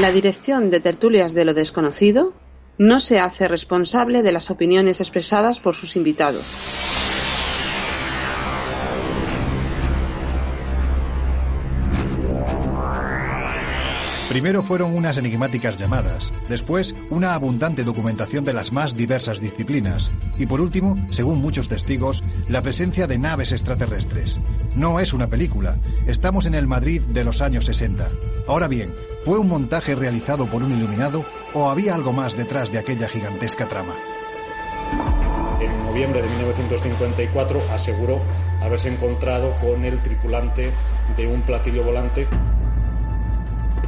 [0.00, 2.32] La dirección de Tertulias de lo Desconocido
[2.78, 6.46] no se hace responsable de las opiniones expresadas por sus invitados.
[14.30, 20.08] Primero fueron unas enigmáticas llamadas, después una abundante documentación de las más diversas disciplinas
[20.38, 24.38] y por último, según muchos testigos, la presencia de naves extraterrestres.
[24.76, 28.08] No es una película, estamos en el Madrid de los años 60.
[28.46, 32.78] Ahora bien, ¿fue un montaje realizado por un iluminado o había algo más detrás de
[32.78, 33.96] aquella gigantesca trama?
[35.60, 38.20] En noviembre de 1954 aseguró
[38.62, 40.70] haberse encontrado con el tripulante
[41.16, 42.28] de un platillo volante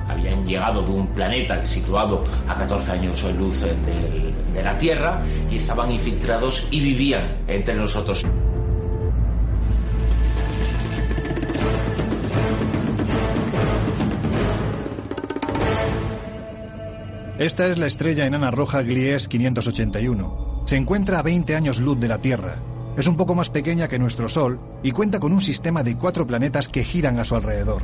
[0.08, 5.20] habían llegado de un planeta situado a 14 años de luz de, la Tierra
[5.50, 8.24] y estaban infiltrados y vivían entre nosotros.
[17.38, 20.62] Esta es la estrella enana roja Gliese 581.
[20.64, 22.56] Se encuentra a 20 años luz de la Tierra.
[22.96, 26.26] Es un poco más pequeña que nuestro Sol y cuenta con un sistema de cuatro
[26.26, 27.82] planetas que giran a su alrededor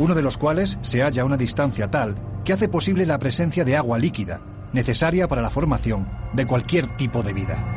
[0.00, 3.66] uno de los cuales se halla a una distancia tal que hace posible la presencia
[3.66, 4.40] de agua líquida,
[4.72, 7.76] necesaria para la formación de cualquier tipo de vida.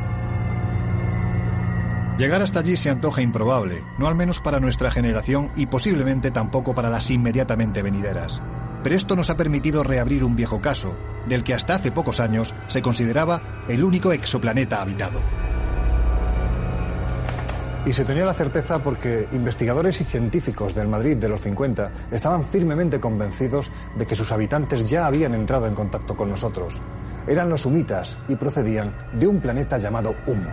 [2.16, 6.74] Llegar hasta allí se antoja improbable, no al menos para nuestra generación y posiblemente tampoco
[6.74, 8.40] para las inmediatamente venideras.
[8.82, 10.96] Pero esto nos ha permitido reabrir un viejo caso,
[11.28, 15.20] del que hasta hace pocos años se consideraba el único exoplaneta habitado.
[17.86, 22.44] Y se tenía la certeza porque investigadores y científicos del Madrid de los 50 estaban
[22.44, 26.80] firmemente convencidos de que sus habitantes ya habían entrado en contacto con nosotros.
[27.26, 30.50] Eran los humitas y procedían de un planeta llamado Humo.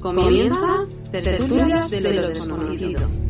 [0.00, 3.29] Comienza Tertulias de lo Desconocido.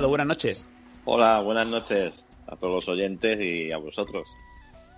[0.00, 0.66] buenas noches.
[1.04, 4.26] Hola, buenas noches a todos los oyentes y a vosotros.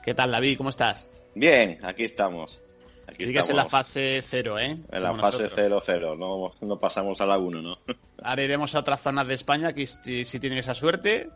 [0.04, 0.56] ¿Qué tal, David?
[0.56, 1.08] ¿Cómo estás?
[1.34, 2.62] Bien, aquí estamos.
[3.08, 4.78] Aquí Sigues en la fase cero, ¿eh?
[4.90, 6.14] En la fase cero, cero.
[6.16, 7.76] No, no pasamos a la 1, ¿no?
[8.22, 11.28] Ahora iremos a otras zonas de España que si, tienen esa suerte,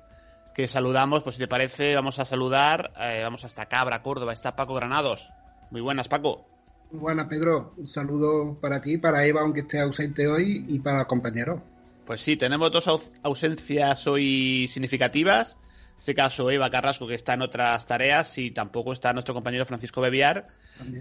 [0.55, 4.55] que saludamos, pues si te parece, vamos a saludar, eh, vamos hasta Cabra, Córdoba, está
[4.57, 5.29] Paco Granados.
[5.71, 6.47] Muy buenas, Paco.
[6.93, 7.75] Muy buenas, Pedro.
[7.77, 11.63] Un saludo para ti, para Eva, aunque esté ausente hoy, y para el compañero.
[12.09, 12.89] Pues sí, tenemos dos
[13.23, 15.59] ausencias hoy significativas.
[15.93, 19.67] En este caso, Eva Carrasco, que está en otras tareas, y tampoco está nuestro compañero
[19.67, 20.47] Francisco Bebiar,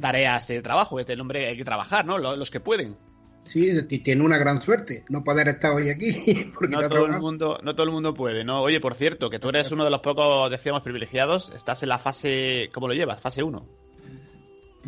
[0.02, 2.18] tareas de trabajo, que este hombre hay que trabajar, ¿no?
[2.18, 2.98] Los, que pueden.
[3.46, 6.52] Sí, tiene una gran suerte no poder estar hoy aquí.
[6.68, 8.60] No todo, el mundo, no todo el mundo puede, ¿no?
[8.62, 12.00] Oye, por cierto, que tú eres uno de los pocos, decíamos, privilegiados, estás en la
[12.00, 13.22] fase, ¿cómo lo llevas?
[13.22, 13.87] Fase 1.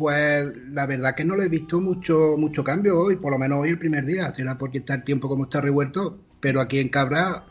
[0.00, 3.58] Pues la verdad que no le he visto mucho, mucho cambio hoy, por lo menos
[3.60, 6.88] hoy el primer día, será porque está el tiempo como está revuelto, pero aquí en
[6.88, 7.44] Cabra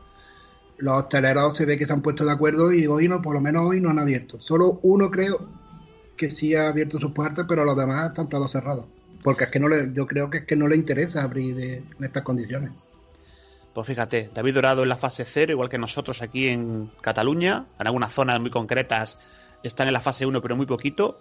[0.79, 3.39] los hosteleros se ve que se han puesto de acuerdo y hoy no, por lo
[3.39, 4.39] menos hoy no han abierto.
[4.39, 5.47] Solo uno creo
[6.17, 8.87] que sí ha abierto sus puertas, pero los demás están todos cerrados.
[9.21, 12.03] Porque es que no le, yo creo que es que no le interesa abrir en
[12.03, 12.71] estas condiciones.
[13.75, 17.85] Pues fíjate, David Dorado en la fase cero, igual que nosotros aquí en Cataluña, en
[17.85, 19.19] algunas zonas muy concretas
[19.61, 21.19] están en la fase 1, pero muy poquito.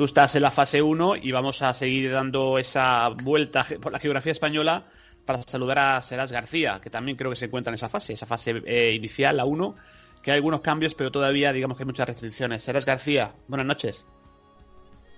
[0.00, 3.98] Tú estás en la fase 1 y vamos a seguir dando esa vuelta por la
[3.98, 4.86] geografía española
[5.26, 8.24] para saludar a Serás García, que también creo que se encuentra en esa fase, esa
[8.24, 9.74] fase eh, inicial, la 1,
[10.22, 12.62] que hay algunos cambios, pero todavía digamos que hay muchas restricciones.
[12.62, 14.06] Serás García, buenas noches.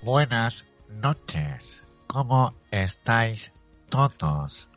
[0.02, 1.85] Buenas noches.
[2.08, 3.52] ¿Cómo estáis
[3.88, 4.69] todos?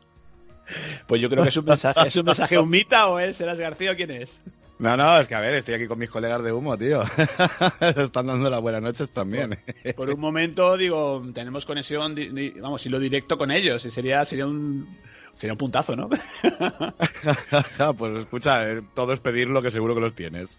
[1.08, 3.58] Pues yo creo que es un mensaje, ¿es un mensaje un mita o es Serás
[3.58, 4.44] García o quién es?
[4.78, 7.02] No, no, es que a ver, estoy aquí con mis colegas de humo, tío.
[7.80, 9.58] Están dando las buenas noches también.
[9.96, 12.16] Por, un momento, digo, tenemos conexión,
[12.62, 14.88] vamos, y lo directo con ellos, y sería, sería un
[15.34, 16.10] sería un puntazo, ¿no?
[17.98, 20.58] pues escucha, eh, todo es pedir lo que seguro que los tienes.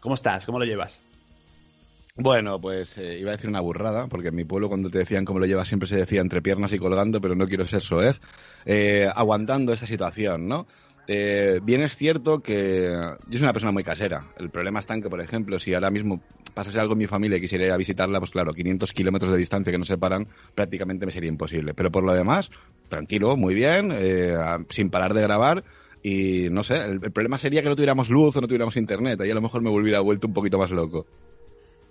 [0.00, 0.46] ¿Cómo estás?
[0.46, 1.02] ¿Cómo lo llevas?
[2.18, 5.26] Bueno, pues eh, iba a decir una burrada, porque en mi pueblo cuando te decían
[5.26, 8.22] cómo lo llevas siempre se decía entre piernas y colgando, pero no quiero ser soez,
[8.64, 10.66] eh, aguantando esta situación, ¿no?
[11.08, 12.88] Eh, bien es cierto que
[13.28, 14.26] yo soy una persona muy casera.
[14.38, 16.20] El problema está en que, por ejemplo, si ahora mismo
[16.54, 19.38] pasase algo en mi familia y quisiera ir a visitarla, pues claro, 500 kilómetros de
[19.38, 21.74] distancia que nos separan, prácticamente me sería imposible.
[21.74, 22.50] Pero por lo demás,
[22.88, 24.34] tranquilo, muy bien, eh,
[24.70, 25.64] sin parar de grabar.
[26.02, 29.20] Y no sé, el, el problema sería que no tuviéramos luz o no tuviéramos internet.
[29.20, 31.06] Ahí a lo mejor me volviera vuelto un poquito más loco.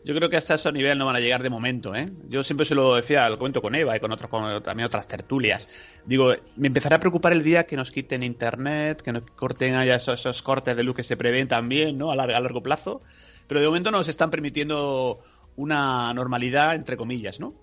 [0.05, 2.07] Yo creo que hasta ese nivel no van a llegar de momento, ¿eh?
[2.29, 5.07] Yo siempre se lo decía, lo cuento con Eva y con otros, con también otras
[5.07, 5.67] tertulias.
[6.05, 9.95] Digo, me empezará a preocupar el día que nos quiten internet, que nos corten allá
[9.95, 12.11] esos, esos cortes de luz que se prevén también, ¿no?
[12.11, 13.01] A largo, a largo plazo.
[13.47, 15.21] Pero de momento nos están permitiendo
[15.55, 17.55] una normalidad, entre comillas, ¿no?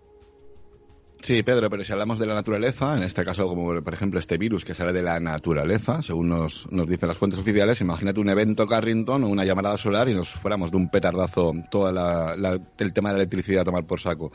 [1.22, 4.38] Sí, Pedro, pero si hablamos de la naturaleza, en este caso, como por ejemplo este
[4.38, 8.28] virus que sale de la naturaleza, según nos, nos dicen las fuentes oficiales, imagínate un
[8.28, 12.58] evento Carrington o una llamada solar y nos fuéramos de un petardazo todo la, la,
[12.76, 14.32] el tema de la electricidad a tomar por saco.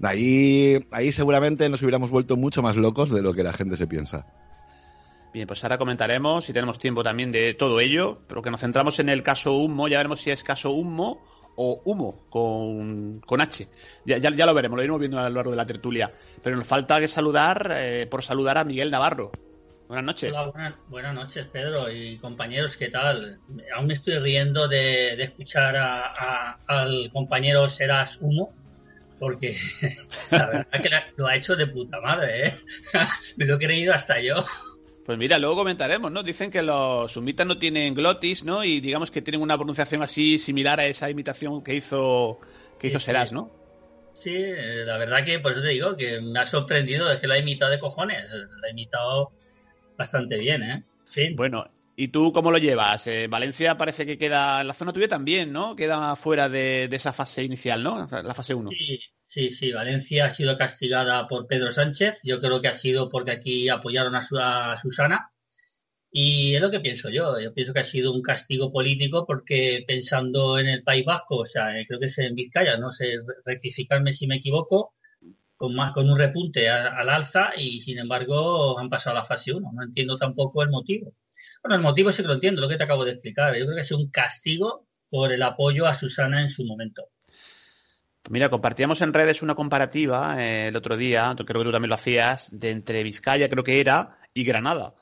[0.00, 3.88] Ahí, ahí seguramente nos hubiéramos vuelto mucho más locos de lo que la gente se
[3.88, 4.24] piensa.
[5.34, 9.00] Bien, pues ahora comentaremos, si tenemos tiempo también de todo ello, pero que nos centramos
[9.00, 11.20] en el caso Humo, ya veremos si es caso Humo
[11.56, 13.68] o humo con, con H.
[14.04, 16.12] Ya, ya, ya, lo veremos, lo iremos viendo a lo largo de la tertulia.
[16.42, 19.32] Pero nos falta que saludar, eh, por saludar a Miguel Navarro.
[19.88, 20.34] Buenas noches.
[20.88, 23.38] Buenas, noches, Pedro y compañeros, ¿qué tal?
[23.74, 28.54] Aún me estoy riendo de, de escuchar a, al compañero Serás Humo,
[29.18, 29.54] porque
[30.30, 32.54] la verdad que lo ha hecho de puta madre, ¿eh?
[33.36, 34.46] me lo he creído hasta yo.
[35.04, 36.22] Pues mira, luego comentaremos, ¿no?
[36.22, 38.62] Dicen que los sumitas no tienen glotis, ¿no?
[38.62, 42.38] Y digamos que tienen una pronunciación así similar a esa imitación que hizo
[42.78, 43.50] que hizo Serás, ¿no?
[44.14, 47.36] Sí, la verdad que por eso te digo que me ha sorprendido, es que la
[47.36, 49.32] he imitado de cojones, la he imitado
[49.98, 50.84] bastante bien, ¿eh?
[51.06, 51.34] Fin.
[51.34, 51.66] Bueno,
[51.96, 53.04] ¿y tú cómo lo llevas?
[53.08, 55.74] Eh, Valencia parece que queda, la zona tuya también, ¿no?
[55.74, 58.08] Queda fuera de, de esa fase inicial, ¿no?
[58.22, 58.70] La fase 1.
[58.70, 59.00] Sí,
[59.32, 62.20] Sí, sí, Valencia ha sido castigada por Pedro Sánchez.
[62.22, 65.32] Yo creo que ha sido porque aquí apoyaron a, su, a, Susana.
[66.10, 67.40] Y es lo que pienso yo.
[67.40, 71.46] Yo pienso que ha sido un castigo político porque pensando en el País Vasco, o
[71.46, 74.94] sea, creo que es en Vizcaya, no sé, rectificarme si me equivoco,
[75.56, 79.54] con, más, con un repunte al alza y sin embargo han pasado a la fase
[79.54, 79.70] 1.
[79.72, 81.14] No entiendo tampoco el motivo.
[81.62, 83.56] Bueno, el motivo sí que lo entiendo, lo que te acabo de explicar.
[83.56, 87.11] Yo creo que sido un castigo por el apoyo a Susana en su momento.
[88.30, 91.96] Mira, compartíamos en redes una comparativa eh, el otro día, creo que tú también lo
[91.96, 94.94] hacías, de entre Vizcaya, creo que era, y Granada.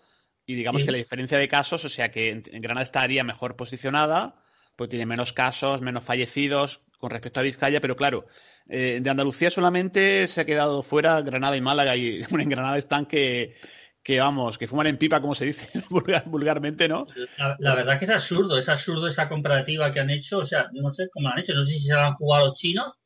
[0.47, 0.87] Y digamos sí.
[0.87, 4.37] que la diferencia de casos, o sea que en Granada estaría mejor posicionada,
[4.75, 8.27] porque tiene menos casos, menos fallecidos con respecto a Vizcaya, pero claro,
[8.69, 12.79] eh, de Andalucía solamente se ha quedado fuera Granada y Málaga, y bueno, en Granada
[12.79, 13.55] están que,
[14.03, 17.07] que vamos, que fuman en pipa, como se dice vulgar, vulgarmente, ¿no?
[17.37, 20.45] La, la, verdad es que es absurdo, es absurdo esa comparativa que han hecho, o
[20.45, 22.57] sea, no sé cómo lo han hecho, no sé si se la han jugado los
[22.57, 23.00] chinos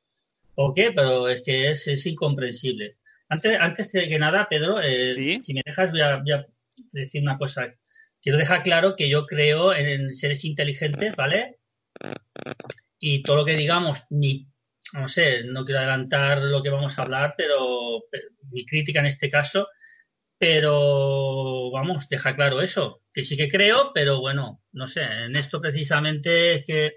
[0.56, 2.98] o qué, pero es que es, es incomprensible.
[3.28, 5.40] Antes, antes que nada, Pedro, eh, ¿Sí?
[5.42, 6.46] si me dejas, voy a, voy a,
[6.92, 7.74] decir una cosa.
[8.20, 11.58] Quiero dejar claro que yo creo en seres inteligentes, ¿vale?
[12.98, 14.48] Y todo lo que digamos, ni,
[14.92, 19.06] no sé, no quiero adelantar lo que vamos a hablar, pero, pero mi crítica en
[19.06, 19.68] este caso,
[20.38, 25.60] pero vamos, deja claro eso, que sí que creo, pero bueno, no sé, en esto
[25.60, 26.92] precisamente es que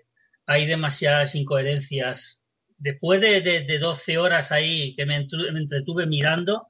[0.45, 2.43] hay demasiadas incoherencias
[2.77, 6.67] después de, de, de, 12 horas ahí que me, me, entretuve mirando,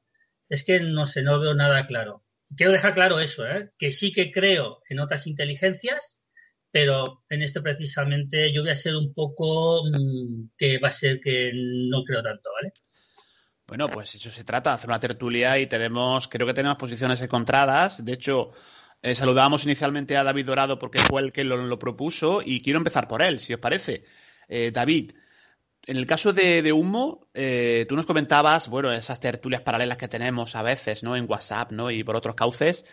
[0.50, 2.24] es que no sé, no veo nada claro.
[2.56, 3.72] Quiero dejar claro eso, ¿eh?
[3.78, 6.20] que sí que creo en otras inteligencias,
[6.72, 11.20] pero en esto precisamente yo voy a ser un poco mmm, que va a ser
[11.20, 12.74] que no creo tanto, ¿vale?
[13.68, 18.06] Bueno, pues eso se trata, hacer una tertulia y tenemos, creo que tenemos posiciones encontradas.
[18.06, 18.52] De hecho,
[19.02, 22.78] eh, saludábamos inicialmente a David Dorado porque fue el que lo, lo propuso y quiero
[22.78, 24.06] empezar por él, si os parece.
[24.48, 25.12] Eh, David,
[25.88, 30.54] en el caso de, Humo, eh, tú nos comentabas, bueno, esas tertulias paralelas que tenemos
[30.58, 31.16] a veces, ¿no?
[31.16, 31.90] En WhatsApp, ¿no?
[31.90, 32.86] Y por otros cauces.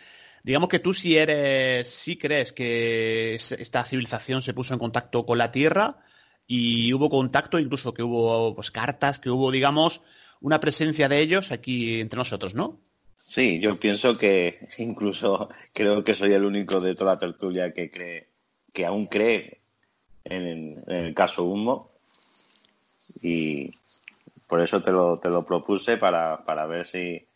[0.44, 5.38] Digamos que tú sí eres, sí crees que esta civilización se puso en contacto con
[5.38, 5.98] la Tierra
[6.46, 10.02] y hubo contacto, incluso que hubo pues, cartas, que hubo, digamos,
[10.40, 12.78] una presencia de ellos aquí entre nosotros, ¿no?
[13.16, 17.90] Sí, yo pienso que incluso creo que soy el único de toda la tertulia que
[17.90, 18.28] cree,
[18.72, 19.62] que aún cree
[20.22, 21.93] en el caso Humo
[23.22, 23.70] y
[24.46, 27.26] por eso te lo, te lo propuse para, para ver si,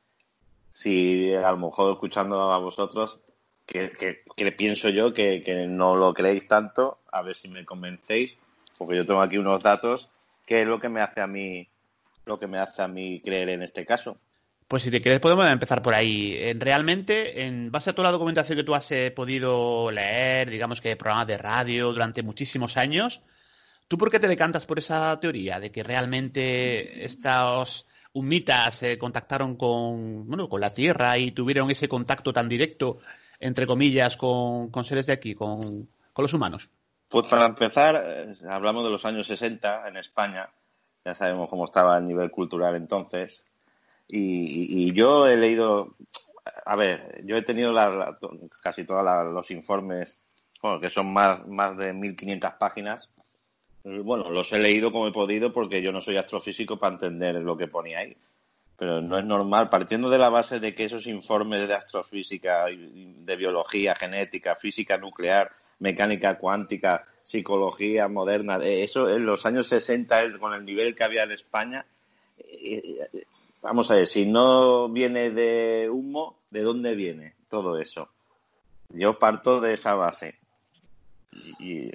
[0.71, 3.21] si a lo mejor escuchando a vosotros,
[3.67, 3.93] que,
[4.37, 8.33] que, pienso yo que, que, no lo creéis tanto, a ver si me convencéis,
[8.79, 10.09] porque yo tengo aquí unos datos,
[10.47, 11.69] que es lo que me hace a mí,
[12.25, 14.17] lo que me hace a mí creer en este caso.
[14.67, 16.53] Pues si te quieres podemos empezar por ahí.
[16.59, 20.95] Realmente, en base a toda la documentación que tú has eh, podido leer, digamos que
[20.95, 23.23] programas de radio durante muchísimos años,
[23.88, 29.57] ¿Tú por qué te decantas por esa teoría de que realmente estos humitas se contactaron
[29.57, 32.99] con, bueno, con la Tierra y tuvieron ese contacto tan directo,
[33.40, 36.71] entre comillas, con, con seres de aquí, con, con los humanos?
[37.09, 40.50] Pues para empezar, eh, hablamos de los años 60 en España,
[41.02, 43.42] ya sabemos cómo estaba el nivel cultural entonces,
[44.07, 45.97] y, y yo he leído,
[46.66, 48.18] a ver, yo he tenido la- la-
[48.61, 49.02] casi todos
[49.33, 50.18] los informes,
[50.62, 53.11] bueno, que son más, más de 1500 páginas.
[54.02, 57.57] Bueno, los he leído como he podido porque yo no soy astrofísico para entender lo
[57.57, 58.16] que ponía ahí.
[58.76, 63.37] Pero no es normal, partiendo de la base de que esos informes de astrofísica, de
[63.37, 70.38] biología, genética, física nuclear, mecánica cuántica, psicología moderna, eh, eso en los años 60, el-
[70.38, 71.87] con el nivel que había en España,
[72.38, 73.25] eh, eh,
[73.62, 78.09] vamos a ver, si no viene de humo, ¿de dónde viene todo eso?
[78.90, 80.37] Yo parto de esa base.
[81.59, 81.90] Y-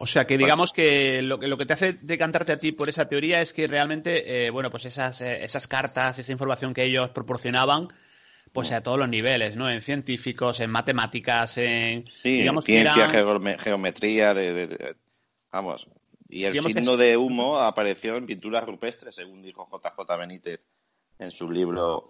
[0.00, 2.88] O sea, que digamos que lo, que lo que te hace decantarte a ti por
[2.88, 6.84] esa teoría es que realmente, eh, bueno, pues esas, eh, esas cartas, esa información que
[6.84, 7.88] ellos proporcionaban,
[8.52, 9.68] pues a todos los niveles, ¿no?
[9.68, 12.06] En científicos, en matemáticas, en...
[12.22, 14.96] Sí, digamos que ciencia, eran- geometría, de, de- de-
[15.50, 15.88] vamos.
[16.28, 20.60] Y el Digamos signo es- de humo apareció en pinturas rupestres, según dijo JJ Benítez
[21.18, 22.08] en su libro,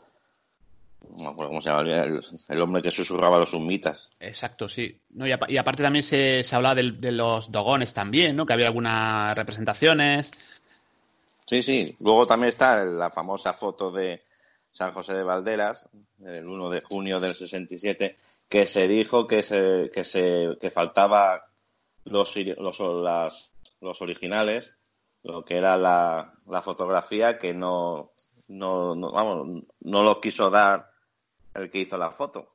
[1.17, 4.09] no me acuerdo cómo se llama, el, el hombre que susurraba los humitas.
[4.21, 4.99] Exacto, sí.
[5.11, 8.45] No, y, apa- y aparte también se, se hablaba del- de, los dogones también, ¿no?
[8.47, 10.31] Que había algunas representaciones.
[11.47, 11.97] Sí, sí.
[12.01, 14.21] Luego también está la famosa foto de
[14.73, 15.87] San José de Valderas,
[16.25, 18.17] el 1 de junio del 67,
[18.49, 21.47] que se dijo que se que se que faltaba
[22.05, 23.51] los los las-
[23.81, 24.73] los originales,
[25.23, 28.11] lo que era la, la fotografía que no
[28.49, 30.91] no, no vamos no lo quiso dar
[31.55, 32.49] el que hizo la foto.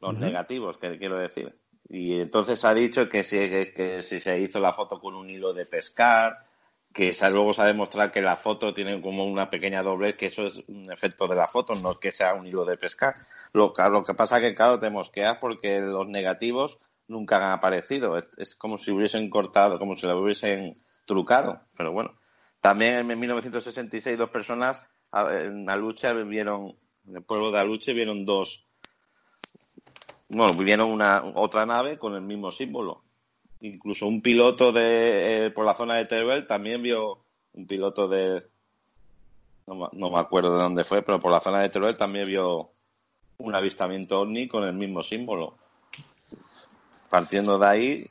[0.00, 1.58] Los negativos, que quiero decir.
[1.88, 5.30] Y entonces ha dicho que si, que, que si se hizo la foto con un
[5.30, 6.44] hilo de pescar,
[6.92, 10.46] que luego se ha demostrado que la foto tiene como una pequeña doblez, que eso
[10.46, 13.14] es un efecto de la foto, no que sea un hilo de pescar.
[13.52, 18.18] Lo, lo que pasa que, claro, te mosqueas porque los negativos nunca han aparecido.
[18.18, 21.60] Es, es como si hubiesen cortado, como si lo hubiesen trucado.
[21.76, 22.14] Pero bueno.
[22.64, 26.74] También en 1966 dos personas en Aluche vieron,
[27.06, 28.64] en el pueblo de Aluche vieron dos,
[30.30, 33.04] bueno, vieron una otra nave con el mismo símbolo.
[33.60, 38.46] Incluso un piloto de eh, por la zona de Teruel también vio un piloto de
[39.66, 42.70] no, no me acuerdo de dónde fue, pero por la zona de Teruel también vio
[43.36, 45.58] un avistamiento ovni con el mismo símbolo.
[47.10, 48.10] Partiendo de ahí,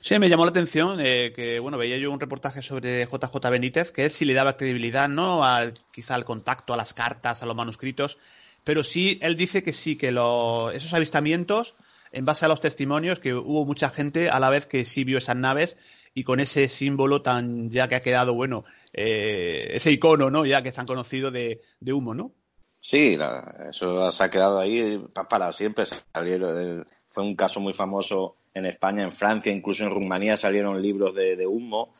[0.00, 3.90] Sí, me llamó la atención eh, que, bueno, veía yo un reportaje sobre JJ Benítez,
[3.92, 5.44] que él sí le daba credibilidad, ¿no?
[5.44, 8.16] Al, quizá al contacto, a las cartas, a los manuscritos,
[8.64, 11.74] pero sí, él dice que sí, que lo- esos avistamientos,
[12.12, 15.18] en base a los testimonios, que hubo mucha gente a la vez que sí vio
[15.18, 15.76] esas naves
[16.14, 20.46] y con ese símbolo tan ya que ha quedado, bueno, eh, ese icono, ¿no?
[20.46, 22.32] Ya que es tan conocido de, de humo, ¿no?
[22.80, 25.84] Sí, la- eso se ha quedado ahí pa- para siempre.
[26.14, 30.80] Salieron, eh, fue un caso muy famoso en España, en Francia, incluso en Rumanía salieron
[30.82, 31.94] libros de, humo.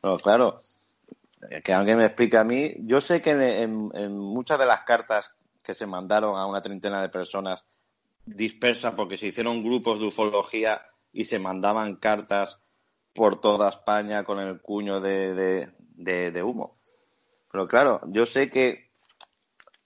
[0.00, 0.58] Pero claro,
[1.62, 2.74] que alguien me explique a mí.
[2.80, 7.08] Yo sé que en, muchas de las cartas que se mandaron a una treintena de
[7.08, 7.64] personas
[8.24, 12.60] dispersas, porque se hicieron grupos de ufología y se mandaban cartas
[13.14, 15.72] por toda España con el cuño de,
[16.44, 16.78] humo.
[17.50, 18.90] Pero claro, yo sé que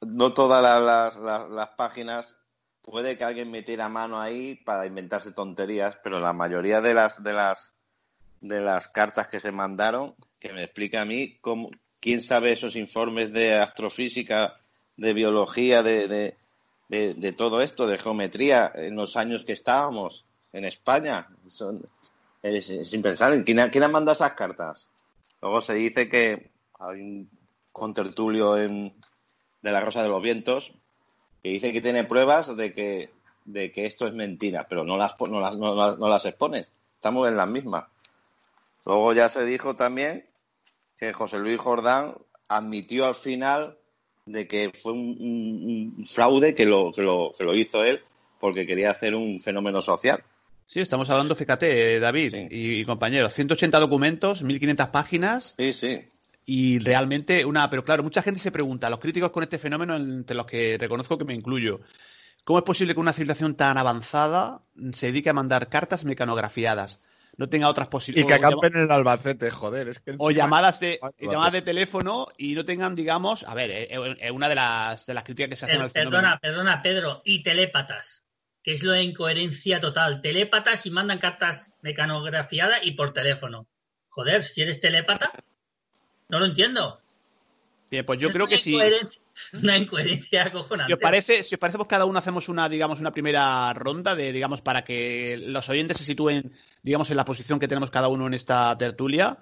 [0.00, 2.36] no todas la- las, las- las páginas
[2.82, 7.32] puede que alguien metiera mano ahí para inventarse tonterías, pero la mayoría de las de
[7.32, 7.74] las
[8.40, 11.70] de las cartas que se mandaron, que me explique a mí cómo,
[12.00, 14.56] quién sabe esos informes de astrofísica,
[14.96, 16.36] de biología, de, de,
[16.88, 21.28] de- de todo esto, de geometría, en los años que estábamos en España.
[21.46, 21.86] Son,
[22.42, 23.44] es, es impensable.
[23.44, 24.90] ¿Quién ha, quién ha mandado esas cartas?
[25.40, 27.30] Luego se dice que hay un
[27.70, 28.92] contertulio en,
[29.62, 30.72] de la Rosa de los Vientos
[31.42, 33.10] que dice que tiene pruebas de que,
[33.44, 36.72] de que esto es mentira, pero no las, no las, no las, no las expones.
[36.96, 37.84] Estamos en las mismas.
[38.86, 40.26] Luego ya se dijo también
[40.98, 42.14] que José Luis Jordán
[42.48, 43.76] admitió al final
[44.26, 48.02] de que fue un, un- un fraude que lo, que, lo, que lo hizo él
[48.40, 50.22] porque quería hacer un fenómeno social.
[50.66, 55.54] Sí, estamos hablando, fíjate, eh, David y, y compañeros, 180 documentos, 1500 páginas.
[55.56, 55.96] Sí, sí.
[56.44, 60.36] Y realmente una, pero claro, mucha gente se pregunta, los críticos con este fenómeno, entre
[60.36, 61.80] los que reconozco que me incluyo,
[62.44, 67.00] ¿cómo es posible que una civilización tan avanzada se dedique a mandar cartas mecanografiadas?
[67.36, 68.28] No tenga otras Y posibilidades.
[68.40, 69.88] que acampen en el Albacete, joder.
[69.88, 71.26] Es que O llamadas de, Albacete.
[71.32, 75.24] llamadas de teléfono y no tengan, digamos, a ver, es una de las, de las
[75.24, 76.18] críticas que se hacen al fenómeno.
[76.20, 78.26] perdona, perdona, Pedro, y telépatas.
[78.62, 80.20] que es lo de incoherencia total.
[80.20, 83.66] Telépatas y mandan cartas mecanografiadas y por teléfono.
[84.08, 85.32] Joder, si eres telépata,
[86.32, 86.98] no lo entiendo.
[87.90, 88.72] Bien, pues yo Es creo que sí.
[88.74, 89.18] incoherencia-
[89.54, 90.86] Una incoherencia acojonante.
[90.88, 94.14] Si os parece, si os parece, pues cada uno hacemos una, digamos, una primera ronda
[94.14, 98.08] de, digamos, para que los oyentes se sitúen, digamos, en la posición que tenemos cada
[98.08, 99.38] uno en esta tertulia.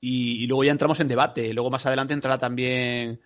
[0.00, 1.52] Y, y luego ya entramos en debate.
[1.54, 3.20] Luego más adelante entrará también,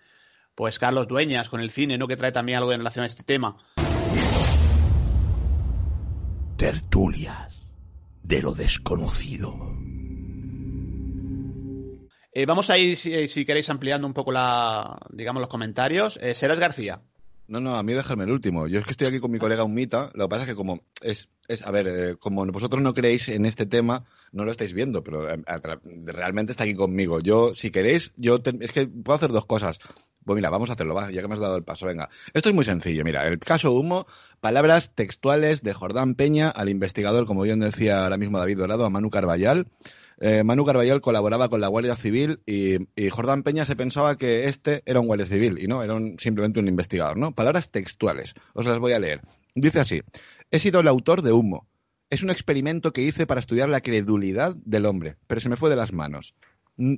[0.55, 2.07] pues, Carlos Dueñas con el cine, ¿no?
[2.07, 3.57] Que trae también algo en relación a este tema.
[6.57, 7.61] Tertulias
[8.23, 9.55] de lo desconocido.
[12.39, 16.17] Eh, vamos a ir, si, si queréis, ampliando un poco la, digamos, los comentarios.
[16.21, 17.01] Eh, Serás García.
[17.49, 18.65] No, no, a mí déjame el último.
[18.67, 20.09] Yo es que estoy aquí con mi colega Unmita.
[20.13, 23.27] Lo que pasa es que como es, es a ver, eh, como vosotros no creéis
[23.27, 27.19] en este tema, no lo estáis viendo, pero tra- realmente está aquí conmigo.
[27.19, 29.77] Yo, si queréis, yo es que puedo hacer dos cosas.
[30.23, 32.09] Pues mira, vamos a hacerlo, va, ya que me has dado el paso, venga.
[32.33, 34.05] Esto es muy sencillo, mira, el caso Humo,
[34.39, 38.89] palabras textuales de Jordán Peña al investigador, como bien decía ahora mismo David Dorado, a
[38.89, 39.65] Manu Carballal.
[40.21, 42.77] Eh, Manu Carballal colaboraba con la Guardia Civil y,
[43.09, 46.67] Jordán Peña se pensaba que este era un guardia civil y no, era simplemente un
[46.67, 47.33] investigador, ¿no?
[47.33, 49.21] Palabras textuales, os las voy a leer.
[49.55, 50.01] Dice así,
[50.51, 51.67] he sido el autor de Humo.
[52.09, 55.69] Es un experimento que hice para estudiar la credulidad del hombre, pero se me fue
[55.69, 56.35] de las manos.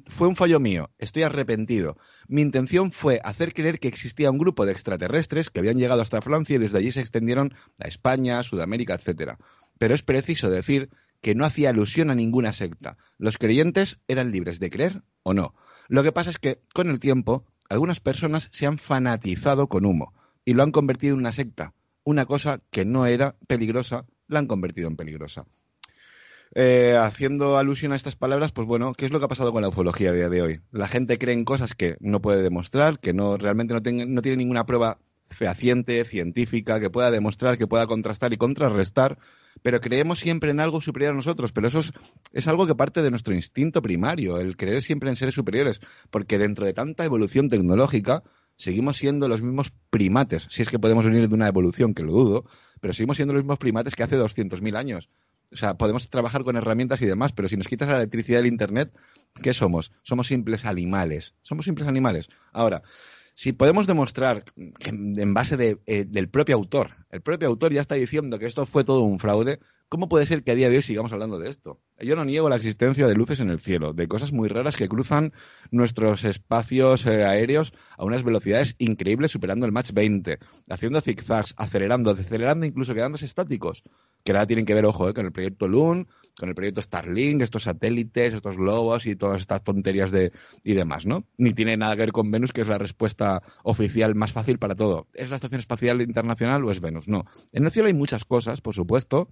[0.05, 1.97] Fue un fallo mío, estoy arrepentido.
[2.27, 6.21] Mi intención fue hacer creer que existía un grupo de extraterrestres que habían llegado hasta
[6.21, 9.37] Francia y desde allí se extendieron a España, Sudamérica, etcétera.
[9.77, 10.89] Pero es preciso decir
[11.21, 12.97] que no hacía alusión a ninguna secta.
[13.17, 15.53] Los creyentes eran libres de creer o no.
[15.87, 20.13] Lo que pasa es que, con el tiempo, algunas personas se han fanatizado con humo
[20.45, 21.73] y lo han convertido en una secta.
[22.03, 25.45] Una cosa que no era peligrosa, la han convertido en peligrosa.
[26.53, 29.61] Eh, haciendo alusión a estas palabras, pues bueno, ¿qué es lo que ha pasado con
[29.61, 30.61] la ufología a día de hoy?
[30.71, 34.37] La gente cree en cosas que no puede demostrar, que no realmente no, no tiene
[34.37, 34.99] ninguna prueba
[35.29, 39.17] fehaciente, científica, que pueda demostrar, que pueda contrastar y contrarrestar,
[39.61, 41.81] pero creemos siempre en algo superior a nosotros, pero eso
[42.33, 46.37] es, algo que parte de nuestro instinto primario, el creer siempre en seres superiores, porque
[46.37, 48.23] dentro de tanta evolución tecnológica,
[48.55, 52.11] seguimos siendo los mismos primates, si es que podemos venir de una evolución, que lo
[52.11, 52.45] dudo,
[52.79, 55.09] pero seguimos siendo los mismos primates que hace 200.000 años.
[55.51, 58.47] O sea, podemos trabajar con herramientas y demás, pero si nos quitas la electricidad del
[58.47, 58.93] Internet,
[59.43, 59.91] ¿qué somos?
[60.01, 61.35] Somos simples animales.
[61.41, 62.29] Somos simples animales.
[62.53, 62.83] Ahora,
[63.41, 64.43] si podemos demostrar
[64.79, 68.67] que en base eh, del propio autor, el propio autor ya está diciendo que esto
[68.67, 69.57] fue todo un fraude,
[69.89, 71.79] ¿cómo puede ser que a día de hoy sigamos hablando de esto?
[71.99, 74.87] Yo no niego la existencia de luces en el cielo, de cosas muy raras que
[74.87, 75.33] cruzan
[75.71, 80.37] nuestros espacios eh, aéreos a unas velocidades increíbles, superando el Mach 20,
[80.69, 83.81] haciendo zigzags, acelerando, decelerando, incluso quedándose estáticos.
[84.23, 87.41] Que nada tienen que ver, ojo, eh, con el proyecto Loon, con el proyecto Starlink,
[87.41, 90.31] estos satélites, estos globos y todas estas tonterías de
[90.63, 91.25] y demás, ¿no?
[91.37, 94.75] Ni tiene nada que ver con Venus, que es la respuesta oficial más fácil para
[94.75, 95.07] todo.
[95.13, 97.07] ¿Es la Estación Espacial Internacional o es Venus?
[97.07, 97.25] No.
[97.51, 99.29] En el cielo hay muchas cosas, por supuesto,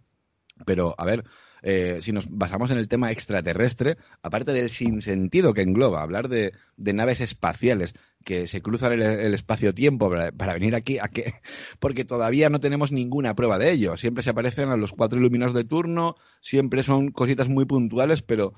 [0.65, 1.23] pero, a ver,
[1.61, 6.53] eh, si nos basamos en el tema extraterrestre, aparte del sinsentido que engloba hablar de,
[6.77, 7.93] de naves espaciales
[8.29, 11.33] que se cruzan el, espacio-tiempo para, venir aquí, ¿a qué?
[11.79, 13.97] Porque todavía no tenemos ninguna prueba de ello.
[13.97, 18.53] Siempre se aparecen a los cuatro iluminados de turno, siempre son cositas muy puntuales, pero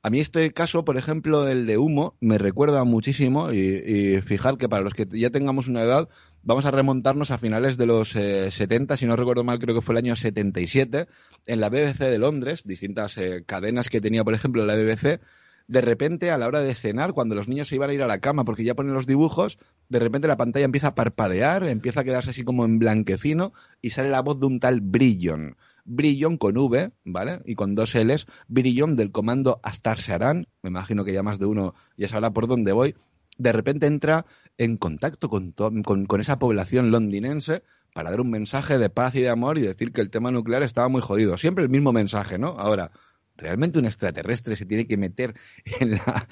[0.00, 4.58] a mí este caso, por ejemplo, el de humo, me recuerda muchísimo y, y fijar
[4.58, 6.08] que para los que ya tengamos una edad,
[6.44, 9.80] vamos a remontarnos a finales de los eh, 70, si no recuerdo mal, creo que
[9.80, 11.08] fue el año 77,
[11.46, 15.20] en la BBC de Londres, distintas eh, cadenas que tenía, por ejemplo, la BBC,
[15.68, 18.06] de repente a la hora de cenar, cuando los niños se iban a ir a
[18.06, 22.00] la cama porque ya ponen los dibujos, de repente la pantalla empieza a parpadear, empieza
[22.00, 23.52] a quedarse así como en blanquecino
[23.82, 25.56] y sale la voz de un tal Brillon.
[25.84, 27.40] Brillon con V, ¿vale?
[27.44, 31.46] Y con dos L's, Brillon del comando Astar Saran, me imagino que ya más de
[31.46, 32.94] uno ya sabrá por dónde voy,
[33.38, 34.26] de repente entra
[34.58, 39.28] en contacto con, con esa población londinense para dar un mensaje de paz y de
[39.28, 41.38] amor y decir que el tema nuclear estaba muy jodido.
[41.38, 42.48] Siempre el mismo mensaje, ¿no?
[42.58, 42.90] Ahora,
[43.36, 45.34] ¿realmente un extraterrestre se tiene que meter
[45.80, 46.28] en, la-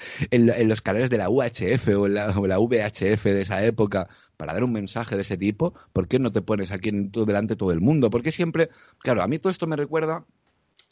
[0.57, 4.73] en los canales de la UHF o la, VHF de esa época para dar un
[4.73, 5.73] mensaje de ese tipo?
[5.93, 8.09] ¿Por qué no te pones aquí en delante de todo el mundo?
[8.09, 10.25] Porque siempre, claro, a mí todo esto me recuerda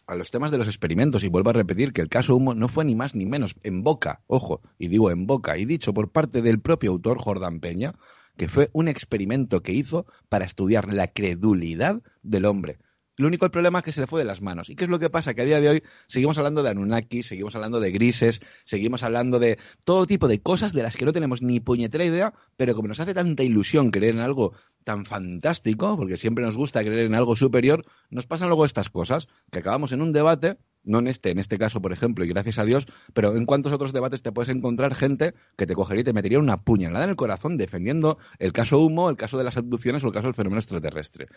[0.07, 2.67] a los temas de los experimentos y vuelvo a repetir que el caso Humo no
[2.67, 6.11] fue ni más ni menos en boca, ojo, y digo en boca, y dicho por
[6.11, 7.93] parte del propio autor Jordan Peña,
[8.35, 12.79] que fue un experimento que hizo para estudiar la credulidad del hombre.
[13.15, 14.69] Lo único el problema es que se le fue de las manos.
[14.69, 15.33] ¿Y qué es lo que pasa?
[15.33, 19.39] Que a día de hoy seguimos hablando de Anunnaki, seguimos hablando de grises, seguimos hablando
[19.39, 22.87] de todo tipo de cosas de las que no tenemos ni puñetera idea, pero como
[22.87, 27.15] nos hace tanta ilusión creer en algo tan fantástico, porque siempre nos gusta creer en
[27.15, 31.31] algo superior, nos pasan luego estas cosas, que acabamos en un debate, no en este,
[31.31, 34.31] en este caso, por ejemplo, y gracias a Dios, pero en cuántos otros debates te
[34.31, 38.17] puedes encontrar gente que te cogería y te metería una puñalada en el corazón defendiendo
[38.39, 41.27] el caso humo, el caso de las abducciones o el caso del fenómeno extraterrestre.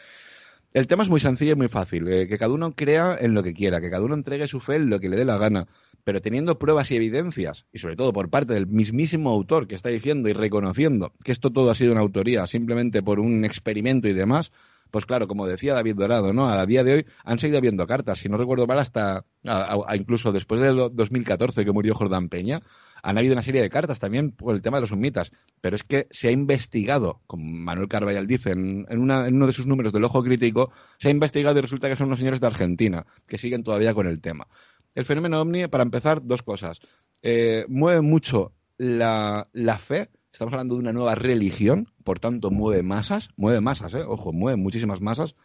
[0.77, 2.07] El tema es muy sencillo y muy fácil.
[2.07, 4.75] eh, que cada uno crea en lo que quiera, que cada uno entregue su fe
[4.75, 5.67] en lo que le dé la gana.
[6.05, 9.89] Pero teniendo pruebas y evidencias, y sobre todo por parte del mismísimo autor que está
[9.89, 14.13] diciendo y reconociendo que esto todo ha sido una autoría simplemente por un experimento y
[14.13, 14.53] demás,
[14.91, 16.47] pues claro, como decía David Dorado, ¿no?
[16.47, 20.31] A día de hoy han seguido habiendo cartas, si no recuerdo mal, hasta a- incluso
[20.31, 22.61] después del do- 2014 que murió Jordán Peña,
[23.07, 25.31] han habido una serie de cartas también por el tema de los sumitas.
[25.61, 29.93] Pero es que se ha investigado, como Manuel Carvallal dice en, uno de sus números
[29.93, 33.39] del Ojo Crítico, se ha investigado y resulta que son unos señores de Argentina que
[33.39, 34.49] siguen todavía con el tema.
[34.93, 36.81] El fenómeno ovni, para empezar, dos cosas.
[37.23, 40.11] Eh, mueve mucho la, la fe.
[40.33, 44.03] Estamos hablando de una nueva religión, por tanto mueve masas, mueve masas, ¿eh?
[44.05, 45.37] ojo, mueve muchísimas masas.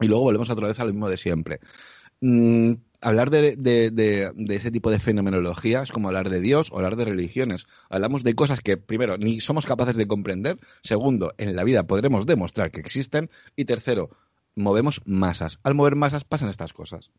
[0.00, 1.60] Y luego volvemos otra vez a lo mismo de siempre.
[2.20, 6.70] Mm, hablar de, de- de- de ese tipo de fenomenología es como hablar de Dios
[6.72, 7.66] o hablar de religiones.
[7.88, 10.58] Hablamos de cosas que, primero, ni somos capaces de comprender.
[10.82, 13.30] Segundo, en la vida podremos demostrar que existen.
[13.56, 14.10] Y tercero,
[14.54, 15.58] movemos masas.
[15.62, 17.10] Al mover masas pasan estas cosas.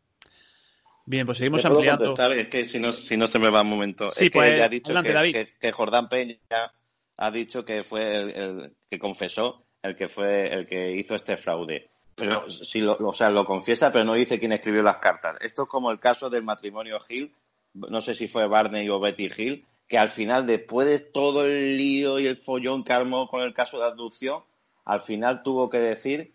[1.06, 2.04] Bien, pues seguimos ¿Te puedo ampliando.
[2.04, 2.32] contestar?
[2.36, 4.10] Es que si no, si no se me va un momento.
[4.10, 5.32] Sí, es que pues, ella ha dicho adelante, que, David.
[5.34, 6.38] que- que Jordán Peña
[7.16, 11.36] ha dicho que fue el, el que confesó el que fue el que hizo este
[11.36, 11.90] fraude.
[12.18, 15.36] Pero si lo, o sea, lo confiesa, pero no dice quién escribió las cartas.
[15.40, 17.32] Esto es como el caso del matrimonio Hill,
[17.74, 21.76] no sé si fue Barney o Betty Hill, que al final, después de todo el
[21.78, 24.42] lío y el follón que armó con el caso de abducción,
[24.84, 26.32] al final tuvo que decir,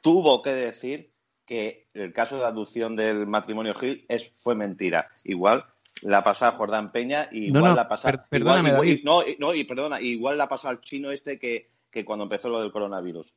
[0.00, 1.10] tuvo que decir
[1.46, 5.10] que el caso de abducción del matrimonio Hill es, fue mentira.
[5.24, 5.64] Igual
[6.02, 9.00] la pasa a Jordán Peña y igual no, la pasa per- perdóname, igual- David.
[9.00, 12.24] y- no, y- no, y perdona, igual la pasa al chino este que, que cuando
[12.24, 13.32] empezó lo del coronavirus.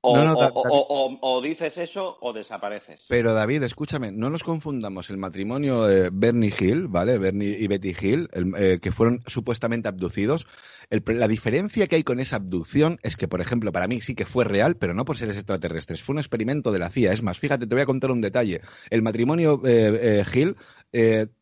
[0.00, 0.76] O, No, no, o- Da- o- David.
[0.76, 3.04] o- o- o dices eso o desapareces.
[3.08, 7.18] Pero David, escúchame, no nos confundamos el matrimonio eh, Bernie Hill, ¿vale?
[7.18, 10.46] Bernie y Betty Hill, el- eh, que fueron supuestamente abducidos.
[10.90, 14.14] El la diferencia que hay con esa abducción es que, por ejemplo, para mí sí
[14.14, 16.02] que fue real, pero no por seres extraterrestres.
[16.02, 17.12] Fue un experimento de la CIA.
[17.12, 18.60] Es más, fíjate, te voy a contar un detalle.
[18.90, 20.56] El matrimonio eh, eh, Hill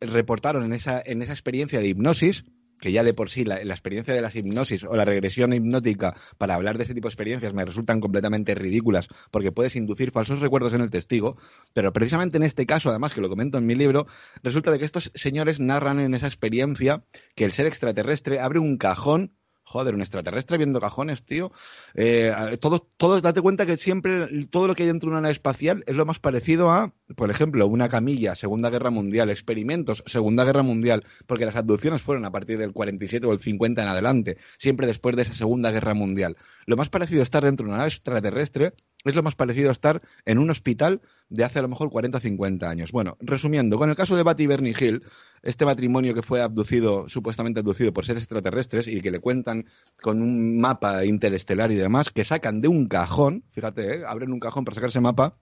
[0.01, 2.45] reportaron en esa, en esa experiencia de hipnosis
[2.81, 6.55] que ya de por sí la, experiencia de las hipnosis o la regresión hipnótica para
[6.55, 10.75] hablar de ese tipo de experiencias me resultan completamente ridículas porque puedes inducir falsos recuerdos
[10.75, 11.37] en el testigo,
[11.73, 14.07] pero precisamente en este caso, además que lo comento en mi libro,
[14.43, 18.77] resulta de que estos señores narran en esa experiencia que el ser extraterrestre abre un
[18.77, 19.33] cajón
[19.77, 21.53] Joder, un extraterrestre viendo cajones, tío.
[21.95, 25.33] Eh, todo, todo, date cuenta que siempre todo lo que hay dentro de una nave
[25.33, 30.45] espacial es lo más parecido a, por ejemplo, una camilla, Segunda Guerra Mundial, experimentos, Segunda
[30.45, 34.39] Guerra Mundial, porque las abducciones fueron a partir del 47 o el 50 en adelante,
[34.57, 36.39] siempre después de esa Segunda Guerra Mundial.
[36.65, 38.73] Lo más parecido a estar dentro de una nave extraterrestre
[39.11, 42.19] es lo más parecido a estar en un hospital de hace a lo mejor 40
[42.19, 42.93] o 50 años.
[42.93, 45.03] Bueno, resumiendo, con el caso de Batty y Bernie Hill,
[45.43, 49.65] este matrimonio que fue abducido, supuestamente abducido por seres extraterrestres y que le cuentan
[50.01, 54.05] con un mapa interestelar y demás, que sacan de un cajón, fíjate, ¿eh?
[54.07, 55.37] abren un cajón para sacar ese mapa,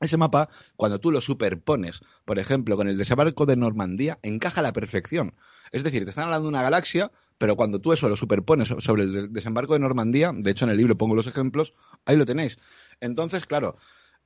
[0.00, 4.62] ese mapa, cuando tú lo superpones, por ejemplo, con el desembarco de Normandía, encaja a
[4.62, 5.34] la perfección.
[5.72, 9.04] Es decir, te están hablando de una galaxia, pero cuando tú eso lo superpones sobre
[9.04, 12.26] el de- desembarco de Normandía, de hecho en el libro pongo los ejemplos, ahí lo
[12.26, 12.58] tenéis.
[13.00, 13.76] Entonces, claro,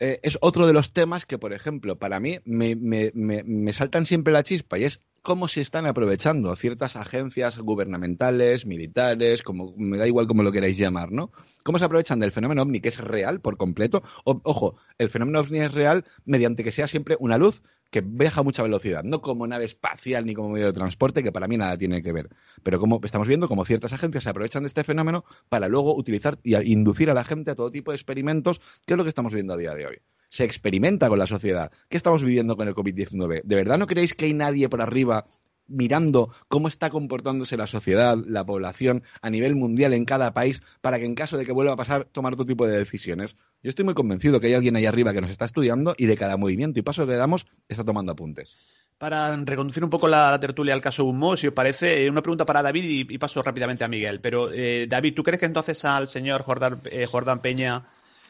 [0.00, 3.72] eh, es otro de los temas que, por ejemplo, para mí me, me- me- me
[3.72, 9.74] saltan siempre la chispa y es cómo se están aprovechando ciertas agencias gubernamentales, militares, como
[9.76, 11.30] me da igual como lo queráis llamar, ¿no?
[11.62, 14.02] ¿Cómo se aprovechan del fenómeno ovni que es real por completo?
[14.24, 18.44] Ojo, el fenómeno ovni es real mediante que sea siempre una luz que viaja a
[18.44, 21.76] mucha velocidad, no como nave espacial ni como medio de transporte, que para mí nada
[21.76, 22.28] tiene que ver.
[22.62, 26.38] Pero como estamos viendo, como ciertas agencias se aprovechan de este fenómeno para luego utilizar
[26.42, 29.34] y inducir a la gente a todo tipo de experimentos, que es lo que estamos
[29.34, 29.98] viendo a día de hoy.
[30.28, 31.72] Se experimenta con la sociedad.
[31.88, 33.42] ¿Qué estamos viviendo con el COVID-19?
[33.42, 35.26] ¿De verdad no creéis que hay nadie por arriba
[35.70, 40.98] mirando cómo está comportándose la sociedad, la población a nivel mundial en cada país para
[40.98, 43.36] que en caso de que vuelva a pasar tomar otro tipo de decisiones.
[43.62, 46.16] Yo estoy muy convencido que hay alguien ahí arriba que nos está estudiando y de
[46.16, 48.56] cada movimiento y paso que damos está tomando apuntes.
[48.96, 52.22] Para reconducir un poco la, la tertulia al caso Humo, si os parece, eh, una
[52.22, 54.20] pregunta para David y, y paso rápidamente a Miguel.
[54.20, 57.82] Pero, eh, David, ¿tú crees que entonces al señor Jordán, eh, Jordán Peña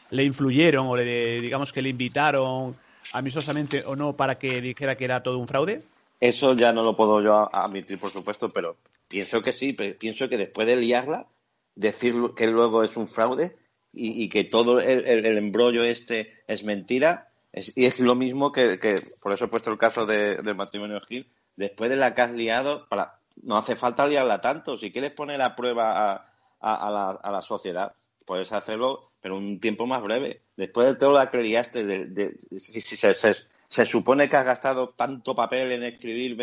[0.09, 2.75] le influyeron o le, digamos que le invitaron
[3.13, 5.81] amistosamente o no para que dijera que era todo un fraude?
[6.19, 8.75] Eso ya no lo puedo yo admitir, por supuesto, pero
[9.07, 9.71] pienso que sí.
[9.73, 11.27] Pienso que después de liarla,
[11.75, 13.55] decir que luego es un fraude
[13.93, 18.79] y, y que todo el, embrollo este es mentira, es, y es lo mismo que,
[18.79, 22.21] que- por eso he puesto el caso de- del matrimonio Gil, después de la que
[22.21, 24.77] has liado, para, no hace falta liarla tanto.
[24.77, 27.93] Si quieres poner a prueba a, a- a la, a la sociedad,
[28.25, 30.41] puedes hacerlo, pero un tiempo más breve.
[30.55, 33.35] Después de todo la que liaste, de, si- se, se-
[33.67, 36.37] se supone que has gastado tanto papel en escribir,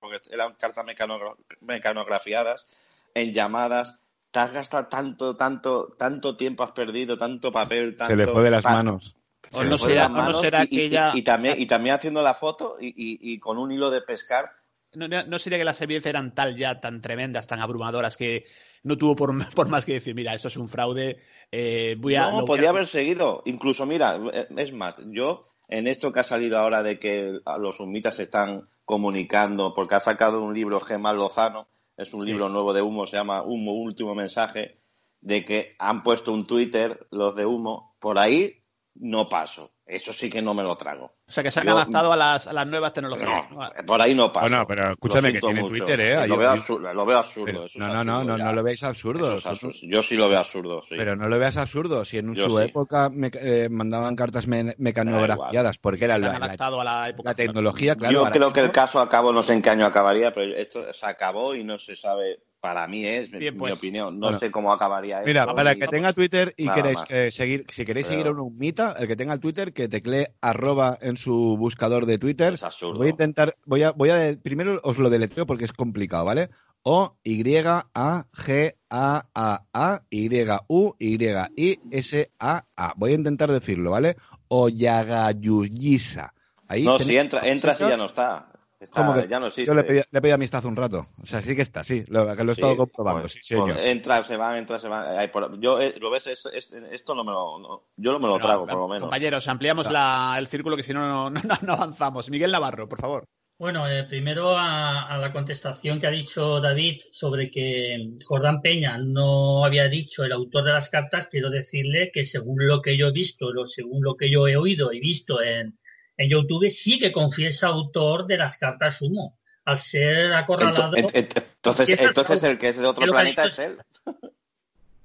[0.00, 2.66] porque eran cartas mecano- mecanografiadas,
[3.14, 4.00] en llamadas,
[4.36, 8.12] te has gastado tanto, tanto, tanto tiempo has perdido, tanto papel, tanto...
[8.12, 9.16] Se le fue de las manos.
[9.50, 11.94] O se no será- no manos será y, que y- ella- y también, y también
[11.94, 14.50] haciendo la foto y, y- y con un hilo de pescar.
[14.92, 18.44] No, no- no sería que las evidencias eran tal ya, tan tremendas, tan abrumadoras, que
[18.82, 21.18] no tuvo por, por más que decir, mira, esto es un fraude,
[21.50, 22.24] eh, voy a...
[22.24, 22.76] no, lo voy a podía hacer".
[22.76, 23.42] haber seguido.
[23.46, 27.80] Incluso, mira, eh, es más, yo en esto que ha salido ahora de que los
[27.80, 32.28] humitas se están comunicando, porque ha sacado un libro Gemma Lozano, es un Sí.
[32.30, 34.80] libro nuevo de Humo, se llama Humo, último mensaje,
[35.20, 38.65] de que han puesto un Twitter los de Humo, por ahí
[39.00, 39.72] no paso.
[39.86, 41.04] Eso sí que no me lo trago.
[41.06, 43.48] O sea, que se han Yo- adaptado a las, a las nuevas tecnologías.
[43.52, 44.48] No, por ahí no paso.
[44.48, 45.76] Bueno, pero Lo escúchame, que tiene mucho.
[45.76, 46.26] Twitter, ¿eh?
[46.26, 46.92] Lo veo absurdo.
[46.92, 49.28] Lo veo absurdo Pero- eso es no, no, no, absurdo no, no lo veis absurdo.
[49.28, 49.78] Eso es absurdo.
[49.82, 50.96] Yo sí lo veo absurdo, sí.
[50.98, 52.04] Pero no lo veas absurdo.
[52.04, 52.64] Si en Yo su sí.
[52.64, 56.84] época me- eh, mandaban cartas me- mecanografiadas, porque era se la, han la- adaptado a
[56.84, 57.30] la época.
[57.30, 58.12] la tecnología, claro.
[58.24, 61.06] Yo creo que el caso acabó, no sé en qué año acabaría, pero esto se
[61.06, 62.40] acabó y no se sabe.
[62.60, 63.76] Para mí es Bien, mi pues.
[63.76, 64.18] opinión.
[64.18, 64.38] No Bueno.
[64.38, 65.28] sé cómo acabaría esto.
[65.28, 68.30] Mira, para el que tenga Twitter y queréis eh, seguir, si queréis Pero- seguir a
[68.32, 72.54] un humita, el que tenga el Twitter, que teclee arroba en su buscador de Twitter.
[72.54, 72.98] Es absurdo.
[72.98, 76.48] Voy a intentar, voy a, voy a, primero os lo deletreo porque es complicado, ¿vale?
[76.82, 77.86] O Y A
[78.32, 80.28] G A A A Y
[80.68, 81.24] U Y
[81.56, 82.92] I S A A.
[82.96, 84.16] Voy a intentar decirlo, ¿vale?
[84.48, 86.32] Oyagayuyisa.
[86.68, 88.48] Ahí No, si entra, entras y ya no está.
[88.86, 89.28] Está- ¿Cómo que?
[89.28, 89.66] ya no existe.
[89.66, 91.02] Yo le pedí, le pedí amistad hace un rato.
[91.22, 92.04] O sea, sí que está, sí.
[92.08, 93.74] Lo, he estado Sí, comprobando, pues, sí, señor.
[93.74, 95.18] pues, entra, se van, entra, se van.
[95.18, 98.18] Ay, por- yo, eh, lo ves, Es- es- esto no me lo, no- yo no
[98.18, 99.02] me lo trago, por lo menos.
[99.02, 102.30] Compañeros, ampliamos la- el círculo que si no, no, no, no avanzamos.
[102.30, 103.24] Miguel Navarro, por favor.
[103.58, 108.98] Bueno, eh, primero a, a la contestación que ha dicho David sobre que Jordán Peña
[108.98, 113.06] no había dicho el autor de las cartas, quiero decirle que según lo que yo
[113.08, 115.78] he visto, lo, según lo que yo he oído y visto en,
[116.16, 119.38] en YouTube, sí que confiesa autor de las cartas humo.
[119.64, 120.92] Al ser acorralado.
[120.96, 123.78] Ent- ent- ent- entonces, entonces el que es de otro planeta es él.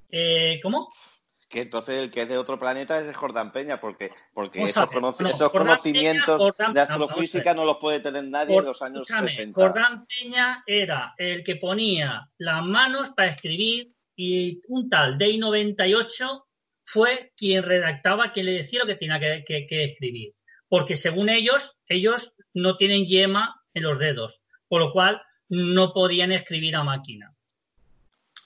[0.09, 0.89] Eh, ¿Cómo?
[1.49, 4.85] Que entonces el que es de otro planeta es Jordán Peña, porque, porque esos, a
[4.85, 8.55] ver, conoci- no, esos Jordán conocimientos Peña, Jordán- de astrofísica no los puede tener nadie
[8.57, 9.59] en los años escúchame, 60.
[9.61, 16.45] Jordán Peña era el que ponía las manos para escribir y un tal Day 98
[16.83, 20.33] fue quien redactaba, quien le decía lo que tenía que, que- que escribir.
[20.71, 26.31] Porque según ellos, ellos no tienen yema en los dedos, por lo cual no podían
[26.31, 27.35] escribir a máquina.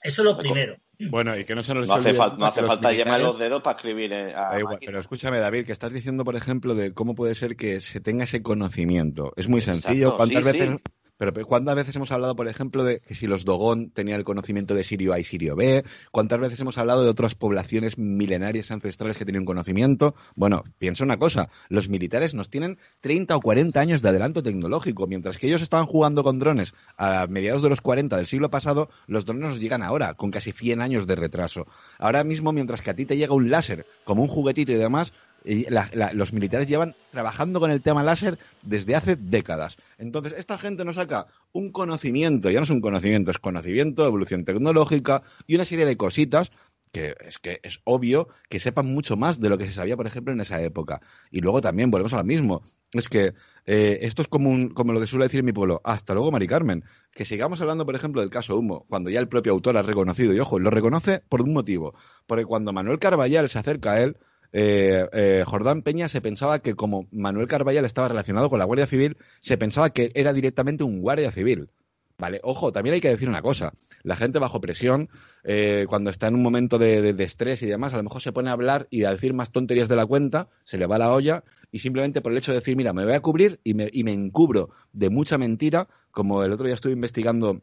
[0.02, 0.76] Eso es lo primero.
[0.98, 3.38] Bueno, y que no se nos No hace, fal- no hace falta yema en los
[3.38, 6.92] dedos para escribir eh, a igual, pero escúchame, David, que estás diciendo, por ejemplo, de
[6.92, 9.32] cómo puede ser que se tenga ese conocimiento.
[9.36, 10.16] Es muy Exacto, sencillo.
[10.16, 10.76] ¿Cuántas sí, veces, sí.
[11.18, 14.24] Pero, pero ¿cuántas veces hemos hablado, por ejemplo, de que si los Dogón tenían el
[14.24, 15.84] conocimiento de Sirio A y Sirio B?
[16.10, 20.14] ¿Cuántas veces hemos hablado de otras poblaciones milenarias ancestrales que tenían conocimiento?
[20.34, 25.06] Bueno, piensa una cosa, los militares nos tienen 30 o 40 años de adelanto tecnológico,
[25.06, 28.88] mientras que ellos estaban jugando con drones a mediados de los 40 del siglo pasado,
[29.06, 31.66] los drones nos llegan ahora, con casi 100 años de retraso.
[31.98, 35.12] Ahora mismo, mientras que a ti te llega un láser como un juguetito y demás,
[35.46, 39.76] la- los militares llevan trabajando con el tema láser desde hace décadas.
[39.98, 44.44] Entonces, esta gente nos saca un conocimiento, ya no es un conocimiento, es conocimiento, evolución
[44.44, 46.50] tecnológica y una serie de cositas
[46.92, 50.06] que es que es obvio que sepan mucho más de lo que se sabía, por
[50.06, 51.00] ejemplo, en esa época.
[51.30, 52.62] Y luego también volvemos a lo mismo.
[52.92, 53.34] Es que
[53.66, 55.80] eh, esto es como, un- como lo que suele decir mi pueblo.
[55.84, 56.84] Hasta luego, Mari Carmen.
[57.12, 60.32] Que sigamos hablando, por ejemplo, del caso Humo, cuando ya el propio autor ha reconocido,
[60.32, 61.94] y ojo, lo reconoce por un motivo.
[62.26, 64.16] Porque cuando Manuel Carballal se acerca a él,
[64.52, 68.86] eh, eh, Jordán Peña se pensaba que como Manuel Carballal estaba relacionado con la Guardia
[68.86, 71.70] Civil, se pensaba que era directamente un guardia civil.
[72.18, 73.74] Vale, ojo, también hay que decir una cosa.
[74.02, 75.10] La gente bajo presión,
[75.44, 78.32] eh, cuando está en un momento de, de- estrés y demás, a lo mejor se
[78.32, 81.12] pone a hablar y a decir más tonterías de la cuenta, se le va la
[81.12, 83.90] olla y simplemente por el hecho de decir, mira, me voy a cubrir y me,
[83.92, 87.60] encubro de mucha mentira, como el otro día estuve investigando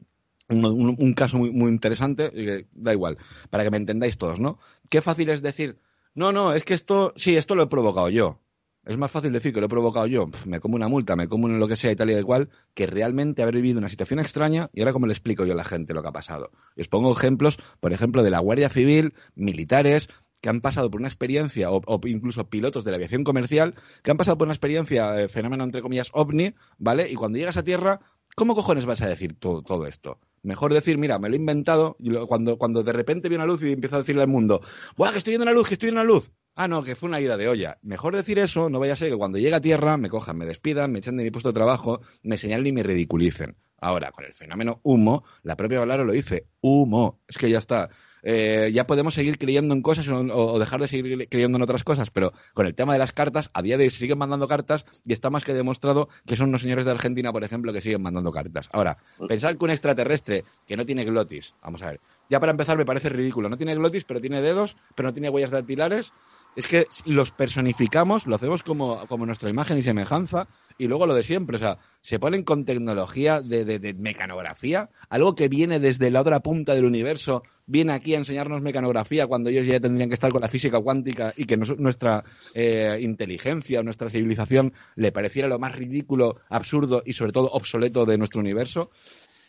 [0.50, 3.18] un, caso muy, interesante, y da igual,
[3.50, 4.60] para que me entendáis todos, ¿no?
[4.90, 5.80] Qué fácil es decir,
[6.16, 8.40] no, no, es que esto, sí, esto lo he provocado yo.
[8.86, 11.48] Es más fácil decir que lo he provocado yo, me como una multa, me como
[11.48, 14.70] lo que sea y tal y de cual, que realmente haber vivido una situación extraña
[14.74, 16.52] y ahora cómo le explico yo a la gente lo que ha pasado.
[16.76, 20.10] Y os pongo ejemplos, por ejemplo, de la Guardia Civil, militares,
[20.42, 24.18] que han pasado por una experiencia, o, incluso pilotos de la aviación comercial, que han
[24.18, 27.10] pasado por una experiencia, fenómeno entre comillas, ovni, ¿vale?
[27.10, 28.02] Y cuando llegas a tierra,
[28.36, 30.20] ¿cómo cojones vas a decir todo, todo esto?
[30.42, 33.46] Mejor decir, mira, me lo he inventado, y lo- cuando, cuando de repente vi una
[33.46, 34.62] luz y empiezo a decirle al mundo,
[34.98, 36.32] ¡buah, que estoy viendo una luz, que estoy viendo una luz!
[36.56, 37.80] Ah, no, que fue una ida de olla.
[37.82, 40.46] Mejor decir eso, no vaya a ser que cuando llegue a tierra me cojan, me
[40.46, 43.58] despidan, me echen de mi puesto de trabajo, me señalen y me ridiculicen.
[43.80, 47.22] Ahora, con el fenómeno humo, la propia Valaro lo dice, humo.
[47.28, 47.90] Es que ya está.
[48.24, 51.84] Eh, ya podemos seguir creyendo en cosas o, o dejar de seguir creyendo en otras
[51.84, 54.48] cosas, pero con el tema de las cartas, a día de hoy se siguen mandando
[54.48, 57.82] cartas y está más que demostrado que son unos señores de Argentina, por ejemplo, que
[57.82, 58.70] siguen mandando cartas.
[58.72, 62.78] Ahora, pensar que un extraterrestre que no tiene glotis, vamos a ver, ya para empezar
[62.78, 66.14] me parece ridículo, no tiene glotis, pero tiene dedos, pero no tiene huellas dactilares,
[66.56, 71.14] es que los personificamos, lo hacemos como, como nuestra imagen y semejanza, y luego lo
[71.16, 76.12] de siempre, o sea, se ponen con tecnología de, de- mecanografía, algo que viene desde
[76.12, 80.16] la otra punta del universo, viene aquí a enseñarnos mecanografía cuando ellos ya tendrían que
[80.16, 85.48] estar con la física cuántica y que nuestra eh, inteligencia o nuestra civilización le pareciera
[85.48, 88.90] lo más ridículo, absurdo y sobre todo obsoleto de nuestro universo.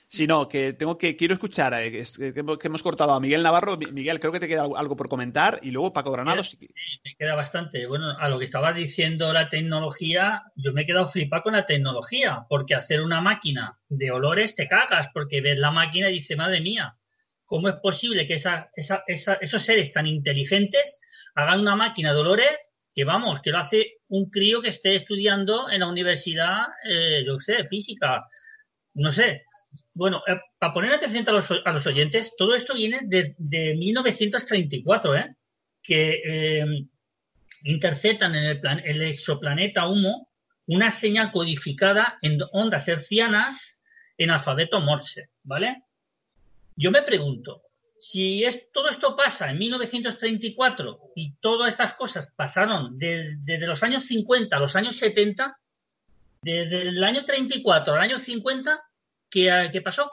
[0.07, 3.77] Sí, no, que tengo que quiero escuchar eh, que, hemos cortado a Miguel Navarro.
[3.77, 6.51] Mi- Miguel, creo que te queda algo- por comentar y luego Paco Granados.
[6.51, 6.59] Sí,
[7.05, 7.87] me queda bastante.
[7.87, 11.67] Bueno, a lo que estaba diciendo la tecnología, yo me he quedado flipado con la
[11.67, 16.37] tecnología, porque hacer una máquina de olores te cagas, porque ves la máquina y dices,
[16.37, 16.97] madre mía,
[17.45, 21.01] ¿cómo es posible que esa, esa, esa- esos seres tan inteligentes
[21.35, 25.69] hagan una máquina de olores que, vamos, que lo hace un crío que esté estudiando
[25.71, 28.25] en la universidad, eh, yo sé, física,
[28.95, 29.43] no sé.
[29.95, 33.75] Bueno, eh, para poner atención a los, a los oyentes, todo esto viene de, de
[33.77, 35.37] 1934, ¿eh?
[35.83, 36.67] que eh,
[37.65, 40.29] interceptan en el, plan- el exoplaneta Humo
[40.67, 43.79] una señal codificada en ondas hercianas
[44.17, 45.83] en alfabeto Morse, ¿vale?
[46.77, 47.63] Yo me pregunto,
[48.01, 53.83] si es, todo esto pasa en 1934 y todas estas cosas pasaron de- desde los
[53.83, 55.57] años 50 a los años 70,
[56.43, 58.83] desde el año 34 al año 50,
[59.35, 60.11] ¿qué, qué pasó?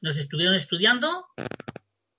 [0.00, 1.26] ¿Nos estuvieron estudiando?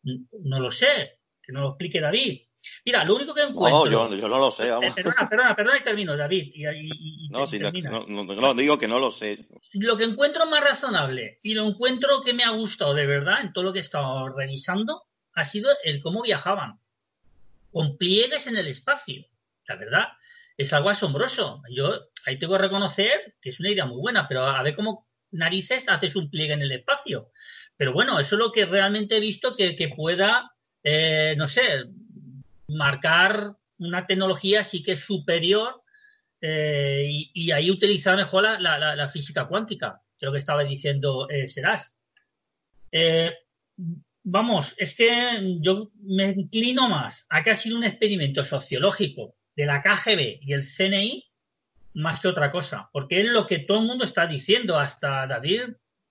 [0.04, 2.42] No lo sé, que nos lo explique David.
[2.86, 3.86] Mira, lo único que encuentro...
[3.86, 4.86] No, yo, yo no lo sé, vamos.
[4.98, 6.52] Eh, Perdona, perdona, perdona y termino, David.
[6.54, 9.48] Y, y- y No, no, no, no, no, digo que no lo sé.
[9.74, 13.54] Lo que encuentro más razonable y lo encuentro que me ha gustado de verdad en
[13.54, 16.80] todo lo que he estado revisando ha sido el cómo viajaban.
[17.72, 19.26] Con pliegues en el espacio.
[19.68, 20.08] La verdad,
[20.58, 21.62] es algo asombroso.
[21.74, 21.94] Yo
[22.26, 25.88] ahí tengo que reconocer que es una idea muy buena, pero a ver cómo narices
[25.88, 27.32] haces un pliegue en el espacio.
[27.78, 30.52] Pero bueno, eso es lo que realmente he visto que, pueda,
[30.84, 31.86] eh, no sé,
[32.68, 35.82] marcar una tecnología sí que es superior
[36.42, 41.48] eh, y, ahí utilizar mejor la, la- física cuántica, que lo que estaba diciendo eh,
[41.48, 41.98] Serás.
[42.92, 43.34] Eh,
[44.24, 49.66] vamos, es que yo me inclino más a que ha sido un experimento sociológico de
[49.66, 51.29] la KGB y el CNI
[51.94, 55.62] más que otra cosa, porque es lo que todo el mundo está diciendo, hasta David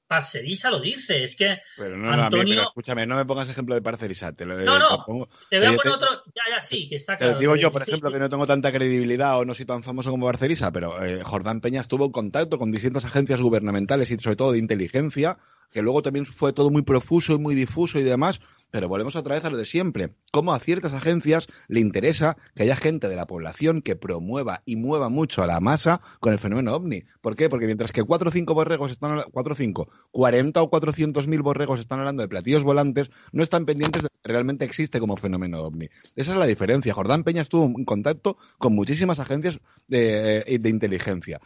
[0.07, 2.55] Parcerisa lo dice, es que Pero no, no, a mí, Antonio...
[2.55, 4.33] pero escúchame, no me pongas ejemplo de Parcerisa.
[4.33, 6.57] Te lo, No, eh, no, te pongo- te voy a te- poner te- otro, ya,
[6.57, 7.39] ya, sí, que está Te claro.
[7.39, 9.83] digo que- yo, por sí, ejemplo, que no tengo tanta credibilidad o no soy tan
[9.83, 14.19] famoso como Barcerisa, pero eh, Jordán Peña estuvo en contacto con distintas agencias gubernamentales y
[14.19, 15.37] sobre todo de inteligencia,
[15.71, 19.35] que luego también fue todo muy profuso y muy difuso y demás, pero volvemos otra
[19.35, 20.15] vez a lo de siempre.
[20.33, 24.77] Cómo a ciertas agencias le interesa que haya gente de la población que promueva y
[24.77, 27.05] mueva mucho a la masa con el fenómeno ovni.
[27.21, 27.49] ¿Por qué?
[27.49, 31.27] Porque mientras que 4 o 5 borregos están, habla- 4 o 5, 40 o 400
[31.29, 35.17] mil borregos están hablando de platillos volantes, no están pendientes de que realmente existe como
[35.17, 35.89] fenómeno ovni.
[36.17, 36.93] Esa es la diferencia.
[36.93, 41.41] Jordán Peña estuvo en contacto con muchísimas agencias de, eh, de inteligencia.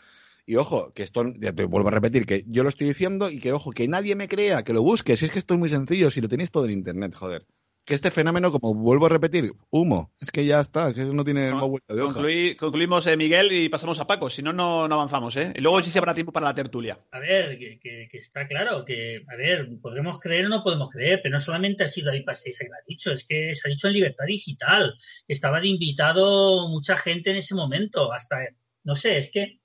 [0.47, 3.39] Y ojo, que esto, ya te vuelvo a repetir, que yo lo estoy diciendo y
[3.39, 5.17] que ojo, que nadie me crea, que lo busque.
[5.17, 7.47] Si es que esto es muy sencillo, si lo tenéis todo en internet, joder.
[7.85, 10.13] Que este fenómeno, como vuelvo a repetir, humo.
[10.21, 12.15] Es que ya está, que no tiene más vuelta de hoja.
[12.15, 14.31] Concluí- concluimos, eh, Miguel, y pasamos a Paco.
[14.31, 15.53] Si no, no, no avanzamos, ¿eh?
[15.57, 16.97] Y luego sí se habrá tiempo para la tertulia.
[17.11, 20.91] A ver, que, que- que está claro que, a ver, podemos creer o no podemos
[20.91, 23.69] creer, pero no solamente ha sido David Pastéis que lo ha dicho, es que se
[23.69, 24.95] ha dicho en Libertad Digital,
[25.27, 28.37] que estaba de invitado mucha gente en ese momento, hasta,
[28.85, 29.59] no sé, es que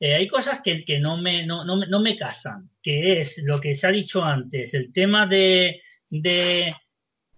[0.00, 3.74] eh, hay cosas que, no, me, no, no, no me casan, que es lo que
[3.74, 6.74] se ha dicho antes, el tema de, de,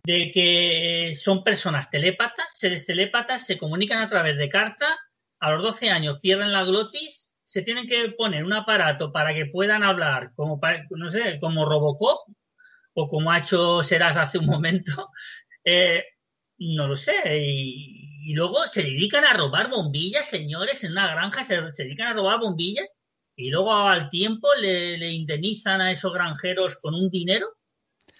[0.04, 4.96] que son personas telépatas, seres telépatas, se comunican a través de carta,
[5.40, 9.46] a los 12 años pierden la glotis, se tienen que poner un aparato para que
[9.46, 12.28] puedan hablar, como, no sé, como Robocop,
[12.94, 15.10] o como ha hecho Serás hace un momento,
[15.64, 16.04] eh,
[16.58, 21.44] no lo sé, y, y luego se dedican a robar bombillas, señores, en una granja
[21.44, 22.86] se, dedican a robar bombillas,
[23.34, 27.48] y luego al tiempo le, le indemnizan a esos granjeros con un dinero.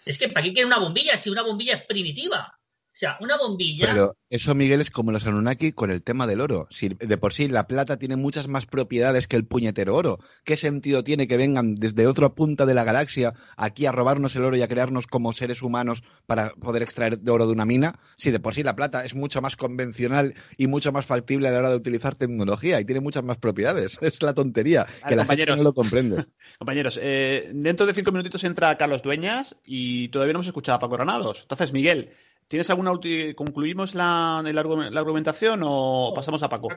[0.05, 2.53] Es que, ¿para qué quiere una bombilla si una bombilla es primitiva?
[2.93, 3.87] O sea, una bombilla...
[3.87, 6.67] Pero eso, Miguel, es como los Anunnaki con el tema del oro.
[6.71, 10.57] Si de por sí la plata tiene muchas más propiedades que el puñetero oro, ¿qué
[10.57, 14.57] sentido tiene que vengan desde otra punta de la galaxia aquí a robarnos el oro
[14.57, 17.99] y a crearnos como seres humanos para poder extraer de oro de una mina?
[18.17, 21.53] Si de por sí la plata es mucho más convencional y mucho más factible a
[21.53, 23.99] la hora de utilizar tecnología y tiene muchas más propiedades.
[24.13, 25.57] Es la tontería, que la gente compañeros.
[25.57, 26.25] no lo comprende.
[26.59, 30.79] Compañeros, eh, dentro de cinco minutitos entra Carlos Dueñas y todavía no hemos escuchado a
[30.81, 31.43] Paco Granados.
[31.43, 32.11] Entonces, Miguel,
[32.49, 32.93] ¿tienes alguna
[33.35, 36.69] ¿concluimos la, el argu- la argumentación o pasamos a Paco?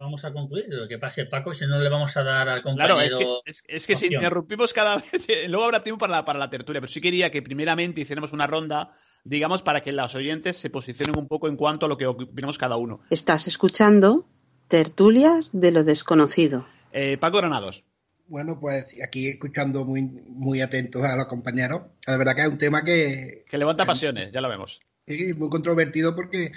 [0.00, 0.66] vamos a concluir.
[0.68, 3.00] Lo que pase Paco, si no le vamos a dar al Claro, compañero.
[3.00, 6.38] es que, es, es que si interrumpimos cada vez, luego habrá tiempo para la, para
[6.38, 8.90] la tertulia, pero sí quería que primeramente hiciéramos una ronda,
[9.24, 12.58] digamos, para que los oyentes se posicionen un poco en cuanto a lo que opinamos
[12.58, 13.00] cada uno.
[13.10, 14.24] Estás escuchando
[14.68, 16.64] Tertulias de lo desconocido.
[16.92, 17.84] Eh, Paco Granados.
[18.28, 21.82] Bueno, pues aquí escuchando muy, muy atentos a los compañeros.
[22.06, 24.80] La verdad que es un tema que, Que levanta pasiones, ya lo vemos.
[25.08, 26.52] Es muy controvertido porque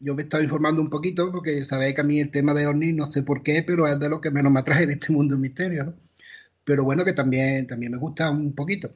[0.00, 2.66] yo me he estado informando un poquito, porque sabéis que a mí el tema de
[2.66, 5.12] ovnis no sé por qué, pero es de lo que menos me atrae de este
[5.12, 5.94] mundo del misterio, ¿no?
[6.64, 8.94] Pero bueno, que también, también me gusta un poquito.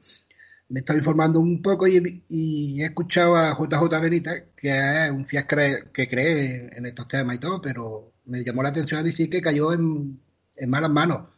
[0.69, 5.11] Me he estado informando un poco y, y he escuchado a JJ Benítez, que es
[5.11, 5.55] un fiasco
[5.93, 9.41] que cree en estos temas y todo, pero me llamó la atención a decir que
[9.41, 10.19] cayó en,
[10.57, 11.29] en malas manos,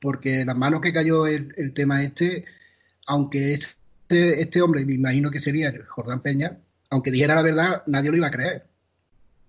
[0.00, 2.44] porque las manos que cayó el, el tema este,
[3.06, 6.58] aunque este, este hombre, me imagino que sería Jordán Peña,
[6.90, 8.66] aunque dijera la verdad, nadie lo iba a creer.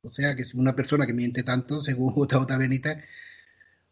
[0.03, 2.97] O sea que si una persona que miente tanto, según JJ Benítez,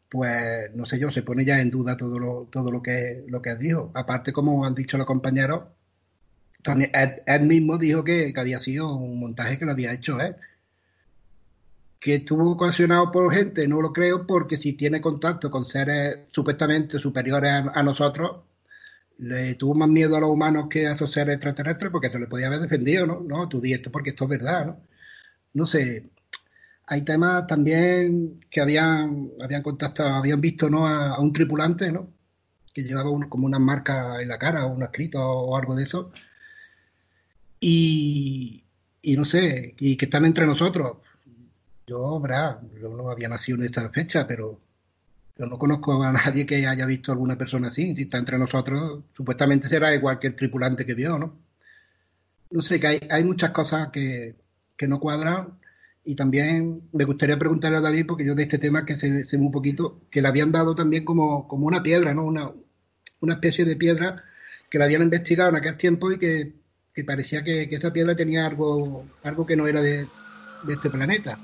[0.10, 3.42] pues no sé yo, se pone ya en duda todo lo, todo lo que lo
[3.42, 3.92] que dijo.
[3.94, 5.64] Aparte, como han dicho los compañeros,
[6.62, 6.92] también
[7.26, 10.36] él, mismo dijo que, había sido un montaje que lo había hecho él.
[12.00, 17.00] Que estuvo ocasionado por gente, no lo creo, porque si tiene contacto con seres supuestamente
[17.00, 18.42] superiores a nosotros,
[19.18, 22.28] le tuvo más miedo a los humanos que a esos seres extraterrestres porque se le
[22.28, 23.22] podía haber defendido, ¿no?
[23.22, 24.82] No, tú di porque esto es verdad, ¿no?
[25.54, 26.04] No sé,
[26.88, 30.88] hay temas también que habían, habían contactado, habían visto, ¿no?
[30.88, 32.10] A, un tripulante, ¿no?
[32.74, 35.84] Que llevaba un- como una marca en la cara o un escrito o algo de
[35.84, 36.12] eso.
[37.60, 38.64] Y,
[39.02, 40.98] y no sé, y que están entre nosotros.
[41.88, 44.60] Yo, verdad, yo no había nacido en esta fecha, pero
[45.38, 47.96] yo no conozco a nadie que haya visto a alguna persona así.
[47.96, 51.40] Si está entre nosotros, supuestamente será igual que el tripulante que vio, ¿no?
[52.52, 54.36] No sé, que hay, hay muchas cosas que,
[54.78, 55.60] que no cuadran.
[56.04, 59.38] Y también me gustaría preguntarle a David, porque yo de este tema que sé, sé
[59.38, 62.24] muy poquito, que le habían dado también como, como una piedra, ¿no?
[62.26, 62.52] Una,
[63.22, 64.16] una especie de piedra
[64.70, 66.54] que la habían investigado en aquel tiempo y que,
[66.94, 70.90] que parecía que, que esa piedra tenía algo, algo que no era de, de este
[70.92, 71.40] planeta.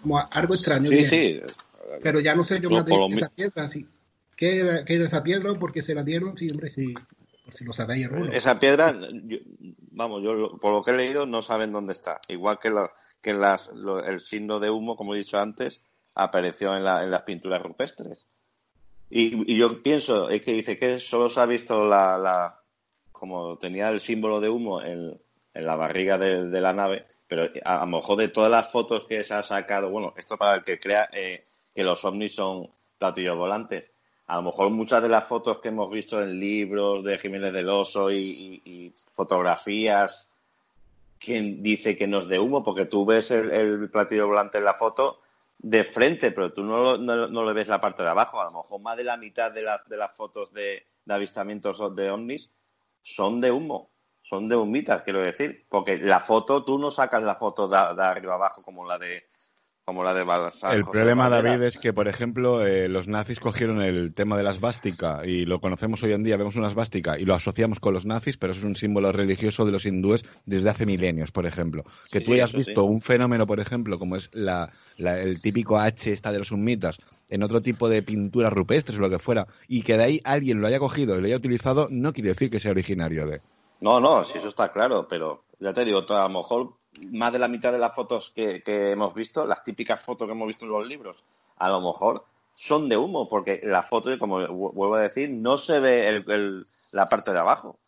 [0.00, 0.88] Como algo extraño.
[0.88, 1.40] Sí, que- sí.
[2.02, 3.68] Pero ya no sé yo más de esa piedra.
[3.68, 3.86] Sí.
[4.36, 6.36] ¿Qué, era, ¿Qué era esa piedra o por qué se la dieron?
[6.36, 6.92] Sí, hombre, sí,
[7.44, 8.32] por si lo sabéis alguno.
[8.32, 9.38] Esa piedra, yo-
[9.92, 12.20] vamos, yo por lo que he leído no saben dónde está.
[12.28, 12.90] Igual que, la-
[13.22, 15.80] que las, lo- el signo de humo, como he dicho antes,
[16.14, 18.26] apareció en, la- en las pinturas rupestres.
[19.08, 22.60] Y, y yo pienso, es que dice que solo se ha visto la, la
[23.12, 25.18] como tenía el símbolo de humo en,
[25.54, 28.70] en la barriga de, de la nave, pero a, a lo mejor de todas las
[28.70, 32.34] fotos que se ha sacado, bueno, esto para el que crea eh, que los ovnis
[32.34, 33.92] son platillos volantes.
[34.28, 37.68] A lo mejor muchas de las fotos que hemos visto en libros de Jiménez del
[37.68, 40.26] Oso y, fotografías,
[41.18, 44.72] quien dice que no es de humo, porque tú ves el, platillo volante en la
[44.72, 45.20] foto
[45.58, 48.40] de frente, pero tú no, no, no le ves la parte de abajo.
[48.40, 51.78] A lo mejor más de la mitad de, las de las fotos de, de avistamientos
[51.94, 52.50] de ovnis
[53.02, 53.90] son de humo,
[54.22, 58.34] son de humitas, quiero decir, porque la foto, tú no sacas la foto de arriba
[58.34, 59.28] abajo como la de
[59.86, 61.50] como la de El José problema, Valera.
[61.52, 65.46] David, es que, por ejemplo, eh, los nazis cogieron el tema de la svástica y
[65.46, 68.52] lo conocemos hoy en día, vemos una svástica y lo asociamos con los nazis, pero
[68.52, 71.84] eso es un símbolo religioso de los hindúes desde hace milenios, por ejemplo.
[72.10, 72.88] Que Sí, tú hayas visto sí.
[72.88, 76.98] un fenómeno, por ejemplo, como es la, la- el típico H esta de los humitas,
[77.30, 80.60] en otro tipo de pinturas rupestres o lo que fuera, y que de ahí alguien
[80.60, 83.40] lo haya cogido y lo haya utilizado, no quiere decir que sea originario de...
[83.80, 86.72] No, no, si eso está claro, pero ya te digo, a lo mejor
[87.10, 90.32] más de la mitad de las fotos que, que hemos visto, las típicas fotos que
[90.32, 91.24] hemos visto en los libros,
[91.56, 92.24] a lo mejor
[92.54, 96.64] son de humo, porque la foto, como vu- vuelvo a decir, no se ve el-
[96.92, 97.78] la parte de abajo.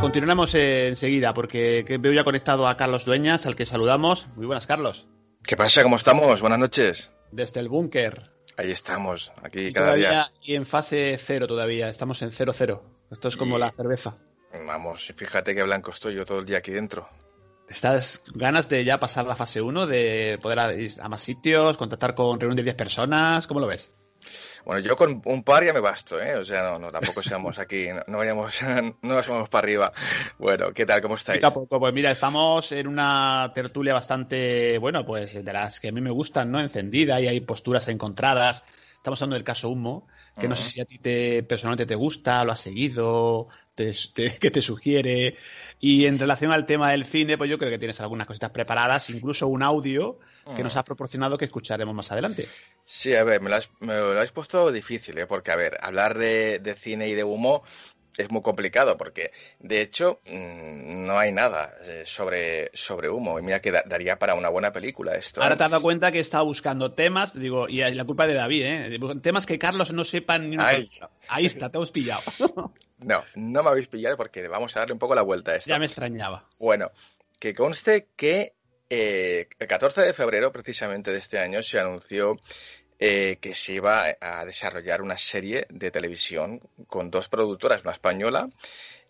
[0.00, 4.28] Continuamos enseguida porque que veo ya conectado a Carlos Dueñas, al que saludamos.
[4.36, 5.06] Muy buenas, Carlos.
[5.42, 5.82] ¿Qué pasa?
[5.82, 6.40] ¿Cómo estamos?
[6.40, 7.10] Buenas noches.
[7.32, 8.30] Desde el búnker.
[8.56, 10.32] Ahí estamos, aquí Y cada todavía día.
[10.42, 11.88] y en fase cero todavía.
[11.88, 12.84] Estamos en cero cero.
[13.10, 14.16] Esto es como Y- la cerveza.
[14.66, 17.08] Vamos, fíjate qué blanco estoy yo todo el día aquí dentro.
[17.68, 22.14] ¿Estás ganas de ya pasar la fase 1, de poder ir a más sitios, contactar
[22.14, 23.46] con reunión de 10 personas?
[23.46, 23.94] ¿Cómo lo ves?
[24.64, 26.36] Bueno, yo con un par ya me basto, ¿eh?
[26.36, 28.60] O sea, no, no tampoco seamos aquí, no, no vayamos,
[29.02, 29.92] no nos vamos para arriba.
[30.38, 31.00] Bueno, ¿qué tal?
[31.00, 31.40] ¿Cómo estáis?
[31.40, 35.88] Poquito a poco, pues mira, estamos en una tertulia bastante, bueno, pues de las que
[35.88, 36.60] a mí me gustan, ¿no?
[36.60, 38.64] Encendida y hay posturas encontradas.
[38.98, 40.06] Estamos hablando del caso Humo,
[40.38, 44.38] que no sé si a ti te, personalmente te gusta, lo has seguido, te, te-
[44.40, 45.36] que te sugiere.
[45.80, 49.10] Y en relación al tema del cine, pues yo creo que tienes algunas cositas preparadas,
[49.10, 50.18] incluso un audio
[50.52, 52.54] que nos has proporcionado que escucharemos más adelante.
[52.84, 55.26] Sí, a ver, me lo has, me lo habéis puesto difícil, ¿eh?
[55.26, 57.62] Porque, a ver, hablar de, de cine y de humo
[58.18, 63.38] es muy complicado, porque, de hecho, mm, no hay nada eh, sobre, sobre humo.
[63.38, 65.40] Y mira que da- daría para una buena película esto.
[65.40, 65.44] ¿eh?
[65.44, 68.34] Ahora te has dado cuenta que he estado buscando temas, digo, y la culpa de
[68.34, 68.98] David, ¿eh?
[69.22, 70.90] Temas que Carlos no sepa ni una Ay.
[71.28, 72.22] Ahí está, te hemos pillado.
[73.00, 75.70] No, no me habéis pillado porque vamos a darle un poco la vuelta a esto.
[75.70, 76.48] ya me extrañaba.
[76.58, 76.90] Bueno,
[77.38, 78.54] que conste que
[78.90, 82.34] eh, el 14 de febrero, precisamente de este año, se anunció
[82.98, 88.48] eh, que se iba a desarrollar una serie de televisión con dos productoras, una española,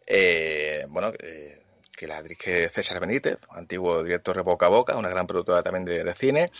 [0.07, 1.62] eh, bueno, eh,
[1.99, 5.84] que la dirige César Benítez, antiguo director de Boca a Boca, una gran productora también
[5.84, 6.53] de, cine,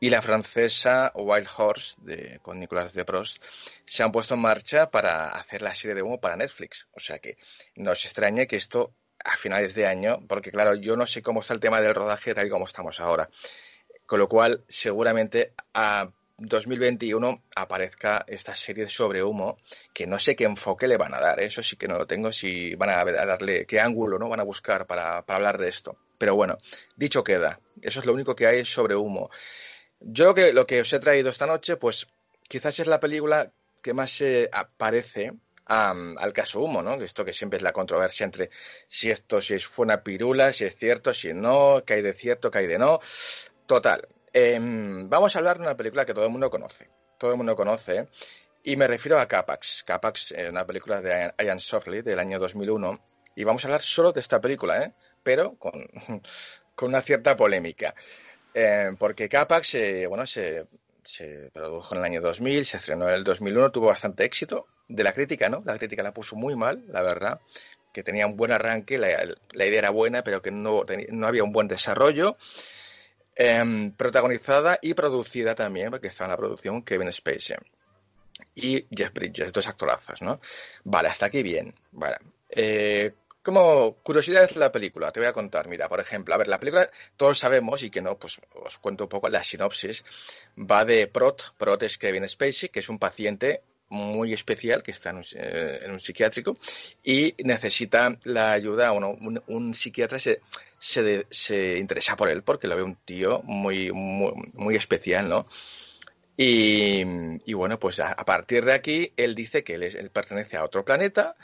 [0.00, 3.42] y la francesa Wild Horse, de, con Nicolas de Prost,
[3.84, 6.88] se han puesto en marcha para hacer la serie de humo para Netflix.
[6.92, 7.36] O sea que
[7.76, 11.40] no os extrañe que esto a finales de año, porque claro, yo no sé cómo
[11.40, 13.28] está el tema del rodaje tal y como estamos ahora.
[14.06, 16.10] Con lo cual, seguramente a
[16.40, 19.58] 2021 aparezca esta serie sobre humo,
[19.92, 21.46] que no sé qué enfoque le van a dar, ¿eh?
[21.46, 24.44] eso sí que no lo tengo, si van a darle, qué ángulo no van a
[24.44, 25.98] buscar para, hablar de esto.
[26.16, 26.58] Pero bueno,
[26.96, 29.30] dicho queda, eso es lo único que hay sobre humo.
[30.00, 32.08] Yo lo que, lo que os he traído esta noche, pues
[32.48, 35.32] quizás es la película que más se parece
[35.66, 36.94] am, al caso Humo, ¿no?
[37.02, 38.50] Esto que siempre es la controversia entre
[38.88, 42.50] si esto si fue una pirula, si es cierto, si no, que hay de cierto,
[42.50, 43.00] que hay de no.
[43.66, 44.06] Total.
[44.32, 46.88] Em, vamos a hablar de una película que todo el mundo conoce.
[47.18, 47.96] Todo el mundo conoce.
[47.96, 48.08] ¿eh?
[48.64, 49.84] Y me refiero a Capax.
[49.86, 53.00] Capax, eh, una película de Ian- Softley del año 2001.
[53.36, 54.92] Y vamos a hablar solo de esta película, ¿eh?
[55.22, 55.72] Pero con,
[56.74, 57.94] con una cierta polémica.
[58.52, 60.66] Eh, porque Capax, eh, bueno, se,
[61.04, 64.66] se produjo en el año 2000, se estrenó en el 2001, tuvo bastante éxito.
[64.88, 65.62] De la crítica, ¿no?
[65.64, 67.40] La crítica la puso muy mal, la verdad.
[67.92, 69.08] Que tenía un buen arranque, la,
[69.52, 72.36] la idea era buena, pero que no, no había un buen desarrollo.
[73.34, 77.56] Em, protagonizada y producida también, porque estaba en la producción Kevin Spacey
[78.54, 80.40] y Jeff Bridges, dos actorazos, ¿no?
[80.84, 81.74] Vale, hasta aquí bien.
[81.92, 82.18] Vale.
[82.48, 83.12] Eh,
[83.42, 85.68] como curiosidad es la película, te voy a contar.
[85.68, 89.04] Mira, por ejemplo, a ver, la película todos sabemos y que no, pues os cuento
[89.04, 90.04] un poco la sinopsis.
[90.58, 95.10] Va de Prot, Prot es Kevin Spacey, que es un paciente muy especial que está
[95.10, 96.56] en un, eh, en un psiquiátrico
[97.02, 99.16] y necesita la ayuda, bueno,
[99.48, 100.40] un, psiquiatra se,
[100.78, 105.46] se, se interesa por él porque lo ve un tío muy, muy, muy especial, ¿no?
[106.36, 107.02] Y,
[107.44, 111.36] y bueno, pues a, partir de aquí, él dice que él, pertenece a otro planeta,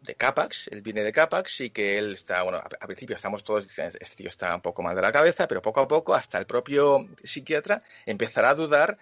[0.00, 3.44] de Capax, él viene de Capax y que él está, bueno, a, a principio estamos
[3.44, 6.14] todos diciendo, este tío está un poco mal de la cabeza, pero poco a poco,
[6.14, 8.96] hasta el propio psiquiatra empezará a dudar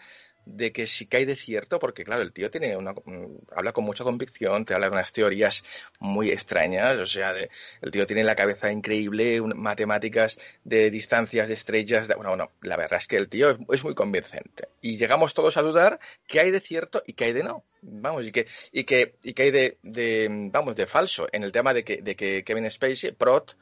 [0.47, 3.84] de que que hay de cierto, porque claro, el tío tiene una, mm, habla con
[3.84, 5.64] mucha convicción, te habla de unas teorías
[5.99, 7.51] muy extrañas, o sea, de-
[7.82, 12.53] el tío tiene la cabeza increíble, un- matemáticas de distancias de estrellas, de- bueno, bueno,
[12.62, 14.68] la verdad es que el tío es, es muy convincente.
[14.80, 17.64] Y llegamos todos a dudar qué hay de cierto y qué hay de no.
[17.82, 21.51] Vamos, y que, y que, y que hay de, de, vamos, de falso en el
[21.53, 23.57] tema de que, de que Kevin Spacey, Prot,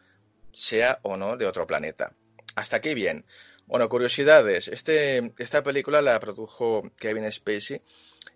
[0.52, 2.12] sea o no de otro planeta.
[2.56, 3.24] Hasta aquí bien.
[3.66, 4.68] Bueno, curiosidades.
[4.68, 7.80] Este, esta película la produjo Kevin Spacey.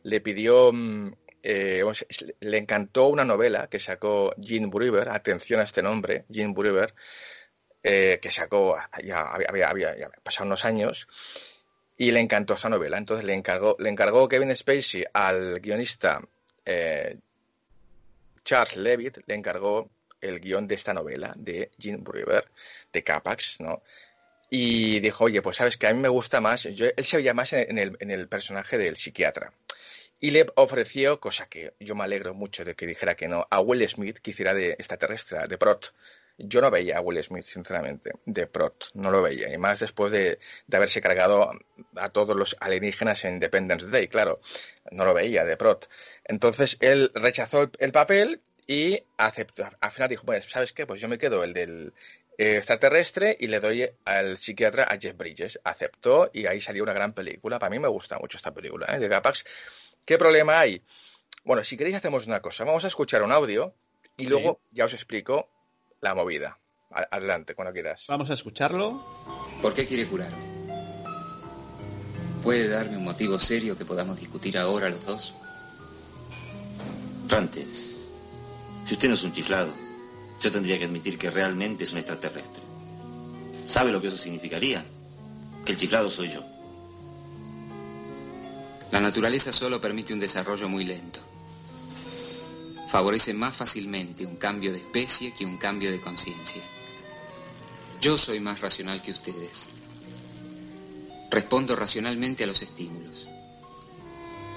[0.03, 1.13] Le pidió, mm,
[1.43, 1.83] eh,
[2.41, 5.09] le encantó una novela que sacó Gene Breuer.
[5.11, 6.95] Atención a este nombre, Gene Breuer,
[7.83, 11.09] eh, que sacó, ya había, pasado unos años.
[11.97, 12.97] Y le encantó esa novela.
[12.97, 16.23] Entonces le encargó, le encargó Kevin Spacey al guionista
[16.65, 17.19] eh,
[18.45, 22.51] Charles Levitt, le encargó el guion de esta novela de Gene Breuer,
[22.93, 23.83] de Capax, ¿no?
[24.51, 27.35] Y dijo, oye, pues sabes que a mí me gusta más, yo, él se veía
[27.35, 29.53] más en el, personaje del psiquiatra.
[30.21, 33.61] Y le ofreció, cosa que yo me alegro mucho de que dijera que no, a
[33.61, 35.95] Will Smith, que hiciera de extraterrestre, de Prot.
[36.39, 39.53] Yo no veía a Will Smith, sinceramente, de Prot, no lo veía.
[39.53, 41.51] Y más después de, de haberse cargado
[41.97, 44.41] a todos los alienígenas en Independence Day, claro,
[44.91, 45.89] no lo veía de Prot.
[46.25, 49.65] Entonces él rechazó el, el papel y aceptó.
[49.81, 50.87] Al final dijo, bueno, ¿sabes qué?
[50.87, 51.95] Pues yo me quedo el del
[52.39, 55.59] extraterrestre y le doy al psiquiatra a Jeff Bridges.
[55.65, 57.59] Aceptó y ahí salió una gran película.
[57.59, 58.99] Para mí me gusta mucho esta película, ¿eh?
[58.99, 59.45] de Capax.
[60.05, 60.83] ¿Qué problema hay?
[61.45, 62.65] Bueno, si queréis hacemos una cosa.
[62.65, 63.75] Vamos a escuchar un audio
[64.17, 64.31] y Sí.
[64.31, 65.51] luego ya os explico
[66.01, 66.59] la movida.
[66.91, 68.05] Adelante, cuando quieras.
[68.09, 69.05] Vamos a escucharlo.
[69.61, 70.31] ¿Por qué quiere curar?
[72.43, 75.35] ¿Puede darme un motivo serio que podamos discutir ahora los dos?
[77.29, 78.07] Rantes,
[78.87, 79.71] si usted no es un chiflado,
[80.41, 82.63] yo tendría que admitir que realmente es un extraterrestre.
[83.67, 84.85] ¿Sabe lo que eso significaría?
[85.65, 86.43] Que el chiflado soy yo.
[88.91, 91.21] La naturaleza solo permite un desarrollo muy lento.
[92.91, 96.63] Favorece más fácilmente un cambio de especie que un cambio de conciencia.
[98.01, 99.69] Yo soy más racional que ustedes.
[101.31, 103.29] Respondo racionalmente a los estímulos.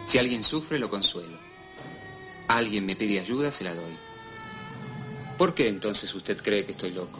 [0.05, 1.38] Si alguien sufre, lo consuelo.
[2.47, 4.11] Alguien me pide ayuda, se la doy.
[5.41, 7.19] ¿Por qué entonces usted cree que estoy loco?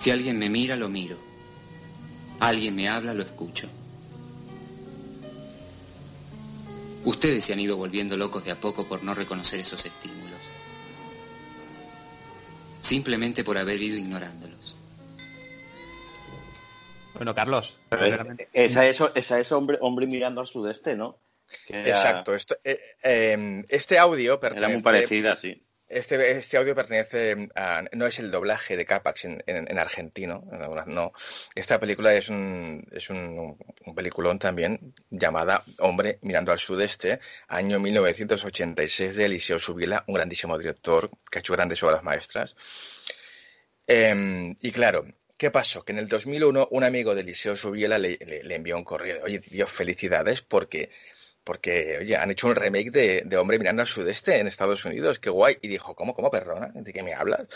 [0.00, 1.16] Si alguien me mira, lo miro.
[2.40, 3.68] Alguien me habla, lo escucho.
[7.04, 10.40] Ustedes se han ido volviendo locos de a poco por no reconocer esos estímulos.
[12.80, 14.74] Simplemente por haber ido ignorándolos.
[17.14, 17.78] Bueno, Carlos.
[18.52, 21.20] Esa es, esa es hombre, hombre mirando al sudeste, ¿no?
[21.68, 22.34] Que era- Exacto.
[22.34, 25.62] Esto, eh, eh, este audio Era pertenece, muy parecida, sí.
[25.92, 27.84] Este, este audio pertenece a.
[27.92, 30.42] No es el doblaje de Capax en, en, en argentino.
[30.86, 31.12] No.
[31.54, 33.58] Esta película es un, es un,
[33.94, 41.10] peliculón también llamada Hombre mirando al sudeste, año 1986 de Eliseo Subila, un grandísimo director
[41.30, 42.56] que ha hecho grandes obras maestras.
[43.86, 45.04] Eh, y claro,
[45.36, 45.84] ¿qué pasó?
[45.84, 49.24] Que en el 2001 un amigo de Eliseo Subiela le, le, le envió un correo.
[49.24, 50.88] Oye, Dios, felicidades porque,
[51.44, 55.18] porque oye, han hecho un remake de, de Hombre mirando al sudeste en Estados Unidos.
[55.18, 55.58] Qué guay.
[55.62, 56.70] Y dijo, ¿cómo, cómo, perdona?
[56.74, 57.46] ¿De qué me hablas?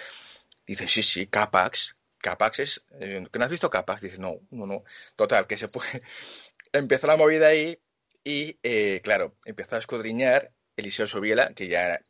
[0.66, 1.96] Dice, sí, sí, Capax.
[2.18, 2.84] Capax es...
[2.98, 4.02] ¿Que no has visto Capax?
[4.02, 4.84] Dice, no, no, no.
[5.16, 6.02] Total, que se puede...
[6.72, 7.78] Empezó la movida ahí
[8.24, 12.00] y, eh, claro, empezó a escudriñar Eliseo Subiela, que ya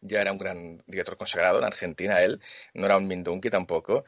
[0.00, 2.40] ya era un gran director consagrado en Argentina, él,
[2.74, 4.04] no era un Mindunki tampoco.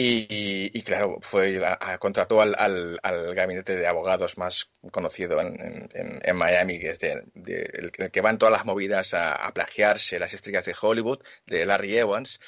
[0.00, 1.60] Y, claro, fue
[1.98, 5.60] contrató al, al, al gabinete de abogados más conocido en,
[5.92, 9.52] en- en- Miami, que es de- el, el que van todas las movidas a, a
[9.52, 12.38] plagiarse las estrellas de Hollywood, de Larry Evans.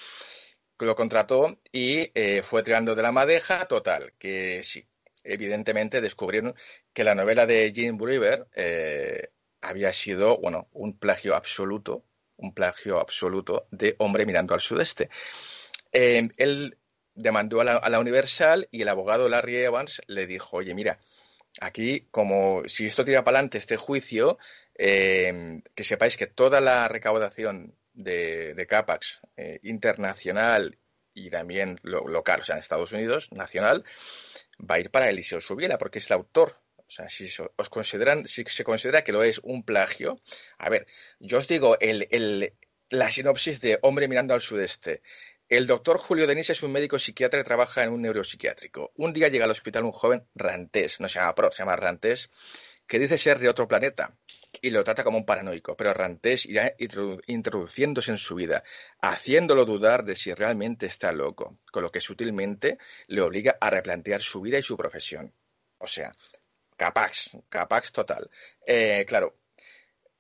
[0.79, 4.87] Lo contrató y eh, fue tirando de la madeja, total, que sí,
[5.25, 6.55] evidentemente descubrieron
[6.93, 9.29] que la novela de Jim Brewer eh,
[9.61, 12.05] había sido, bueno, un plagio absoluto,
[12.37, 15.11] un plagio absoluto de Hombre mirando al sudeste.
[15.93, 16.77] Eh, él
[17.21, 20.99] demandó a la, Universal y el abogado Larry Evans le dijo, oye, mira,
[21.61, 24.39] aquí como si esto tira para adelante este juicio,
[24.77, 30.79] eh, que sepáis que toda la recaudación de, de Capax eh, internacional
[31.12, 33.85] y también lo- local, o sea, en Estados Unidos, nacional,
[34.59, 36.57] va a ir para Eliseo Subiela, porque es el autor.
[36.77, 40.21] O sea, si os consideran, si se considera que lo es un plagio,
[40.59, 40.87] a ver,
[41.21, 42.53] yo os digo el, el-
[42.89, 45.03] la sinopsis de Hombre mirando al sudeste.
[45.51, 48.93] El doctor Julio Denis es un médico psiquiatra que trabaja en un neuropsiquiátrico.
[48.95, 52.31] Un día llega al hospital un joven rantés, no se llama Pro, se llama rantés,
[52.87, 54.17] que dice ser de otro planeta
[54.63, 58.63] y lo trata como un paranoico, pero Rantés irá introdu- introduciéndose en su vida,
[59.01, 62.79] haciéndolo dudar de si realmente está loco, con lo que sutilmente
[63.09, 65.33] le obliga a replantear su vida y su profesión.
[65.79, 66.13] O sea,
[66.77, 68.31] capax, capax total.
[68.67, 69.37] Eh, claro,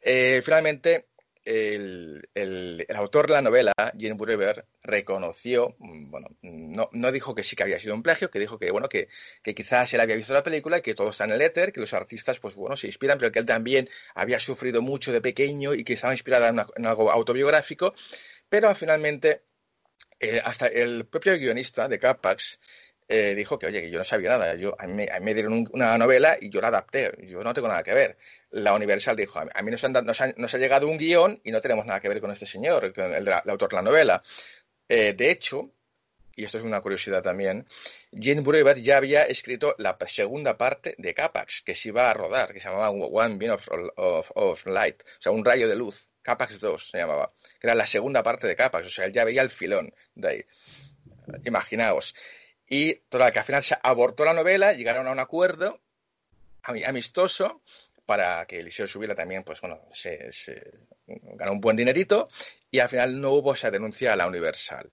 [0.00, 1.09] eh, finalmente
[1.50, 7.42] el, el- autor de la novela, Jim Brewer, reconoció, mm, bueno, no, no dijo que
[7.42, 9.08] sí que había sido un plagio, que dijo que, bueno, que,
[9.42, 11.80] que quizás él había visto la película y que todo está en el éter, que
[11.80, 15.74] los artistas, pues bueno, se inspiran, pero que él también había sufrido mucho de pequeño
[15.74, 17.94] y que estaba inspirada en algo autobiográfico,
[18.48, 19.42] pero finalmente
[20.20, 22.60] eh, hasta el propio guionista de Capax
[23.12, 24.54] eh, dijo que, oye, que yo no sabía nada.
[24.54, 27.12] Yo, a, mí, a mí me dieron un- una novela y yo la adapté.
[27.26, 28.16] Yo no tengo nada que ver.
[28.50, 31.50] La Universal dijo, a mí, nos, han, nos, han- nos ha llegado un guion y
[31.50, 34.22] no tenemos nada que ver con este señor, con el, el autor de la novela.
[34.88, 35.72] Eh, de hecho,
[36.36, 37.66] y esto es una curiosidad también,
[38.12, 42.52] Jane Brewer ya había escrito la segunda parte de Capax, que se iba a rodar,
[42.52, 43.56] que se llamaba One Beam
[43.96, 46.08] of Light, o sea, un rayo de luz.
[46.22, 49.24] Capax 2 se llamaba, que era la segunda parte de Capax, o sea, él ya
[49.24, 50.44] veía el filón de ahí.
[51.44, 52.14] Imaginaos.
[52.72, 55.80] Y total, que al final se abortó la novela, llegaron a un acuerdo
[56.62, 57.62] ami- amistoso
[58.06, 60.62] para que Eliseo Subiela también, pues bueno, se, se
[61.06, 62.28] ganó un buen dinerito
[62.70, 64.90] y al final no hubo esa denuncia a la Universal.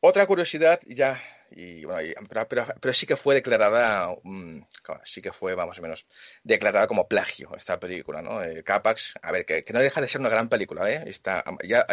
[0.00, 1.20] Otra curiosidad ya,
[1.50, 2.14] y bueno,
[2.48, 4.60] pero, sí que fue declarada, mm,
[5.04, 6.06] sí que fue más menos
[6.42, 8.42] declarada como plagio esta película, ¿no?
[8.42, 11.04] Eh, Capax, a ver, que, no deja de ser una gran película, ¿eh?
[11.06, 11.86] Está, ya-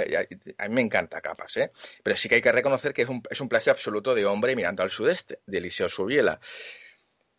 [0.57, 1.71] a mí me encanta Capax, ¿eh?
[2.03, 4.55] Pero sí que hay que reconocer que es un, es un plagio absoluto de Hombre
[4.55, 6.39] mirando al sudeste, de Eliseo Subiela.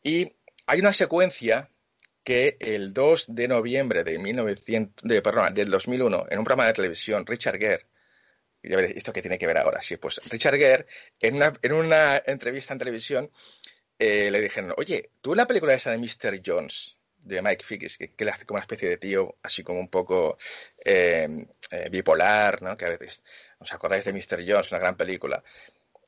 [0.02, 0.32] Y
[0.66, 1.70] hay una secuencia
[2.24, 6.74] que el 2 de noviembre de 1900, de, perdón, del 2001, en un programa de
[6.74, 7.86] televisión, Richard Gere,
[8.62, 9.80] y ya veréis, ¿esto qué tiene que ver ahora?
[9.80, 10.86] Sí, pues Richard Gere,
[11.20, 13.30] en una, en una entrevista en televisión,
[13.98, 16.40] eh, le dijeron, oye, tú la película esa de Mr.
[16.44, 19.80] Jones, de Mike Figgis, que, que le hace como una especie de tío, así como
[19.80, 20.38] un poco
[20.84, 22.76] eh, eh, bipolar, ¿no?
[22.76, 23.22] Que a veces,
[23.58, 24.44] ¿os acordáis de Mr.
[24.46, 25.42] Jones, una gran película?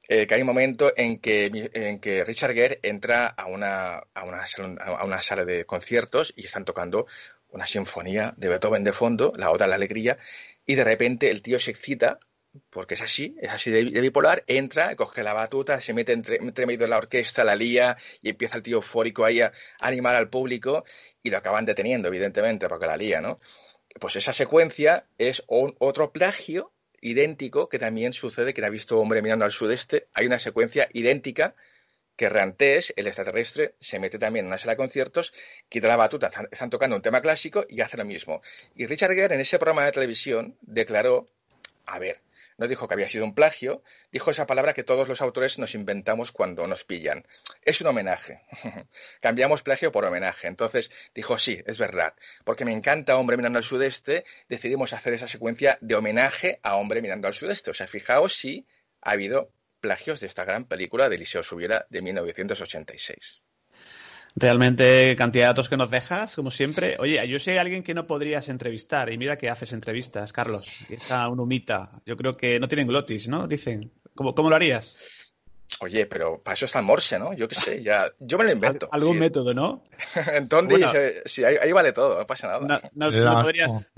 [0.09, 4.45] que hay un momento en que, en que Richard Gere entra a una, a, una,
[4.85, 7.07] a una sala de conciertos y están tocando
[7.51, 10.19] una sinfonía de Beethoven de fondo, la otra la alegría,
[10.67, 12.19] y de repente el tío se excita
[12.71, 16.79] porque es así, es así de, bipolar, entra, coge la batuta, se mete entre, medio
[16.79, 20.85] de la orquesta, la lía y empieza el tío eufórico ahí a, animar al público
[21.23, 23.41] y lo acaban deteniendo, evidentemente, porque la lía, ¿no?
[24.01, 29.45] Pues esa secuencia es otro plagio idéntico que también sucede que ha visto Hombre mirando
[29.45, 30.09] al sudeste.
[30.13, 31.55] Hay una secuencia idéntica
[32.17, 35.33] que Rantés, el extraterrestre, se mete también en una sala de conciertos,
[35.69, 38.43] quita la batuta, están tocando un tema clásico y hace lo mismo.
[38.75, 41.29] Y Richard Gere en ese programa de televisión declaró,
[41.87, 42.21] a ver,
[42.61, 43.83] no dijo que había sido un plagio,
[44.13, 47.27] dijo esa palabra que todos los autores nos inventamos cuando nos pillan.
[47.63, 48.43] Es un homenaje.
[49.23, 50.47] Cambiamos plagio por homenaje.
[50.47, 52.13] Entonces dijo, sí, es verdad.
[52.45, 57.01] Porque me encanta Hombre mirando al sudeste, decidimos hacer esa secuencia de homenaje a Hombre
[57.01, 57.71] mirando al sudeste.
[57.71, 58.67] O sea, fijaos si
[59.01, 63.41] ha habido plagios de esta gran película de Eliseo Subiera de 1986.
[64.37, 66.97] Realmente cantidad de datos que nos dejas, como siempre.
[66.99, 70.69] Oye, yo sé alguien que no podrías entrevistar y mira que haces entrevistas, Carlos.
[70.89, 71.91] Esa un humita.
[72.07, 73.47] Yo creo que no tienen glotis, ¿no?
[73.47, 73.93] Dicen.
[74.15, 74.99] ¿Cómo, cómo lo harías?
[75.79, 77.33] Oye, pero para eso está el Morse, ¿no?
[77.33, 78.11] Yo qué sé, ya.
[78.19, 78.89] Yo me lo invento.
[78.91, 79.85] algún método, ¿no?
[80.35, 82.83] Entonces, sí, ahí, vale todo, no pasa nada.
[82.95, 83.91] No, no, podrías...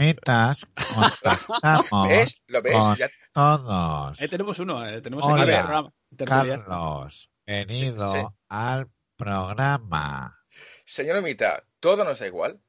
[2.08, 2.42] ¿Ves?
[2.46, 3.10] ¿Lo ves?
[3.32, 4.20] Todos.
[4.20, 5.92] Ahí tenemos uno, eh, tenemos aquí el programa.
[6.26, 8.88] Carlos, venido al
[9.22, 10.36] programa.
[10.84, 12.60] Señor Omita, ¿todo nos da igual?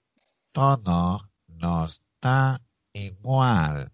[0.52, 2.62] Todo nos da
[2.94, 3.92] igual.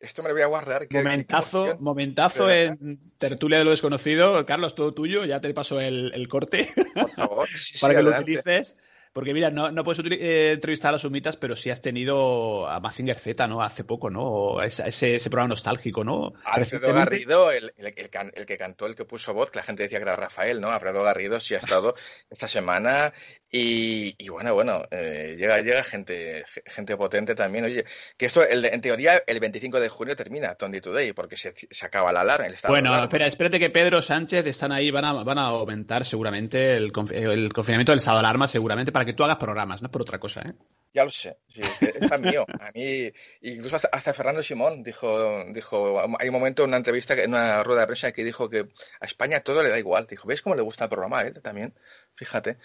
[0.00, 0.88] Esto me lo voy a guardar.
[0.90, 4.44] momentazo, momentazo en tertulia de lo desconocido.
[4.46, 5.24] Carlos, todo tuyo.
[5.24, 6.68] Ya te paso el, corte.
[6.92, 7.48] Por favor.
[7.80, 8.76] para que lo utilices.
[9.12, 12.80] Porque mira, no, no puedes eh, entrevistar a los sumitas, pero sí has tenido a
[12.80, 13.62] Mazinger Z, ¿no?
[13.62, 14.62] Hace poco, ¿no?
[14.62, 16.32] Ese, ese, programa nostálgico, ¿no?
[16.44, 19.98] Alfredo Garrido, el, el, el, que cantó, el que puso voz, que la gente decía
[19.98, 20.70] que era Rafael, ¿no?
[20.70, 21.94] Alfredo Garrido sí ha estado
[22.30, 23.12] esta semana
[23.54, 27.66] y, bueno, bueno, eh, llega, llega gente, gente potente también.
[27.66, 27.84] Oye,
[28.16, 32.12] que esto, en teoría, el 25 de junio termina Tony Today, porque se, se acaba
[32.14, 32.46] la alarma.
[32.68, 36.92] bueno, espera, espérate que Pedro Sánchez están ahí, van a, van a aumentar seguramente el,
[37.10, 40.18] el confinamiento del estado de alarma, seguramente, para que tú hagas programas, no por otra
[40.18, 40.54] cosa, ¿eh?
[40.94, 42.44] Ya lo sé, sí, es mío.
[42.60, 47.30] A mí, incluso hasta, Fernando Simón dijo, dijo, hay un momento en una entrevista, en
[47.30, 48.68] una rueda de prensa que dijo que
[49.00, 50.06] a España todo le da igual.
[50.06, 51.72] Dijo, ¿ves cómo le gusta el programa él también?
[52.14, 52.58] Fíjate.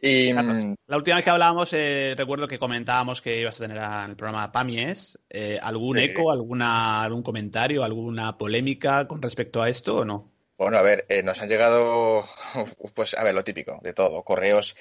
[0.00, 3.78] Y, mm, la última vez que hablábamos, eh, recuerdo que comentábamos que ibas a tener
[3.78, 5.18] en el programa Pamies.
[5.30, 10.32] Eh, ¿Algún eco, alguna, algún comentario, alguna polémica con respecto a esto o no?
[10.58, 12.24] Bueno, a ver, eh, nos han llegado,
[12.94, 14.76] pues, a ver, lo típico de todo, correos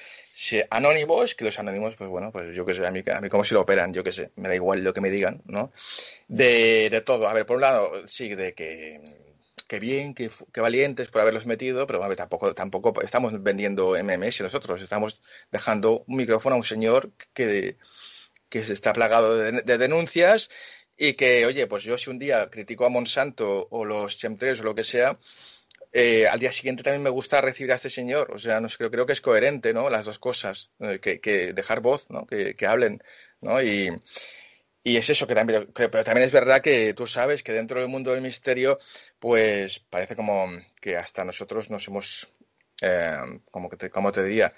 [0.69, 3.43] anónimos, que los anónimos, pues bueno, pues yo qué sé, a mí, a mí como
[3.43, 5.71] si lo operan, yo qué sé, me da igual lo que me digan, ¿no?
[6.27, 7.27] De, de todo.
[7.27, 9.01] A ver, por un lado, sí, de que
[9.67, 15.21] qué bien, qué, valientes por haberlos metido, pero tampoco, tampoco estamos vendiendo MMS nosotros, estamos
[15.51, 17.77] dejando un micrófono a un señor que,
[18.49, 20.49] que está plagado de, denuncias
[20.97, 24.63] y que, oye, pues yo si un día critico a Monsanto o los chemtrails o
[24.63, 25.19] lo que sea,
[25.91, 28.31] eh, al día siguiente también me gusta recibir a este señor.
[28.33, 29.89] O sea, no creo, creo que es coherente, ¿no?
[29.89, 32.25] Las dos cosas, eh, que, que, dejar voz, ¿no?
[32.27, 33.01] Que, que hablen,
[33.41, 33.61] ¿no?
[33.61, 33.89] Y,
[34.87, 37.89] y es eso, que también, pero también es verdad que tú sabes que dentro del
[37.89, 38.77] mundo del misterio,
[39.17, 40.47] pues parece como
[40.79, 42.31] que hasta nosotros nos hemos,
[42.83, 43.17] eh,
[43.49, 44.53] como, que te, como te diría,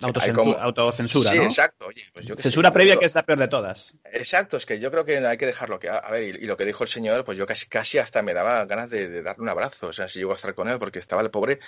[0.00, 1.44] autocensura, sí, ¿no?
[1.44, 1.88] exacto.
[2.14, 3.92] Pues Censura previa que es la peor de todas.
[4.04, 5.78] Exacto, es que yo creo que hay que dejarlo.
[5.78, 8.32] Que, a ver, y, lo que dijo el señor, pues yo casi, casi hasta me
[8.32, 11.00] daba ganas de, darle un abrazo, o sea, si llego a estar con él, porque
[11.00, 11.60] estaba el pobre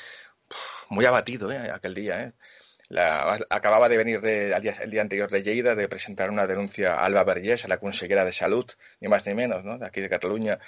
[0.88, 1.70] muy abatido, ¿eh?
[1.70, 2.32] Aquel día, ¿eh?
[2.88, 7.24] La, acababa de venir el, día, anterior de Lleida de presentar una denuncia a Alba
[7.24, 8.64] Vergés, a la consejera de salud,
[9.00, 9.78] ni más ni menos, ¿no?
[9.78, 10.58] De aquí de Cataluña.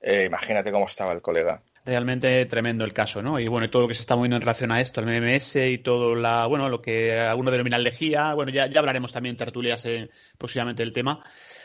[0.00, 1.62] Eh, imagínate cómo estaba el colega.
[1.84, 3.38] Realmente tremendo el caso, ¿no?
[3.38, 5.78] Y bueno, todo lo que se está moviendo en relación a esto, el MMS y
[5.78, 10.10] todo la, bueno, lo que alguno denomina lejía, bueno, ya, ya hablaremos también tertulias eh,
[10.36, 11.20] próximamente del tema.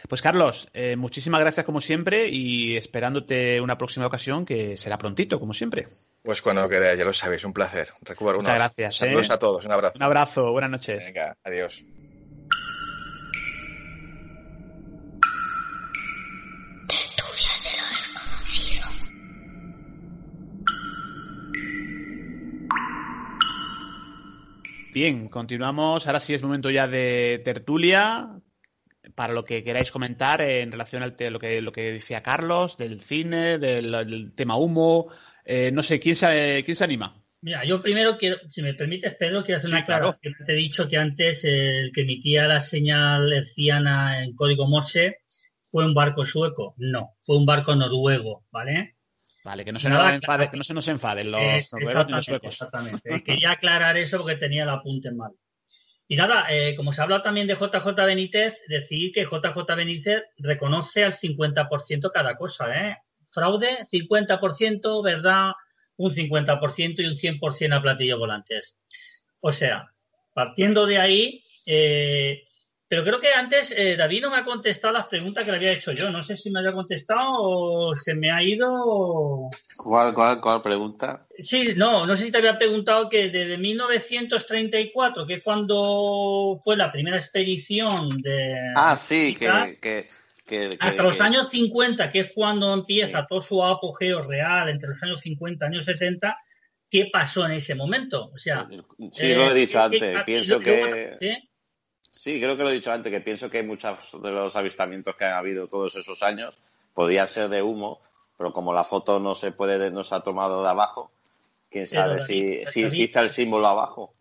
[0.07, 5.39] Pues Carlos, eh, muchísimas gracias como siempre y esperándote una próxima ocasión que será prontito,
[5.39, 5.87] como siempre.
[6.25, 7.93] Pues cuando queráis, ya lo sabéis, un placer.
[8.01, 8.95] Recuerdo Muchas gracias.
[8.95, 9.33] Saludos ¿eh?
[9.33, 9.95] a todos, un abrazo.
[9.95, 11.05] Un abrazo, buenas noches.
[11.05, 11.83] Venga, adiós.
[24.91, 26.07] Bien, continuamos.
[26.07, 28.39] Ahora sí es momento ya de tertulia
[29.13, 33.01] para lo que queráis comentar en relación a lo que, lo que decía Carlos, del
[33.01, 35.07] cine, del, tema humo.
[35.45, 37.15] Eh, no sé, ¿quién se, ¿quién se anima?
[37.41, 40.33] Mira, yo primero quiero, si me permites, Pedro, quiero hacer una aclaración.
[40.45, 45.19] Te he dicho que antes el que emitía la señal herciana en código Morse
[45.61, 46.73] fue un barco sueco.
[46.77, 48.95] No, fue un barco noruego, ¿vale?
[49.43, 52.51] Vale, que no se, nos, enfade, que no se nos enfaden los noruegos los suecos.
[52.51, 53.23] Exactamente.
[53.23, 55.33] Quería aclarar eso porque tenía el apunte mal.
[56.07, 60.23] Y nada, eh, como se ha hablado también de JJ Benítez, decir que JJ Benítez
[60.37, 62.97] reconoce al 50% cada cosa, ¿eh?
[63.35, 65.51] Fraude, 50%, verdad,
[65.97, 68.77] un 50% y un 100% a platillo volantes.
[69.41, 69.91] O sea,
[70.33, 72.43] partiendo de ahí, eh,
[72.87, 75.71] pero creo que antes eh, David no me ha contestado las preguntas que le había
[75.71, 76.11] hecho yo.
[76.11, 79.49] No sé si me había contestado o se me ha ido.
[79.75, 81.21] ¿Cuál, cuál, cuál pregunta?
[81.39, 86.77] Sí, no, no sé si te había preguntado que desde 1934, que es cuando fue
[86.77, 88.55] la primera expedición de.
[88.75, 90.05] Ah, sí, que,
[90.79, 95.21] hasta los años 50, que es cuando empieza todo su apogeo real, entre los años
[95.21, 96.37] 50 y años 70,
[96.89, 98.31] ¿qué pasó en ese momento?
[98.33, 98.67] O sea.
[99.13, 100.23] Sí, lo he dicho eh, antes.
[100.25, 101.17] Pienso que.
[102.01, 105.25] Sí, creo que lo he dicho antes, que pienso que muchos de los avistamientos que
[105.25, 106.55] han habido todos esos años
[106.93, 107.99] podían ser de humo,
[108.37, 111.11] pero como la foto no se puede, no se ha tomado de abajo,
[111.69, 114.11] quién sabe si, existe el símbolo abajo.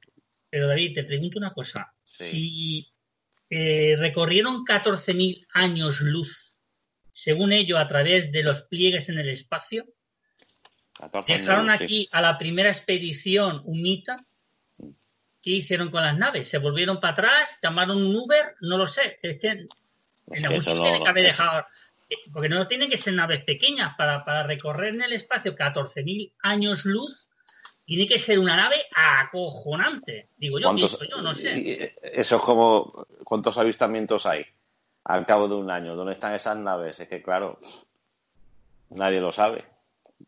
[0.50, 1.94] Pero David, te pregunto una cosa.
[2.02, 2.93] Si
[3.56, 6.56] eh, recorrieron 14.000 años luz,
[7.10, 9.86] según ello, a través de los pliegues en el espacio,
[11.26, 14.16] dejaron aquí a la primera expedición humita
[15.44, 16.48] ¿Qué hicieron con las naves?
[16.48, 17.58] ¿Se volvieron para atrás?
[17.62, 18.56] ¿Llamaron un Uber?
[18.62, 19.18] No lo sé.
[19.20, 19.68] Es que en
[20.46, 21.66] algún sitio tiene que haber dejado.
[22.32, 23.94] Porque no tienen que ser naves pequeñas.
[23.98, 27.28] Para, para recorrer en el espacio 14.000 años luz,
[27.84, 30.28] tiene que ser una nave acojonante.
[30.36, 31.94] Digo yo, yo, no sé.
[32.02, 33.06] Eso es como.
[33.24, 34.44] ¿Cuántos avistamientos hay
[35.04, 35.94] al cabo de un año?
[35.94, 37.00] ¿Dónde están esas naves?
[37.00, 37.58] Es que, claro,
[38.90, 39.64] nadie lo sabe.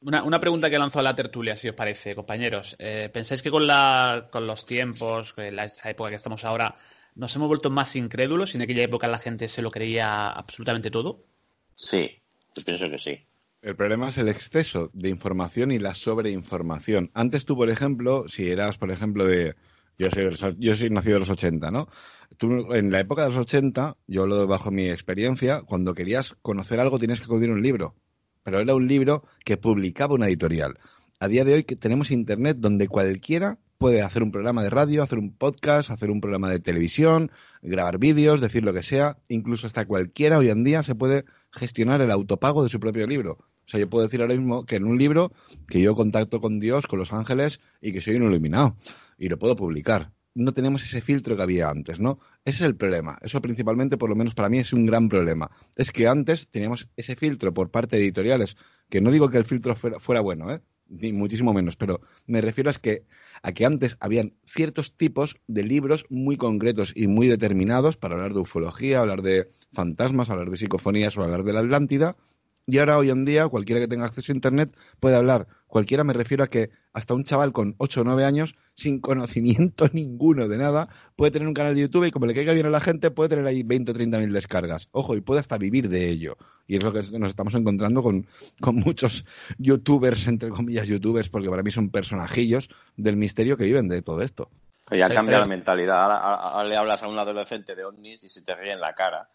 [0.01, 2.77] Una, pregunta que lanzó a la tertulia, si os parece, compañeros.
[2.79, 6.77] Eh, ¿Pensáis que con, la, con los tiempos, en la, época que estamos ahora,
[7.15, 10.91] nos hemos vuelto más incrédulos y en aquella época la gente se lo creía absolutamente
[10.91, 11.25] todo?
[11.75, 12.21] Sí,
[12.55, 13.27] yo pienso que sí.
[13.67, 17.11] El problema es el exceso de información y la sobreinformación.
[17.15, 19.57] Antes tú, por ejemplo, si eras, por ejemplo, de...
[19.99, 21.89] Yo soy, yo soy nacido en los 80, ¿no?
[22.37, 26.81] Tú, en la época de los 80, yo lo bajo mi experiencia, cuando querías conocer
[26.81, 27.95] algo tienes que acudir un libro
[28.47, 30.79] pero era un libro que publicaba una editorial.
[31.19, 35.19] A día de hoy tenemos internet donde cualquiera puede hacer un programa de radio, hacer
[35.19, 39.85] un podcast, hacer un programa de televisión, grabar vídeos, decir lo que sea, incluso hasta
[39.85, 43.39] cualquiera hoy en día se puede gestionar el autopago de su propio libro.
[43.67, 45.33] O sea, yo puedo decir ahora mismo que en un libro
[45.69, 48.77] que yo contacto con Dios, con los ángeles y que soy un iluminado
[49.19, 52.21] y lo puedo publicar no tenemos ese filtro que había antes, ¿no?
[52.45, 53.19] Ese es el problema.
[53.23, 55.51] Eso principalmente, por lo menos para mí, es un gran problema.
[55.77, 58.57] Es que antes teníamos ese filtro por parte de editoriales,
[58.91, 60.61] que no digo que el filtro fuera, bueno, ¿eh?
[60.89, 63.07] ni muchísimo menos, pero me refiero a, que,
[63.43, 68.35] a que antes habían ciertos tipos de libros muy concretos y muy determinados para hablar
[68.35, 72.15] de ufología, hablar de fantasmas, hablar de psicofonías o hablar de la Atlántida,
[72.69, 75.47] y ahora, hoy en día, cualquiera que tenga acceso a Internet puede hablar.
[75.69, 79.89] Cualquiera me refiero a que hasta un chaval con 8 o 9 años, sin conocimiento
[79.93, 82.71] ninguno de nada, puede tener un canal de YouTube y como le caiga bien a
[82.71, 84.89] la gente, puede tener ahí 20 o 30 mil descargas.
[84.91, 86.37] Ojo, y puede hasta vivir de ello.
[86.67, 88.27] Y es lo que nos estamos encontrando con,
[88.61, 89.25] con muchos
[89.59, 94.23] youtubers, entre comillas youtubers, porque para mí son personajillos del misterio que viven de todo
[94.23, 94.51] esto.
[94.91, 96.11] Ya cambia la mentalidad.
[96.13, 99.29] Ahora, le hablas a un adolescente de ovnis y se te ríe en la cara.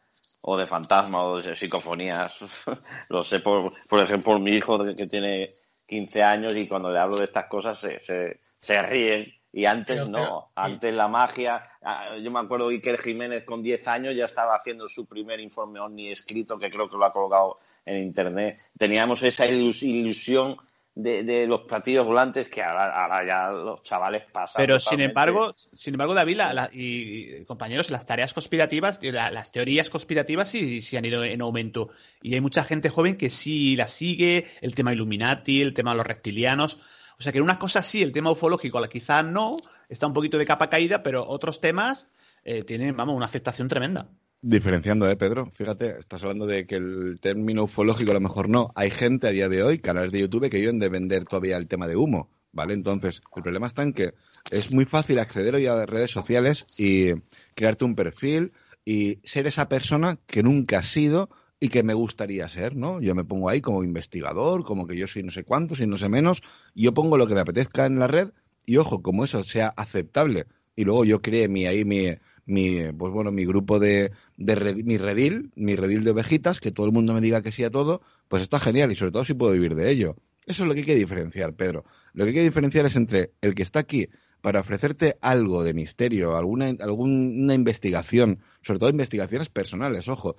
[0.43, 2.33] O de fantasmas o de psicofonías.
[3.09, 5.55] Lo sé por, por ejemplo, mi hijo que tiene
[5.87, 9.25] 15 años y cuando le hablo de estas cosas se, se, se ríen.
[9.53, 11.69] Y antes no, antes la magia.
[11.81, 15.81] Ah, yo me acuerdo Iker Jiménez con 10 años ya estaba haciendo su primer informe
[15.81, 18.61] ovni escrito, que creo que lo ha colgado en internet.
[18.77, 20.55] Teníamos esa ilusión
[20.95, 24.61] de, los platillos volantes que ahora, ya los chavales pasan.
[24.61, 26.41] Pero sin embargo, sin embargo, David
[26.73, 31.89] y, compañeros, las tareas conspirativas, las teorías conspirativas sí, sí han ido en aumento.
[32.21, 35.97] Y hay mucha gente joven que sí la sigue, el tema Illuminati, el tema de
[35.97, 36.79] los reptilianos.
[37.17, 39.57] O sea que en unas cosas sí, el tema ufológico quizás no,
[39.89, 42.09] está un poquito de capa caída, pero otros temas
[42.43, 44.07] eh, tienen, vamos, una afectación tremenda.
[44.43, 45.51] Diferenciando, ¿eh, Pedro?
[45.53, 48.71] Fíjate, estás hablando de que el término ufológico a lo mejor no.
[48.75, 51.67] Hay gente a día de hoy, canales de YouTube, que viven de vender todavía el
[51.67, 52.73] tema de humo, ¿vale?
[52.73, 54.15] Entonces, el problema está en que
[54.49, 57.13] es muy fácil acceder hoy a redes sociales y
[57.53, 58.51] crearte un perfil
[58.83, 61.29] y ser esa persona que nunca has sido
[61.59, 62.99] y que me gustaría ser, ¿no?
[62.99, 65.99] Yo me pongo ahí como investigador, como que yo soy no sé cuántos y no
[65.99, 66.41] sé menos,
[66.73, 68.31] yo pongo lo que me apetezca en la red
[68.65, 72.07] y ojo, como eso sea aceptable y luego yo cree mi ahí mi
[72.45, 76.85] mi, pues bueno, mi grupo de, de mi redil, mi redil de ovejitas, que todo
[76.85, 79.33] el mundo me diga que sí a todo, pues está genial y sobre todo si
[79.33, 80.15] puedo vivir de ello.
[80.45, 81.85] Eso es lo que hay que diferenciar, Pedro.
[82.13, 84.09] Lo que hay que diferenciar es entre el que está aquí
[84.41, 90.37] para ofrecerte algo de misterio, alguna, alguna investigación, sobre todo investigaciones personales, ojo,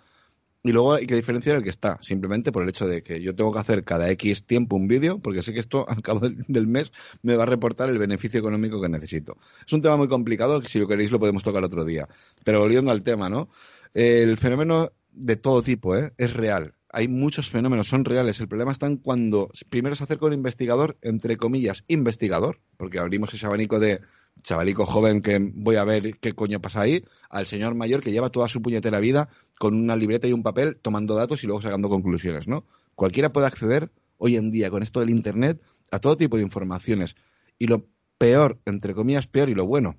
[0.65, 3.35] y luego hay que diferenciar el que está, simplemente por el hecho de que yo
[3.35, 6.67] tengo que hacer cada X tiempo un vídeo, porque sé que esto al cabo del
[6.67, 6.93] mes
[7.23, 9.37] me va a reportar el beneficio económico que necesito.
[9.67, 12.09] Es un tema muy complicado que si lo queréis lo podemos tocar otro día.
[12.45, 13.49] Pero volviendo al tema, ¿no?
[13.95, 16.13] El fenómeno de todo tipo, ¿eh?
[16.17, 16.75] Es real.
[16.95, 18.39] Hay muchos fenómenos, son reales.
[18.41, 23.33] El problema está en cuando primero se acerca un investigador, entre comillas, investigador, porque abrimos
[23.33, 24.01] ese abanico de
[24.43, 28.31] chavalico joven que voy a ver qué coño pasa ahí, al señor mayor que lleva
[28.31, 29.29] toda su puñetera vida
[29.59, 32.65] con una libreta y un papel tomando datos y luego sacando conclusiones, ¿no?
[32.95, 35.61] Cualquiera puede acceder hoy en día con esto del Internet
[35.91, 37.17] a todo tipo de informaciones.
[37.59, 37.87] Y lo
[38.19, 39.97] peor, entre comillas, peor y lo bueno,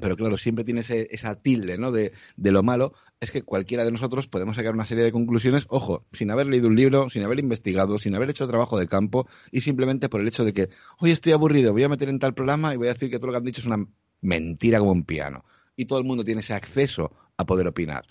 [0.00, 1.92] pero claro, siempre tiene esa tilde ¿no?
[1.92, 5.66] de, de, lo malo, es que cualquiera de nosotros podemos sacar una serie de conclusiones,
[5.68, 9.28] ojo, sin haber leído un libro, sin haber investigado, sin haber hecho trabajo de campo
[9.50, 12.34] y simplemente por el hecho de que, hoy estoy aburrido, voy a meter en tal
[12.34, 13.86] programa y voy a decir que todo lo que han dicho es una
[14.20, 15.44] mentira como un piano.
[15.76, 18.04] Y todo el mundo tiene ese acceso a poder opinar.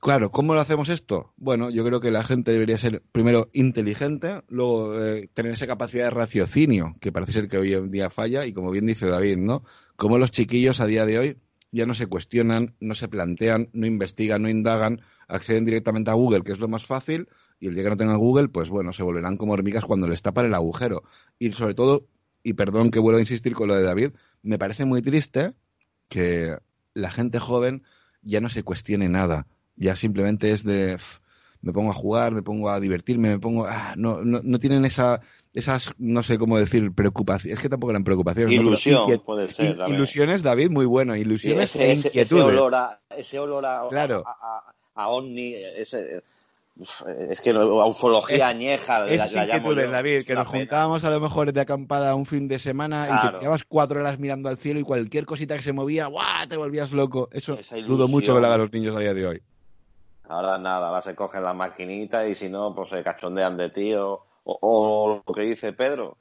[0.00, 1.32] Claro, ¿cómo lo hacemos esto?
[1.36, 6.04] Bueno, yo creo que la gente debería ser primero inteligente, luego eh, tener esa capacidad
[6.04, 9.38] de raciocinio, que parece ser que hoy en día falla, y como bien dice David,
[9.38, 9.64] ¿no?
[9.96, 11.38] Como los chiquillos a día de hoy
[11.72, 16.42] ya no se cuestionan, no se plantean, no investigan, no indagan, acceden directamente a Google,
[16.42, 17.28] que es lo más fácil,
[17.58, 20.22] y el día que no tengan Google, pues bueno, se volverán como hormigas cuando les
[20.22, 21.02] tapan el agujero.
[21.38, 22.06] Y sobre todo,
[22.42, 24.10] y perdón que vuelvo a insistir con lo de David,
[24.42, 25.54] me parece muy triste
[26.08, 26.56] que
[26.94, 27.82] la gente joven
[28.22, 29.46] ya no se cuestione nada
[29.76, 30.96] ya simplemente es de
[31.62, 34.84] me pongo a jugar, me pongo a divertirme, me pongo ah, no, no, no tienen
[34.84, 35.20] esa
[35.52, 40.42] esas no sé cómo decir preocupaciones, es que tampoco eran preocupaciones, ilusión puede ser, ilusiones
[40.42, 42.30] David muy bueno, ilusiones ese, e inquietudes.
[42.30, 44.24] Ese olor a ese olor a, claro.
[44.26, 46.22] a, a, ovni, ese
[47.30, 49.06] es que la ufología añeja.
[49.06, 52.58] Es la, inquietudes, David, que nos juntábamos a lo mejor de acampada un fin de
[52.58, 56.06] semana y te quedabas cuatro horas mirando al cielo y cualquier cosita que se movía,
[56.06, 56.46] ¡guau!
[56.46, 57.30] te volvías loco.
[57.32, 59.42] Eso dudo mucho que lo hagan los niños a día de hoy.
[60.28, 63.94] Ahora nada, ahora se cogen la maquinita y si no, pues se cachondean de ti
[63.94, 66.16] o, o, lo que dice Pedro.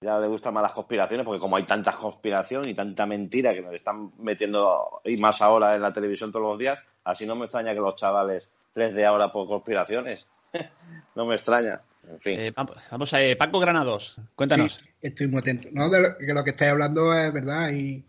[0.00, 3.60] Ya le gustan más las conspiraciones porque como hay tanta conspiración y tanta mentira que
[3.60, 7.44] nos están metiendo y más ahora en la televisión todos los días, así no me
[7.44, 10.24] extraña que los chavales les dé ahora por conspiraciones.
[11.14, 11.80] no me extraña.
[12.08, 12.40] En fin.
[12.40, 12.52] Eh,
[12.90, 14.80] vamos a eh, Paco Granados, cuéntanos.
[15.02, 15.68] estoy muy atento.
[15.72, 18.02] No, de lo, que estáis hablando es verdad y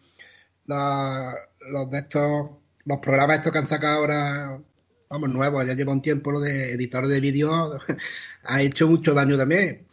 [0.65, 2.51] los de estos,
[2.85, 4.61] los programas estos que han sacado ahora
[5.11, 7.77] vamos, nuevo, ya lleva un tiempo lo de editor de vídeo,
[8.43, 9.85] ha hecho mucho daño también.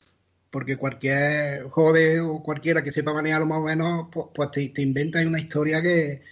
[0.50, 4.80] Porque cualquier jode o cualquiera que sepa manejarlo más o menos, pues, pues te, te,
[4.80, 6.22] inventa una historia que,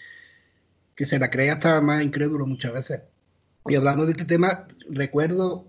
[0.94, 3.00] que se la cree hasta más incrédulo muchas veces.
[3.68, 5.68] Y hablando de este tema, recuerdo,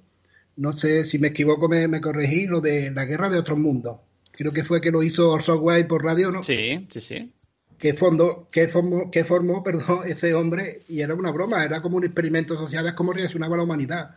[0.55, 3.99] no sé si me equivoco, me, me corregí, lo de la guerra de otros mundos.
[4.31, 6.43] Creo que fue que lo hizo Orson Welles por radio, ¿no?
[6.43, 7.33] Sí, sí, sí
[7.77, 11.97] que, fondo, que, formó, que formó perdón, ese hombre y era una broma, era como
[11.97, 14.15] un experimento social, es como reaccionaba la humanidad.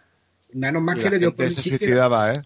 [0.52, 2.40] Menos más que le dio por se suicidaba, ¿eh?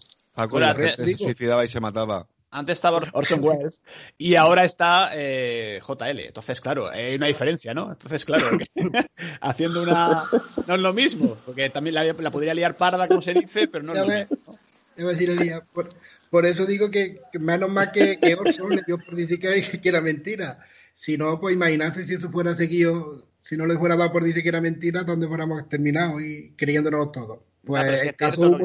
[0.97, 2.27] se suicidaba y se mataba.
[2.55, 3.81] Antes estaba Orson Welles
[4.17, 6.19] y ahora está eh, JL.
[6.19, 7.91] Entonces, claro, hay una diferencia, ¿no?
[7.91, 8.57] Entonces, claro,
[9.41, 10.23] haciendo una.
[10.65, 13.93] No es lo mismo, porque también la, podría liar parda, como se dice, pero no
[13.93, 15.65] es lo mismo.
[15.73, 15.89] Por,
[16.29, 19.89] por, eso digo que, menos mal que, que Orson le dio por decir que, que
[19.89, 20.59] era mentira.
[20.95, 24.41] Si no, pues imagínate si eso fuera seguido, si no le fuera dado por decir
[24.41, 27.41] que era mentira, ¿dónde fuéramos terminado y creyéndonos todo?
[27.65, 28.57] Pues ah, el caso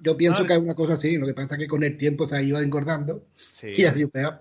[0.00, 2.26] yo, pienso que es una cosa así, lo que pasa es que con el tiempo
[2.26, 3.26] se ha ido engordando
[3.62, 4.40] y ha sido peor.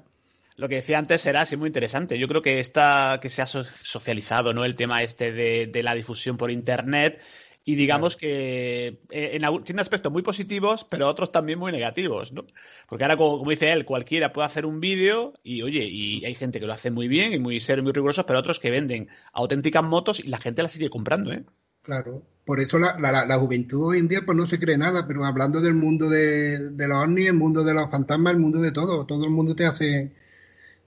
[0.55, 2.17] Lo que decía antes era así muy interesante.
[2.17, 4.65] Yo creo que esta que se ha socializado, ¿no?
[4.65, 7.21] El tema este de, de la difusión por internet
[7.65, 12.45] y digamos que eh, en, tiene aspectos muy positivos, pero otros también muy negativos, ¿no?
[12.89, 16.59] Porque ahora, como, dice él, cualquiera puede hacer un vídeo y, oye, y hay gente
[16.59, 19.83] que lo hace muy bien y muy serio, muy rigurosos, pero otros que venden auténticas
[19.83, 21.43] motos y la gente las sigue comprando, ¿eh?
[21.83, 25.05] Claro, por eso la, la, la, juventud hoy en día pues no se cree nada,
[25.05, 28.59] pero hablando del mundo de, de los ovnis, el mundo de los fantasmas, el mundo
[28.59, 30.13] de todo, todo el mundo te hace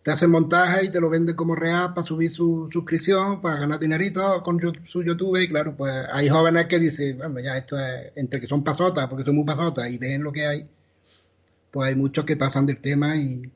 [0.06, 3.80] te hace montaje y te lo vende como real para subir su suscripción, para ganar
[3.80, 5.36] dinerito con su YouTube.
[5.42, 9.08] Y claro, pues hay jóvenes que dicen, bueno, ya esto es entre que son pasotas,
[9.08, 10.64] porque son muy pasotas y ven lo que hay.
[11.72, 13.50] Pues hay muchos que pasan del tema y,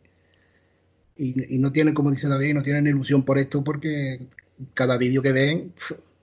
[1.18, 4.26] y, no tienen, como dice David, no tienen ilusión por esto porque
[4.74, 5.72] cada vídeo que ven,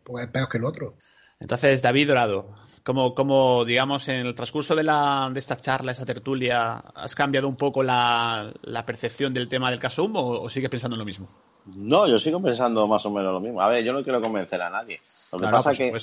[0.03, 0.97] pues es peor que el otro.
[1.39, 2.53] Entonces, David Dorado,
[2.93, 7.57] como, digamos, en el transcurso de, la, de esta charla, esta tertulia, has cambiado un
[7.57, 8.53] poco la,
[8.85, 11.27] percepción del tema del caso Humo o, sigues pensando en lo mismo?
[11.75, 13.61] No, yo sigo pensando más o menos lo mismo.
[13.61, 15.01] A ver, yo no quiero convencer a nadie.
[15.33, 15.93] Lo que pasa es que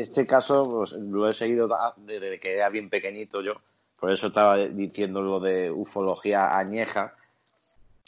[0.00, 1.68] este caso pues, lo he seguido
[1.98, 3.52] desde que era bien pequeñito yo.
[4.00, 7.14] Por eso estaba diciendo lo de ufología añeja.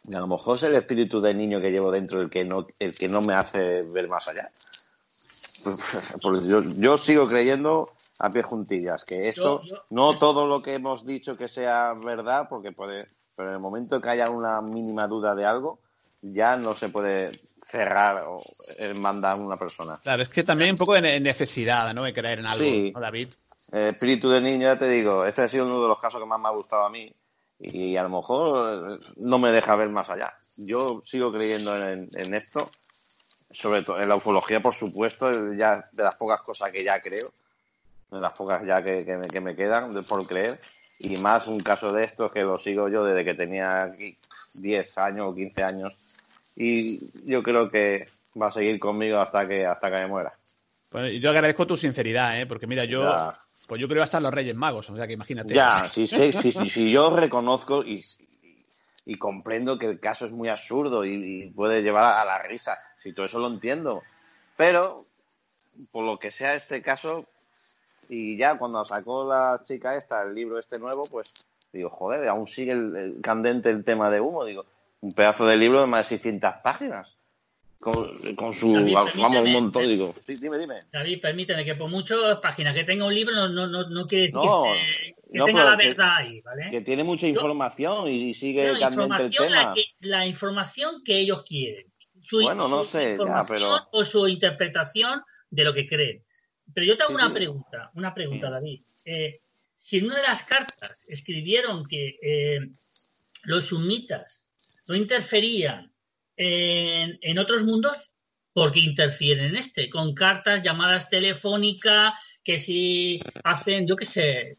[0.05, 2.67] Y a lo mejor es el espíritu del niño que llevo dentro el que no,
[2.79, 4.51] el que no me hace ver más allá.
[6.23, 9.61] Pues yo, yo sigo creyendo a pie juntillas, que eso,
[9.91, 14.01] no todo lo que hemos dicho que sea verdad, porque puede, pero en el momento
[14.01, 15.81] que haya una mínima duda de algo,
[16.23, 18.43] ya no se puede cerrar o
[18.95, 19.99] mandar a una persona.
[20.03, 22.05] Claro, es que también un poco de necesidad, ¿no?
[22.05, 22.93] De creer en algo, sí.
[22.99, 23.29] David?
[23.73, 26.41] espíritu de niño, ya te digo, este ha sido uno de los casos que más
[26.41, 27.13] me ha gustado a mí
[27.59, 30.35] y a lo mejor no me deja ver más allá.
[30.57, 32.71] Yo sigo creyendo en, en esto,
[33.51, 37.29] sobre todo en la ufología, por supuesto, ya de las pocas cosas que ya creo,
[38.11, 40.59] de las pocas ya que, me, que me, quedan por creer,
[40.99, 43.95] y más un caso de estos que lo sigo yo desde que tenía
[44.55, 45.97] 10 años o 15 años,
[46.55, 46.99] y
[47.31, 48.09] yo creo que
[48.41, 50.33] va a seguir conmigo hasta que hasta que me muera.
[50.93, 52.47] Bueno, y yo agradezco tu sinceridad, ¿eh?
[52.47, 53.33] porque mira, yo
[53.67, 55.53] pues yo creo hasta los Reyes Magos, o sea que imagínate.
[55.53, 58.05] Ya, sí, sí, sí, sí, yo reconozco y,
[59.07, 63.13] y, comprendo que el caso es muy absurdo y, puede llevar a la risa, si
[63.13, 64.03] todo eso lo entiendo,
[64.57, 64.97] pero
[65.93, 67.27] por lo que sea este caso,
[68.09, 71.33] y ya cuando sacó la chica esta el libro este nuevo, pues
[71.73, 74.65] digo, joder, aún sigue el, candente el tema de humo, digo,
[75.01, 77.09] un pedazo de libro de más de 600 páginas.
[77.79, 77.95] Con,
[78.55, 80.15] su vamos un montón digo.
[80.27, 80.77] Dime dime.
[80.91, 84.29] David permíteme que por muchas páginas que tenga un libro no no no, no quiere
[84.29, 89.31] decir que, tenga la verdad ahí vale que tiene mucha información y sigue candente el
[89.31, 89.75] tema.
[90.01, 91.87] la, información que ellos quieren.
[92.23, 93.17] Su, bueno no sé
[93.49, 96.25] pero o su interpretación de lo que creen.
[96.75, 98.81] Pero yo te hago una pregunta una pregunta David.
[99.05, 99.41] Eh,
[99.77, 102.61] si en una de las cartas escribieron que eh,
[103.45, 104.51] los sumitas
[104.89, 105.93] no interferían
[106.37, 107.99] en, otros mundos
[108.53, 114.57] porque interfieren en este, con cartas, llamadas telefónicas, que si hacen, yo qué sé,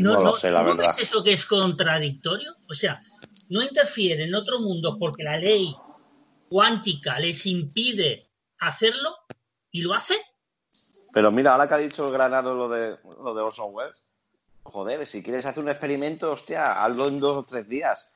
[0.00, 0.94] no, no, sé, la verdad.
[0.96, 2.56] es eso que es contradictorio?
[2.68, 3.02] O sea,
[3.48, 5.74] no interfieren en otro mundo porque la ley
[6.48, 9.14] cuántica les impide hacerlo
[9.70, 10.18] y lo hacen.
[11.12, 14.02] Pero mira, ahora que ha dicho el Granado lo de, lo de Orson Welles,
[14.62, 18.08] joder, si quieres hacer un experimento, hostia, hazlo en dos o tres días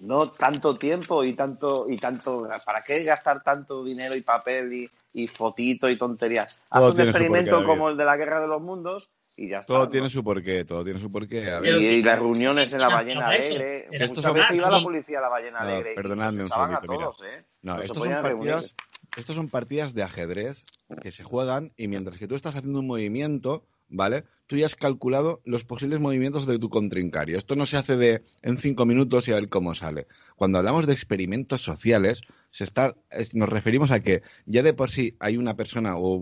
[0.00, 4.90] no tanto tiempo y tanto y tanto para qué gastar tanto dinero y papel y,
[5.12, 9.10] y fotito y tonterías haz un experimento como el de la guerra de los mundos
[9.36, 12.80] y ya está todo tiene su porqué todo tiene su porqué y, las reuniones en
[12.80, 17.24] la ballena alegre muchas veces iba la policía a la ballena alegre perdonadme un segundito
[17.24, 17.44] ¿eh?
[17.62, 18.74] no estos son partidas
[19.16, 20.64] estos son partidas de ajedrez
[21.02, 24.24] que se juegan y mientras que tú estás haciendo un movimiento ¿vale?
[24.46, 27.38] Tú ya has calculado los posibles movimientos de tu contrincario.
[27.38, 30.08] Esto no se hace de en cinco minutos y a ver cómo sale.
[30.34, 32.96] Cuando hablamos de experimentos sociales, se está,
[33.34, 36.20] nos referimos a que ya de por sí hay una persona, o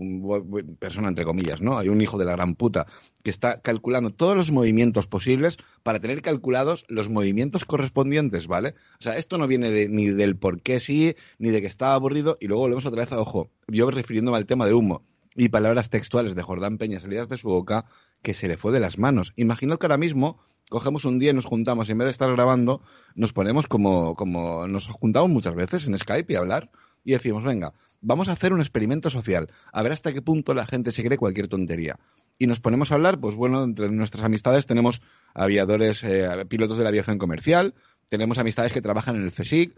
[0.77, 1.79] persona entre comillas, ¿no?
[1.79, 2.85] Hay un hijo de la gran puta
[3.23, 8.75] que está calculando todos los movimientos posibles para tener calculados los movimientos correspondientes, ¿vale?
[8.99, 11.95] O sea, esto no viene de, ni del por qué sí, ni de que está
[11.95, 15.03] aburrido, y luego volvemos otra vez a, ojo, yo refiriéndome al tema de humo
[15.35, 17.85] y palabras textuales de Jordán Peña salidas de su boca
[18.21, 19.33] que se le fue de las manos.
[19.35, 22.31] Imaginad que ahora mismo cogemos un día y nos juntamos y en vez de estar
[22.31, 22.81] grabando
[23.15, 26.71] nos ponemos como, como nos juntamos muchas veces en Skype y hablar
[27.03, 30.65] y decimos, venga, vamos a hacer un experimento social, a ver hasta qué punto la
[30.65, 31.97] gente se cree cualquier tontería.
[32.37, 35.01] Y nos ponemos a hablar, pues bueno, entre nuestras amistades tenemos
[35.33, 37.73] aviadores, eh, pilotos de la aviación comercial,
[38.07, 39.75] tenemos amistades que trabajan en el CSIC,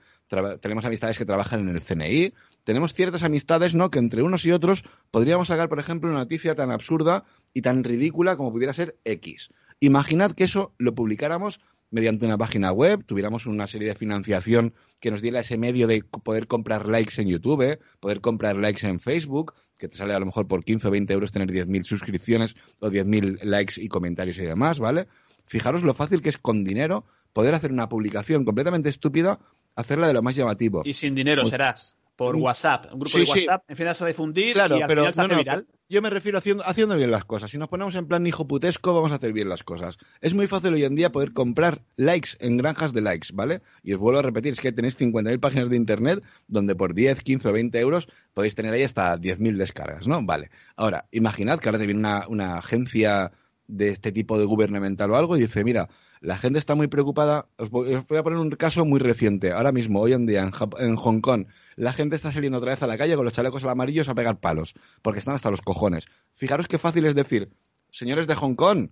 [0.61, 3.89] tenemos amistades que trabajan en el CNI, tenemos ciertas amistades, ¿no?
[3.89, 7.83] Que entre unos y otros podríamos sacar, por ejemplo, una noticia tan absurda y tan
[7.83, 9.49] ridícula como pudiera ser X.
[9.81, 11.59] Imaginad que eso lo publicáramos
[11.91, 16.03] mediante una página web, tuviéramos una serie de financiación que nos diera ese medio de
[16.03, 20.25] poder comprar likes en YouTube, poder comprar likes en Facebook, que te sale a lo
[20.25, 24.43] mejor por 15 o 20 euros tener 10.000 suscripciones o 10.000 likes y comentarios y
[24.43, 25.07] demás, ¿vale?
[25.45, 29.39] Fijaros lo fácil que es con dinero poder hacer una publicación completamente estúpida,
[29.75, 30.81] hacerla de lo más llamativo.
[30.85, 34.81] Y sin dinero serás por WhatsApp, un grupo de WhatsApp, empiezas a difundir claro, y
[34.83, 35.67] al pero final se viral.
[35.89, 37.49] Yo me refiero haciendo, haciendo bien las cosas.
[37.49, 39.97] Si nos ponemos en plan hijo putesco, vamos a hacer bien las cosas.
[40.21, 43.61] Es muy fácil hoy en día poder comprar likes en granjas de likes, ¿vale?
[43.81, 47.23] Y os vuelvo a repetir, es que tenéis 50.000 páginas de internet donde por 10,
[47.23, 50.23] 15 o 20 euros podéis tener ahí hasta 10.000 descargas, ¿no?
[50.23, 50.51] Vale.
[50.75, 53.31] Ahora, imaginad que ahora te viene una, una agencia
[53.71, 55.89] de este tipo de gubernamental o algo y dice, mira,
[56.19, 57.47] la gente está muy preocupada.
[57.57, 59.51] Os voy, a poner un caso muy reciente.
[59.51, 60.47] Ahora mismo, hoy en día,
[60.79, 63.63] en, Hong Kong, la gente está saliendo otra vez a la calle con los chalecos
[63.65, 66.05] amarillos a pegar palos, porque están hasta los cojones.
[66.33, 67.49] Fijaros qué fácil es decir,
[67.89, 68.89] señores de Hong Kong,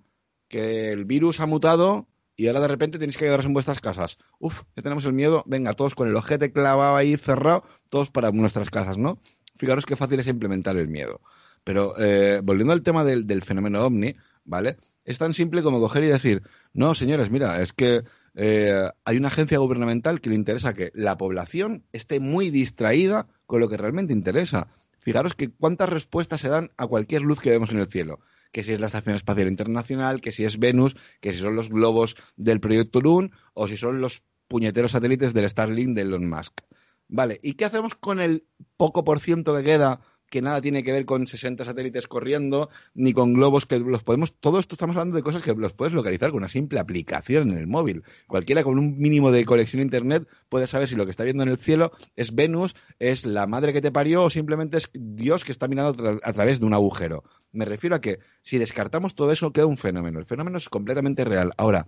[0.48, 4.18] que el virus ha mutado y ahora de repente tenéis que quedaros en vuestras casas.
[4.40, 5.44] Uf, ya tenemos el miedo.
[5.46, 9.20] Venga, todos con el ojete clavado ahí cerrado, todos para nuestras casas, ¿no?
[9.56, 11.20] Fijaros qué fácil es implementar el miedo.
[11.66, 14.16] Pero eh, volviendo al tema del, del fenómeno ovni,
[14.50, 14.78] ¿vale?
[15.06, 16.44] Es tan simple como coger y decir,
[16.74, 18.04] no, señores, mira, es que
[18.36, 23.60] eh, hay una agencia gubernamental que le interesa que la población esté muy distraída con
[23.60, 24.68] lo que realmente interesa.
[25.00, 28.20] Fijaros que cuántas respuestas se dan a cualquier luz que vemos en el cielo.
[28.52, 31.70] que si es la Estación Espacial Internacional, que si es Venus, que si son los
[31.70, 36.62] globos del proyecto Lune o si son los puñeteros satélites del Starlink de Elon Musk.
[37.08, 38.46] Vale, ¿y qué hacemos con el
[38.76, 43.14] poco por ciento que queda que nada tiene que ver con 60 satélites corriendo, ni
[43.14, 44.34] con globos que los podemos.
[44.40, 47.58] Todo esto estamos hablando de cosas que los puedes localizar con una simple aplicación en
[47.58, 48.04] el móvil.
[48.28, 51.44] Cualquiera con un mínimo de conexión a internet puede saber si lo que está viendo
[51.44, 55.44] en el cielo es Venus, es la madre que te parió o simplemente es Dios
[55.44, 57.24] que está mirando a través de un agujero.
[57.52, 60.20] Me refiero a que si descartamos todo eso, queda un fenómeno.
[60.20, 61.52] El fenómeno es completamente real.
[61.58, 61.88] Ahora,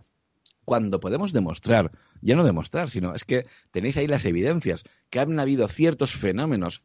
[0.72, 1.91] cuando podemos demostrar,
[2.22, 6.81] ya no demostrar, sino es que tenéis ahí las evidencias, que han habido ciertos fenómenos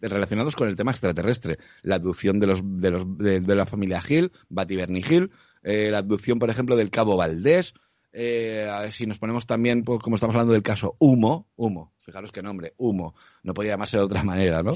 [0.00, 1.58] relacionados con el tema extraterrestre.
[1.82, 5.32] La abducción de, los, de, los, de, la familia Hill, Batiberni Hill,
[5.64, 7.74] eh, la abducción, por ejemplo, del cabo Valdés.
[8.12, 12.40] Eh, si nos ponemos también, pues, como estamos hablando del caso Humo, Humo, fijaros qué
[12.40, 14.74] nombre, Humo, no podía llamarse de otra manera, ¿no?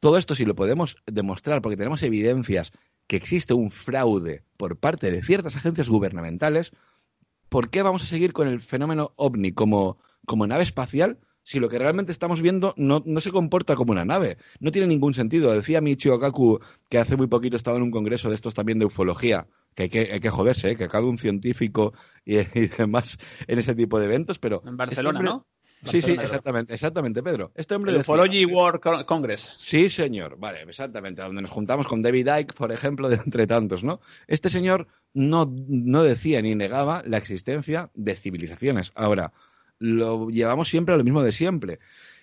[0.00, 2.72] Todo esto, si lo podemos demostrar, porque tenemos evidencias
[3.06, 6.72] que existe un fraude por parte de ciertas agencias gubernamentales,
[7.50, 11.68] ¿por qué vamos a seguir con el fenómeno ovni como, como nave espacial si lo
[11.68, 14.38] que realmente estamos viendo no, no, se comporta como una nave?
[14.60, 15.52] No tiene ningún sentido.
[15.52, 18.86] Decía Michio Kaku que hace muy poquito estaba en un congreso de estos también de
[18.86, 20.76] ufología, que hay que, hay que joderse, ¿eh?
[20.76, 21.92] que acabe un científico
[22.24, 22.36] y,
[22.78, 24.62] demás en ese tipo de eventos, pero...
[24.64, 25.46] En Barcelona, ¿no?
[25.84, 27.52] Sí, sí, exactamente, exactamente, Pedro.
[27.54, 29.40] Este hombre el Ufology World Congress.
[29.40, 30.36] Sí, señor.
[30.38, 31.22] Vale, exactamente.
[31.22, 34.00] Donde nos juntamos con David Icke, por ejemplo, de entre tantos, ¿no?
[34.26, 38.92] Este señor no, no decía ni negaba la existencia de civilizaciones.
[38.94, 39.32] Ahora,
[39.78, 41.78] lo llevamos siempre a lo mismo de siempre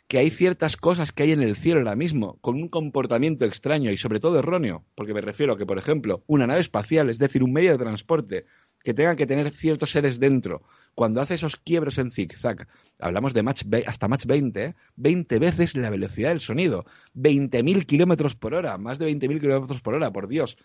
[0.08, 3.92] que hay ciertas cosas que hay en el cielo ahora mismo, con un comportamiento extraño
[3.92, 7.20] y sobre todo erróneo, porque me refiero a que, por ejemplo, una nave espacial, es
[7.20, 8.46] decir, un medio de transporte,
[8.84, 10.62] que tenga que tener ciertos seres dentro,
[10.96, 12.68] cuando hace esos quiebros en zigzag,
[13.00, 14.76] hablamos de match hasta Mach 20, ¿eh?
[14.96, 16.86] 20 veces la velocidad del sonido,
[17.16, 20.58] 20.000 kilómetros por hora, más de 20.000 kilómetros por hora, por Dios.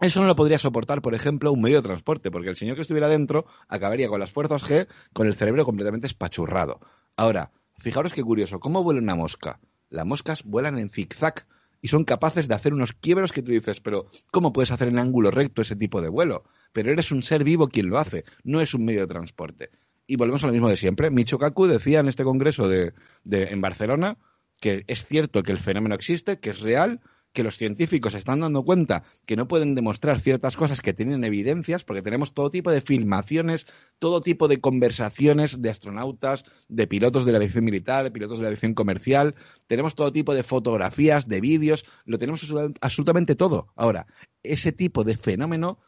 [0.00, 2.82] Eso no lo podría soportar, por ejemplo, un medio de transporte, porque el señor que
[2.82, 6.80] estuviera dentro acabaría con las fuerzas G, con el cerebro completamente espachurrado.
[7.16, 9.60] Ahora, fijaros qué curioso, ¿cómo vuela una mosca?
[9.88, 11.46] Las moscas vuelan en zigzag
[11.80, 14.98] y son capaces de hacer unos quiebros que tú dices, pero ¿cómo puedes hacer en
[14.98, 16.44] ángulo recto ese tipo de vuelo?
[16.72, 19.70] Pero eres un ser vivo quien lo hace, no es un medio de transporte.
[20.06, 21.10] Y volvemos a lo mismo de siempre.
[21.10, 22.94] Micho Kaku decía en este congreso de,
[23.24, 24.18] de, en Barcelona
[24.60, 27.00] que es cierto que el fenómeno existe, que es real,
[27.34, 31.24] que los científicos se están dando cuenta que no pueden demostrar ciertas cosas que tienen
[31.24, 33.66] evidencias, porque tenemos todo tipo de filmaciones,
[33.98, 38.42] todo tipo de conversaciones de astronautas, de pilotos de la aviación militar, de pilotos de
[38.42, 39.34] la aviación comercial,
[39.66, 42.46] tenemos todo tipo de fotografías, de vídeos, lo tenemos
[42.80, 43.66] absolutamente todo.
[43.74, 44.06] Ahora,
[44.42, 45.80] ese tipo de fenómeno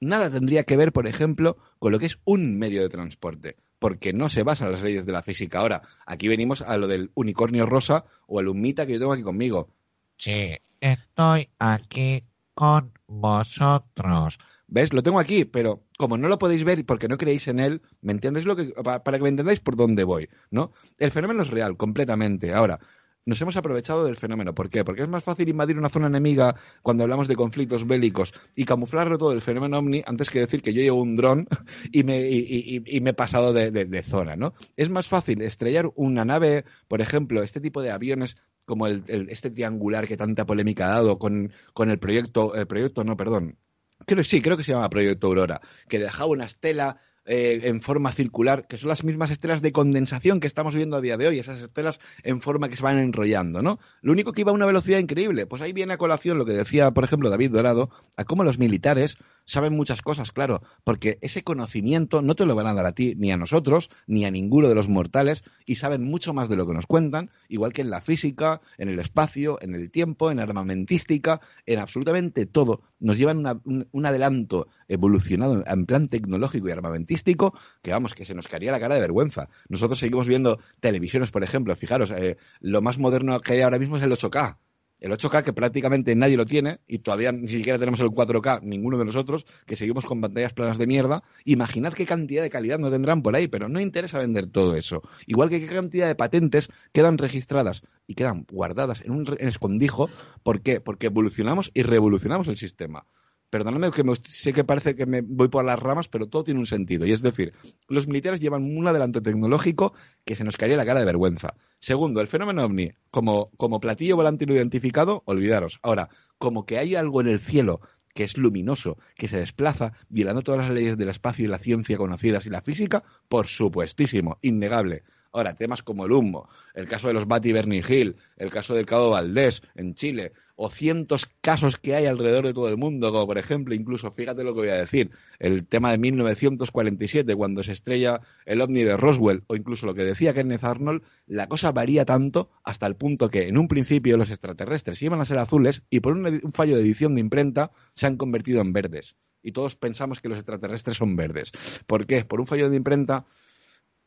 [0.00, 4.14] nada tendría que ver, por ejemplo, con lo que es un medio de transporte porque
[4.14, 5.58] no se basa en las leyes de la física.
[5.58, 9.22] Ahora, aquí venimos a lo del unicornio rosa o al humita que yo tengo aquí
[9.22, 9.68] conmigo.
[10.16, 12.24] Sí, estoy aquí
[12.54, 14.38] con vosotros.
[14.66, 14.92] ¿Ves?
[14.92, 18.12] Lo tengo aquí, pero como no lo podéis ver porque no creéis en él, ¿me
[18.12, 20.72] entiendes lo que para que me entendáis por dónde voy, ¿no?
[20.98, 22.52] El fenómeno es real completamente.
[22.52, 22.80] Ahora,
[23.26, 24.54] nos hemos aprovechado del fenómeno.
[24.54, 24.84] ¿Por qué?
[24.84, 29.16] Porque es más fácil invadir una zona enemiga cuando hablamos de conflictos bélicos y camuflarlo
[29.16, 31.48] todo el fenómeno ovni antes que decir que yo llevo un dron
[31.92, 34.52] y me, y, me he pasado de, zona, ¿no?
[34.76, 39.50] Es más fácil estrellar una nave, por ejemplo, este tipo de aviones como el, este
[39.50, 43.58] triangular que tanta polémica ha dado con, con el proyecto, el proyecto, no, perdón,
[44.06, 48.12] creo sí, creo que se llama Proyecto Aurora, que dejaba una estela eh, en forma
[48.12, 51.38] circular, que son las mismas estelas de condensación que estamos viendo a día de hoy,
[51.38, 53.78] esas estelas en forma que se van enrollando, ¿no?
[54.02, 55.46] Lo único que iba a una velocidad increíble.
[55.46, 57.88] Pues ahí viene a colación lo que decía, por ejemplo, David Dorado,
[58.18, 59.16] a cómo los militares
[59.46, 63.14] saben muchas cosas, claro, porque ese conocimiento no te lo van a dar a ti,
[63.16, 66.66] ni a nosotros, ni a ninguno de los mortales, y saben mucho más de lo
[66.66, 70.40] que nos cuentan, igual que en la física, en el espacio, en el tiempo, en
[70.40, 72.82] armamentística, en absolutamente todo.
[73.00, 78.48] Nos llevan un, adelanto evolucionado en plan tecnológico y armamentístico que, vamos, que se nos
[78.48, 79.48] caería la cara de vergüenza.
[79.68, 83.96] Nosotros seguimos viendo televisiones, por ejemplo, fijaros, eh, lo más moderno que hay ahora mismo
[83.96, 84.58] es el 8K
[85.00, 88.98] el 8K que prácticamente nadie lo tiene y todavía ni siquiera tenemos el 4K, ninguno
[88.98, 92.90] de nosotros, que seguimos con pantallas planas de mierda, imaginad qué cantidad de calidad no
[92.90, 95.02] tendrán por ahí, pero no interesa vender todo eso.
[95.26, 100.08] Igual que qué cantidad de patentes quedan registradas y quedan guardadas en un escondijo,
[100.42, 100.80] ¿por qué?
[100.80, 103.06] Porque evolucionamos y revolucionamos el sistema.
[103.50, 106.66] Perdóname que sé que parece que me voy por las ramas, pero todo tiene un
[106.66, 107.06] sentido.
[107.06, 107.52] Y es decir,
[107.88, 109.94] los militares llevan un adelanto tecnológico
[110.24, 111.54] que se nos caería la cara de vergüenza.
[111.78, 115.78] Segundo, el fenómeno ovni, como, como platillo volante no identificado, olvidaros.
[115.82, 116.08] Ahora,
[116.38, 117.80] como que hay algo en el cielo
[118.14, 121.98] que es luminoso, que se desplaza, violando todas las leyes del espacio y la ciencia
[121.98, 125.02] conocidas y la física, por supuestísimo, innegable.
[125.34, 128.86] Ahora, temas como el humo, el caso de los Bati Bernie Hill, el caso del
[128.86, 133.26] Cabo Valdés en Chile, o cientos casos que hay alrededor de todo el mundo, como
[133.26, 137.72] por ejemplo, incluso, fíjate lo que voy a decir, el tema de 1947, cuando se
[137.72, 142.04] estrella el ovni de Roswell, o incluso lo que decía Kenneth Arnold, la cosa varía
[142.04, 145.98] tanto hasta el punto que en un principio los extraterrestres iban a ser azules y
[145.98, 149.16] por un, un fallo de edición de imprenta se han convertido en verdes.
[149.42, 151.50] Y todos pensamos que los extraterrestres son verdes.
[151.88, 152.24] ¿Por qué?
[152.24, 153.26] Por un fallo de imprenta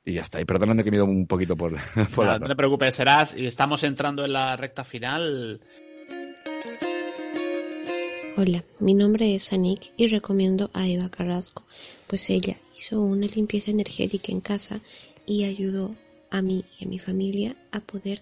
[0.07, 0.39] y ya está.
[0.41, 1.71] Y perdonando que me he ido un poquito por,
[2.15, 3.35] por No, la- no te preocupes, serás.
[3.37, 5.59] Y estamos entrando en la recta final.
[8.37, 11.63] Hola, mi nombre es Anik y recomiendo a Eva Carrasco,
[12.05, 14.79] pues ella hizo una limpieza energética en casa
[15.25, 15.95] y ayudó
[16.29, 18.21] a mí y a mi familia a poder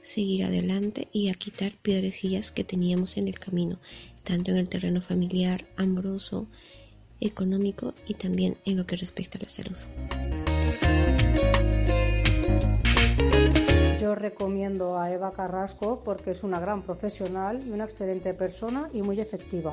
[0.00, 3.78] seguir adelante y a quitar piedrecillas que teníamos en el camino,
[4.24, 6.46] tanto en el terreno familiar, amoroso,
[7.20, 10.41] económico y también en lo que respecta a la salud.
[14.12, 19.00] Yo recomiendo a Eva Carrasco porque es una gran profesional y una excelente persona y
[19.00, 19.72] muy efectiva.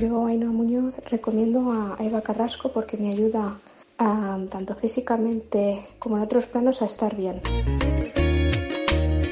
[0.00, 3.58] Yo, Ainhoa Muñoz, recomiendo a Eva Carrasco porque me ayuda
[3.96, 7.40] a, tanto físicamente como en otros planos a estar bien.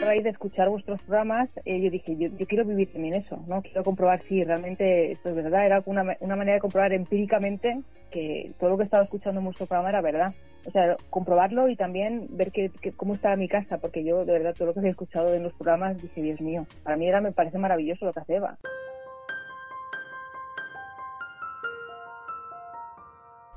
[0.00, 3.42] A raíz de escuchar vuestros programas, eh, yo dije, yo, yo quiero vivir también eso,
[3.48, 3.60] ¿no?
[3.60, 5.66] Quiero comprobar si realmente esto es verdad.
[5.66, 7.82] Era una, una manera de comprobar empíricamente
[8.12, 10.32] que todo lo que estaba escuchando en vuestro programa era verdad.
[10.66, 14.54] O sea, comprobarlo y también ver que, cómo estaba mi casa, porque yo, de verdad,
[14.54, 17.32] todo lo que había escuchado en los programas, dije, Dios mío, para mí era, me
[17.32, 18.58] parece maravilloso lo que hace Eva.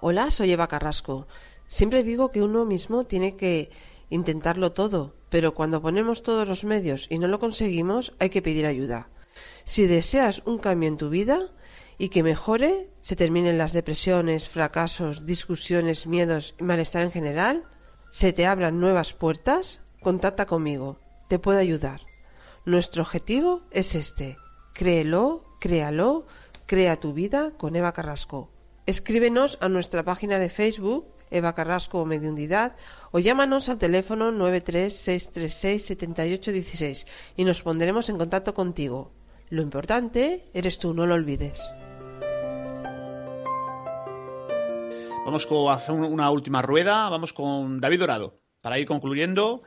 [0.02, 1.28] Hola, soy Eva Carrasco.
[1.68, 3.70] Siempre digo que uno mismo tiene que
[4.10, 8.66] intentarlo todo, pero cuando ponemos todos los medios y no lo conseguimos, hay que pedir
[8.66, 9.10] ayuda.
[9.66, 11.50] Si deseas un cambio en tu vida
[11.98, 17.64] y que mejore, se terminen las depresiones, fracasos, discusiones, miedos y malestar en general,
[18.10, 21.00] se te abran nuevas puertas, contacta conmigo.
[21.28, 22.02] Te puedo ayudar.
[22.66, 24.38] Nuestro objetivo es este.
[24.74, 26.28] Créelo, créalo,
[26.66, 28.52] crea tu vida con Eva Carrasco.
[28.86, 32.76] Escríbenos a nuestra página de Facebook, Eva Carrasco Mediundidad,
[33.12, 37.06] o llámanos al teléfono 936367816
[37.36, 39.12] y nos pondremos en contacto contigo.
[39.50, 41.60] Lo importante eres tú, no lo olvides.
[45.28, 47.10] Vamos con a hacer un- una última rueda.
[47.10, 48.36] Vamos con David Dorado.
[48.62, 49.60] Para ir concluyendo.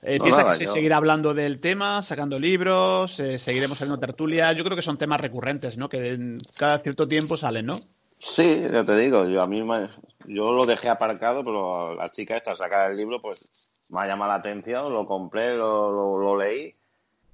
[0.00, 3.76] Eh, No, piensa nada, que se yo- seguirá hablando del tema, sacando libros, eh, seguiremos
[3.78, 4.52] haciendo tertulia.
[4.52, 5.88] Yo creo que son temas recurrentes, ¿no?
[5.88, 7.80] Que en- cada cierto tiempo salen, ¿no?
[8.20, 9.88] Sí, ya te digo, yo a mí me-
[10.26, 13.50] yo lo dejé aparcado, pero la chica esta sacar el libro, pues
[13.90, 16.76] me ha llamado la atención, lo compré, lo, lo- lo leí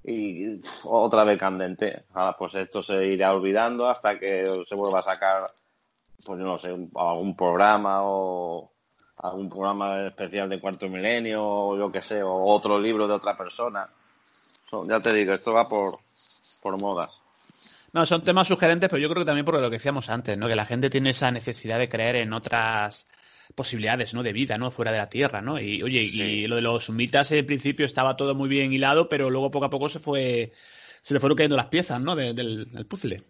[0.03, 2.01] y otra vez candente.
[2.15, 5.45] Ahora, pues esto se irá olvidando hasta que se vuelva a sacar,
[6.23, 8.71] pues yo no sé, un- algún programa o
[9.17, 13.35] algún programa especial de cuarto milenio o yo qué sé, o otro libro de otra
[13.37, 13.89] persona.
[14.69, 15.95] So, ya te digo, esto va por,
[16.61, 17.19] por modas.
[17.93, 20.47] No, son temas sugerentes, pero yo creo que también por lo que decíamos antes, ¿no?
[20.47, 23.07] Que la gente tiene esa necesidad de creer en otras
[23.55, 24.21] posibilidades, ¿no?
[24.21, 24.69] De vida, ¿no?
[24.71, 25.59] Fuera de la Tierra, ¿no?
[25.59, 29.29] Y oye, y lo de los sumitas en principio estaba todo muy bien hilado, pero
[29.29, 30.51] luego poco a poco se fue,
[31.01, 32.15] se le fueron cayendo las piezas, ¿no?
[32.17, 33.23] De- del, del puzzle.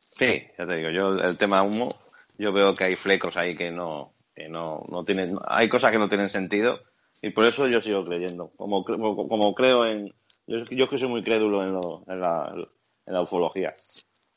[0.00, 1.94] Sí, ya te digo, yo el tema humo,
[2.38, 5.98] yo veo que hay flecos ahí que no, que no, no tienen, hay cosas que
[5.98, 6.80] no tienen sentido
[7.20, 10.14] y por eso yo sigo creyendo, como, como, como creo en,
[10.46, 12.54] yo, yo soy muy crédulo en, lo- en, la,
[13.06, 13.74] en la ufología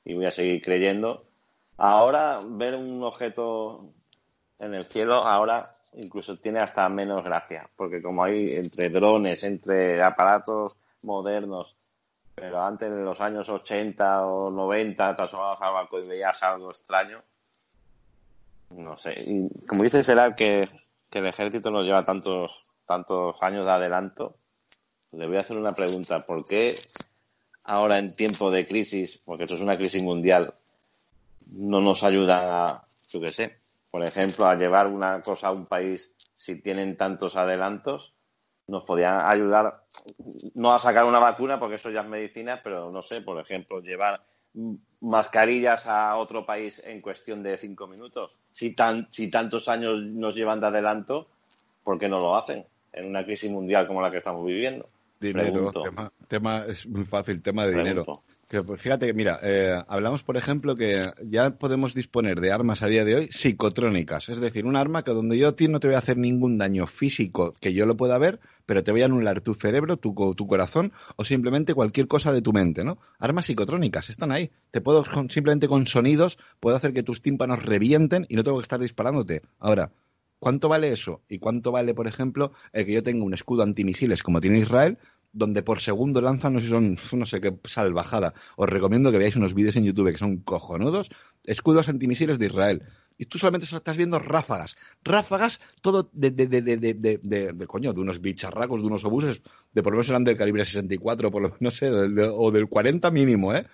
[0.03, 1.25] y voy a seguir creyendo.
[1.77, 3.93] Ahora ver un objeto
[4.59, 10.01] en el cielo ahora incluso tiene hasta menos gracia, porque como hay entre drones, entre
[10.03, 11.79] aparatos modernos,
[12.35, 16.71] pero antes en los años 80 o 90 te asomabas al balcón y veías algo
[16.71, 17.21] extraño.
[18.75, 19.25] No sé.
[19.67, 20.69] Como dice Será que,
[21.09, 24.37] que el ejército nos lleva tantos, tantos años de adelanto,
[25.11, 26.25] le voy a hacer una pregunta.
[26.25, 26.75] ¿Por qué
[27.63, 30.53] ahora en tiempo de crisis, porque esto es una crisis mundial,
[31.47, 33.57] no nos ayudan a, yo qué sé,
[33.89, 38.13] por ejemplo, a llevar una cosa a un país si tienen tantos adelantos?
[38.67, 39.83] Nos podían ayudar,
[40.55, 43.81] no a sacar una vacuna, porque eso ya es medicina, pero no sé, por ejemplo,
[43.81, 44.23] llevar
[45.01, 48.31] mascarillas a otro país en cuestión de cinco minutos.
[48.51, 51.27] Si, tan, si tantos años nos llevan de adelanto,
[51.83, 54.87] ¿por qué no lo hacen en una crisis mundial como la que estamos viviendo?
[55.19, 58.01] Dinero, tema, tema- es muy fácil, tema de Pregunto.
[58.13, 58.23] dinero.
[58.51, 62.87] Que, pues, fíjate mira, eh, hablamos, por ejemplo, que ya podemos disponer de armas a
[62.87, 64.27] día de hoy psicotrónicas.
[64.27, 67.53] Es decir, un arma que donde yo no te voy a hacer ningún daño físico
[67.61, 70.91] que yo lo pueda ver, pero te voy a anular tu cerebro, tu, tu corazón
[71.15, 72.97] o simplemente cualquier cosa de tu mente, ¿no?
[73.19, 74.51] Armas psicotrónicas, están ahí.
[74.71, 78.63] Te puedo, simplemente con sonidos, puedo hacer que tus tímpanos revienten y no tengo que
[78.63, 79.43] estar disparándote.
[79.59, 79.93] Ahora,
[80.41, 81.21] ¿Cuánto vale eso?
[81.29, 84.97] ¿Y cuánto vale, por ejemplo, el que yo tenga un escudo antimisiles como tiene Israel,
[85.33, 88.33] donde por segundo lanzan, no sé son, no sé qué salvajada.
[88.55, 91.09] Os recomiendo que veáis unos vídeos en YouTube que son cojonudos.
[91.45, 92.83] Escudos antimisiles de Israel.
[93.17, 94.77] Y tú solamente estás viendo ráfagas.
[95.03, 99.41] Ráfagas, todo de, de, coño, de unos bicharracos, de unos obuses,
[99.73, 103.11] de por lo menos eran del calibre 64, por lo, no sé, o del 40
[103.11, 103.67] mínimo, ¿eh?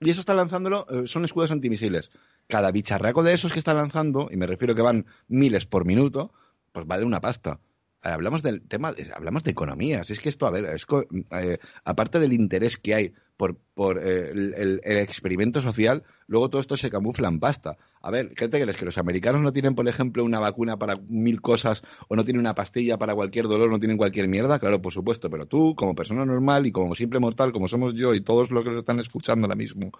[0.00, 2.10] Y eso está lanzándolo, eh, son escudos antimisiles.
[2.46, 6.32] Cada bicharraco de esos que está lanzando, y me refiero que van miles por minuto,
[6.72, 7.60] pues vale una pasta.
[8.02, 10.04] Hablamos del tema, eh, hablamos de economía.
[10.04, 10.86] Si es que esto, a ver, es
[11.32, 16.76] eh, aparte del interés que hay por, por eh, el, experimento social, luego todo esto
[16.76, 17.76] se camufla en pasta.
[18.00, 18.78] A ver, ¿qué te crees?
[18.78, 22.40] ¿Que los americanos no tienen, por ejemplo, una vacuna para mil cosas o no tienen
[22.40, 24.58] una pastilla para cualquier dolor, no tienen cualquier mierda?
[24.58, 28.14] Claro, por supuesto, pero tú, como persona normal y como simple mortal, como somos yo
[28.14, 29.90] y todos los que nos están escuchando ahora mismo,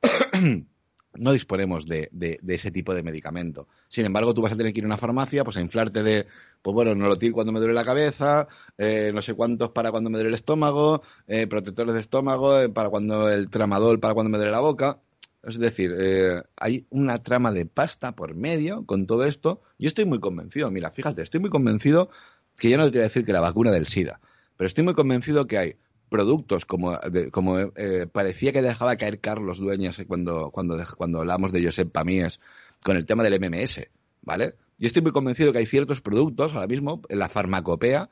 [1.14, 2.10] no disponemos de,
[2.48, 3.68] ese tipo de medicamento.
[3.88, 6.26] Sin embargo, tú vas a tener que ir a una farmacia pues a inflarte de,
[6.62, 8.48] pues bueno, nolotil cuando me duele la cabeza,
[8.78, 12.68] eh, no sé cuántos para cuando me duele el estómago, eh, protectores de estómago eh,
[12.68, 15.00] para cuando el tramadol para cuando me duele la boca.
[15.42, 15.92] Es decir,
[16.54, 19.60] hay una trama de pasta por medio con todo esto.
[19.76, 22.10] Yo estoy muy convencido, mira, fíjate, estoy muy convencido
[22.56, 24.20] que yo no te voy a decir que la vacuna del SIDA,
[24.56, 25.76] pero estoy muy convencido que hay
[26.12, 26.96] productos como,
[27.32, 31.90] como eh, parecía que dejaba caer Carlos Dueñas cuando, cuando, dej- cuando hablamos de Josep
[31.90, 32.38] Pamíes
[32.84, 33.88] con el tema del MMS,
[34.20, 34.54] ¿vale?
[34.78, 38.10] Yo estoy muy convencido que hay ciertos productos ahora mismo en la farmacopea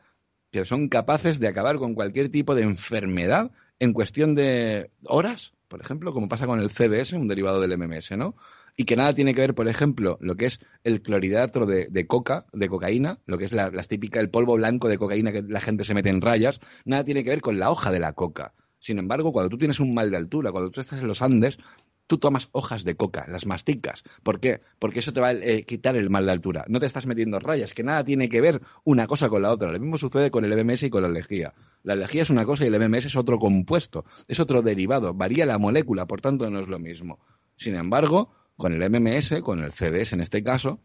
[0.50, 5.80] que son capaces de acabar con cualquier tipo de enfermedad en cuestión de horas, por
[5.80, 8.34] ejemplo, como pasa con el CDS, un derivado del MMS, ¿no?
[8.80, 12.46] Y que nada tiene que ver, por ejemplo, lo que es el clorhidrato de, coca,
[12.54, 15.60] de cocaína, lo que es la, las típica, el polvo blanco de cocaína que la
[15.60, 18.54] gente se mete en rayas, nada tiene que ver con la hoja de la coca.
[18.78, 21.58] Sin embargo, cuando tú tienes un mal de altura, cuando tú estás en los Andes,
[22.06, 24.02] tú tomas hojas de coca, las masticas.
[24.22, 24.62] ¿Por qué?
[24.78, 26.64] Porque eso te va a eh, quitar el mal de altura.
[26.66, 29.70] No te estás metiendo rayas, que nada tiene que ver una cosa con la otra.
[29.72, 31.52] Lo mismo sucede con el MMS y con la lejía.
[31.82, 35.44] La lejía es una cosa y el MMS es otro compuesto, es otro derivado, varía
[35.44, 37.18] la molécula, por tanto no es lo mismo.
[37.56, 38.30] Sin embargo,
[38.60, 40.82] con el MMS, con el CDS en este caso,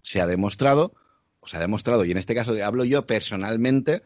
[0.00, 0.94] se ha demostrado,
[1.40, 4.02] o se ha demostrado, y en este caso hablo yo personalmente,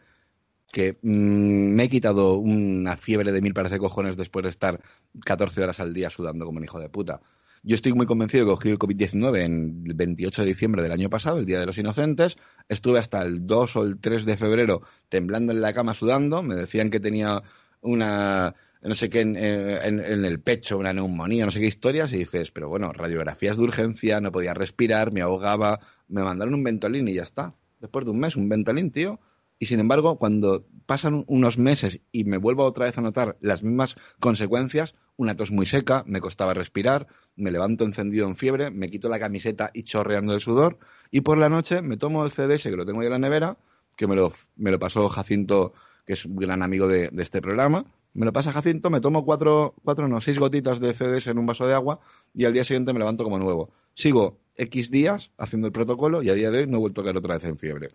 [0.69, 4.81] que mm, me he quitado una fiebre de mil parece cojones después de estar
[5.23, 7.21] 14 horas al día sudando como un hijo de puta.
[7.63, 11.09] Yo estoy muy convencido que cogí el COVID-19 en el 28 de diciembre del año
[11.09, 12.35] pasado, el Día de los Inocentes.
[12.67, 16.43] Estuve hasta el 2 o el 3 de febrero temblando en la cama sudando.
[16.43, 17.41] Me decían que tenía
[17.79, 18.55] una,
[18.85, 22.13] no sé qué, en, en- el pecho, una neumonía, no sé qué historias.
[22.13, 25.79] Y dices, pero bueno, radiografías de urgencia, no podía respirar, me ahogaba.
[26.07, 27.49] Me mandaron un Ventolin y ya está.
[27.79, 29.19] Después de un mes, un Ventolin, tío.
[29.57, 33.63] Y sin embargo, cuando pasan unos meses y me vuelvo otra vez a notar las
[33.63, 37.07] mismas consecuencias, una tos muy seca, me costaba respirar,
[37.37, 40.77] me levanto encendido en fiebre, me quito la camiseta y chorreando de sudor,
[41.09, 43.57] y por la noche me tomo el CDS que lo tengo ahí en la nevera,
[43.95, 45.71] que me lo, me lo pasó Jacinto,
[46.05, 47.85] que es un gran amigo de este programa,
[48.15, 51.45] me lo pasa Jacinto, me tomo cuatro, cuatro, no, seis gotitas de CDS en un
[51.45, 51.99] vaso de agua
[52.33, 53.71] y al día siguiente me levanto como nuevo.
[53.93, 57.03] Sigo X días haciendo el protocolo y a día de hoy no he vuelto a
[57.03, 57.89] caer otra vez en fiebre.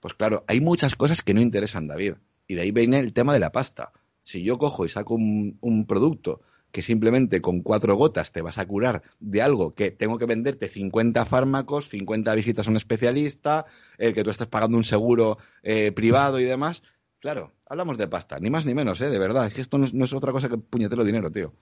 [0.00, 2.14] Pues claro, hay muchas cosas que no interesan, David.
[2.48, 3.92] Y de ahí viene el tema de la pasta.
[4.24, 6.40] Si yo cojo y saco un, producto
[6.72, 10.68] que simplemente con cuatro gotas te vas a curar de algo que tengo que venderte
[10.68, 13.66] 50 fármacos, 50 visitas a un especialista,
[13.96, 16.82] el que tú estés pagando un seguro eh, privado y demás,
[17.22, 19.08] claro, hablamos de pasta, ni más ni menos, ¿eh?
[19.08, 21.54] De verdad, es que esto no es, no es otra cosa que puñetero dinero, tío.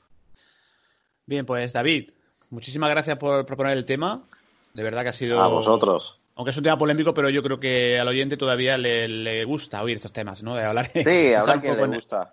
[1.26, 2.10] Bien, pues David,
[2.50, 4.24] muchísimas gracias por proponer el tema.
[4.74, 5.40] De verdad que ha sido.
[5.40, 6.18] A vosotros.
[6.36, 9.82] Aunque es un tema polémico, pero yo creo que al oyente todavía le, le gusta
[9.82, 10.54] oír estos temas, ¿no?
[10.56, 10.86] De hablar.
[10.92, 12.32] Sí, habrá poco le gusta.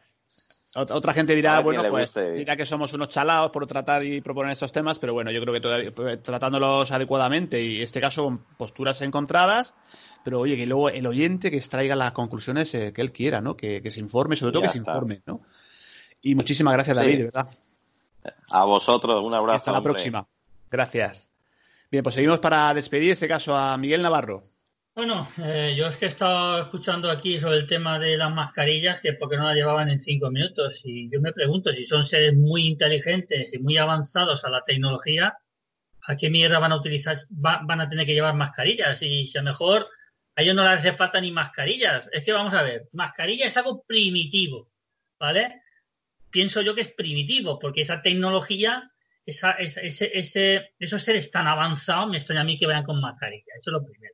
[0.75, 2.33] Ot- Otra gente dirá, bueno, pues guste.
[2.33, 5.53] dirá que somos unos chalados por tratar y proponer estos temas, pero bueno, yo creo
[5.53, 9.73] que todavía, pues, tratándolos adecuadamente y en este caso con posturas encontradas,
[10.23, 13.55] pero oye, que luego el oyente que extraiga las conclusiones eh, que él quiera, ¿no?
[13.55, 15.41] Que, que se informe, sobre todo Ya que se informe, ¿no?
[16.21, 17.03] Y muchísimas gracias, Sí.
[17.03, 17.47] David, de verdad.
[18.51, 19.55] A vosotros, un abrazo.
[19.57, 19.93] Hasta la hombre.
[19.93, 20.27] próxima.
[20.69, 21.29] Gracias.
[21.89, 24.43] Bien, pues seguimos para despedir, en este caso, a Miguel Navarro.
[24.95, 28.99] Bueno, eh, yo es que he estado escuchando aquí sobre el tema de las mascarillas,
[28.99, 30.81] que por qué no las llevaban en cinco minutos.
[30.83, 35.37] Y yo me pregunto si son seres muy inteligentes y muy avanzados a la tecnología,
[36.07, 39.01] ¿a qué mierda van a utilizar, va- van a tener que llevar mascarillas?
[39.03, 39.87] Y si a lo mejor
[40.37, 42.09] a ellos no les hace falta ni mascarillas.
[42.13, 44.71] Es que vamos a ver, mascarilla es algo primitivo,
[45.19, 45.61] ¿vale?
[46.29, 48.91] Pienso yo que es primitivo, porque esa tecnología,
[49.25, 53.53] ese, esos seres tan avanzados, me extraña a mí que vayan con mascarilla.
[53.59, 54.13] Eso es lo primero.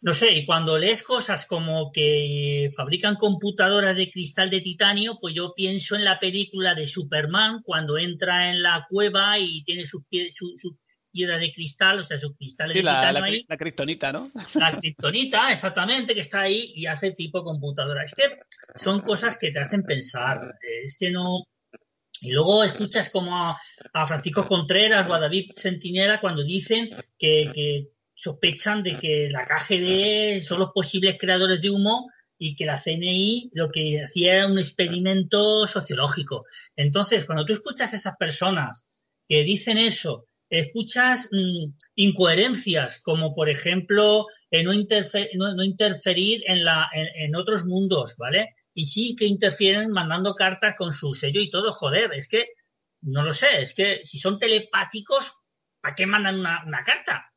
[0.00, 5.34] No sé, y cuando lees cosas como que fabrican computadoras de cristal de titanio, pues
[5.34, 10.04] yo pienso en la película de Superman cuando entra en la cueva y tiene sus
[10.08, 10.78] pies, su, su-
[11.24, 14.30] de cristal, o sea, su cristal Sí, de la, la, ahí, la kriptonita, ¿no?
[14.54, 18.02] la kriptonita, exactamente, que está ahí y hace tipo computadora.
[18.04, 18.38] Es que
[18.76, 20.38] son cosas que te hacen pensar.
[20.62, 21.44] eh, Es que no.
[22.20, 23.60] Y luego escuchas como a,
[23.92, 26.88] a Francisco Contreras o a David Sentinela cuando dicen
[27.18, 32.64] que, que sospechan de que la KGB son los posibles creadores de humo y que
[32.66, 36.44] la CNI lo que hacía era un experimento sociológico.
[36.74, 38.86] Entonces, cuando tú escuchas a esas personas
[39.28, 46.42] que dicen eso, escuchas mm, incoherencias como, por ejemplo, eh, no, interfe- no- no interferir
[46.46, 48.54] en, la, en, en otros mundos, ¿vale?
[48.74, 52.50] Y sí que interfieren mandando cartas con su sello y todo, joder, es que,
[53.02, 55.32] no lo sé, es que si son telepáticos,
[55.80, 57.32] ¿para qué mandan una, una carta?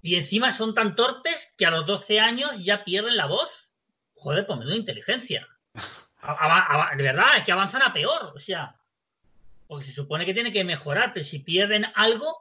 [0.00, 3.72] Y encima son tan torpes que a los 12 años ya pierden la voz.
[4.14, 5.46] Joder, pues menuda inteligencia.
[6.96, 8.32] De verdad, es que avanzan a peor.
[8.34, 8.74] O sea,
[9.72, 12.36] porque se supone que tiene que mejorar, pero si pierden algo,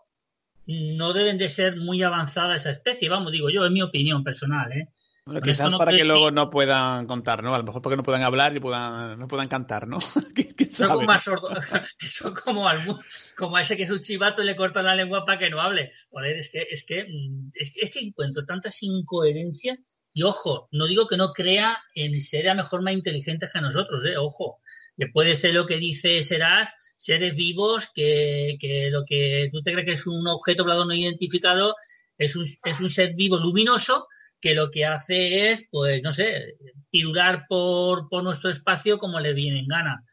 [0.67, 3.09] no deben de ser muy avanzada esa especie.
[3.09, 4.89] Vamos, digo yo, es mi opinión personal, ¿eh?
[5.25, 7.53] Bueno, Con quizás no para que luego no puedan contar, ¿no?
[7.53, 9.97] A lo mejor porque no puedan hablar y puedan, no puedan cantar, ¿no?
[10.35, 11.49] ¿Quién Eso sabe, como, sordo-
[12.01, 12.99] eso como, al mu-
[13.37, 15.61] como a ese que es un chivato y le cortan la lengua para que no
[15.61, 15.93] hable.
[16.09, 17.07] Joder, es que, es que,
[17.53, 19.77] es que, es que encuentro tantas incoherencias
[20.13, 23.61] y ojo, no digo que no crea en ser a lo mejor más inteligentes que
[23.61, 24.59] nosotros, eh, ojo.
[24.97, 29.71] Que puede ser lo que dice Serás, seres vivos que, que lo que tú te
[29.73, 31.75] crees que es un objeto volador no identificado
[32.17, 34.07] es un, es un ser vivo luminoso
[34.39, 36.55] que lo que hace es, pues, no sé,
[36.89, 40.03] pirular por, por nuestro espacio como le viene en gana.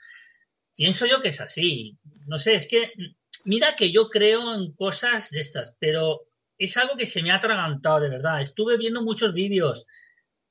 [0.75, 1.99] Pienso yo que es así.
[2.27, 2.93] No sé, es que,
[3.45, 6.27] mira que yo creo en cosas de estas, pero
[6.59, 8.43] es algo que se me ha atragantado, de verdad.
[8.43, 9.87] Estuve viendo muchos vídeos.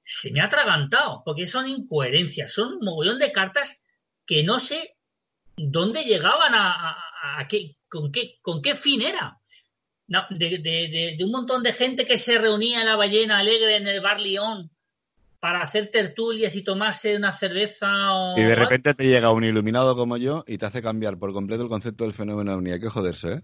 [0.03, 3.83] Se me ha atragantado, porque son incoherencias, son un mogollón de cartas
[4.25, 4.96] que no sé
[5.57, 9.37] dónde llegaban a, a- a qué, con qué, con qué fin era.
[10.07, 13.39] No, de, de- de- de un montón de gente que se reunía en la ballena
[13.39, 14.71] alegre en el bar León
[15.39, 19.95] para hacer tertulias y tomarse una cerveza o Y de repente te llega un iluminado
[19.95, 22.71] como yo y te hace cambiar por completo el concepto del fenómeno ovni.
[22.71, 23.41] Hay que joderse, ¿eh?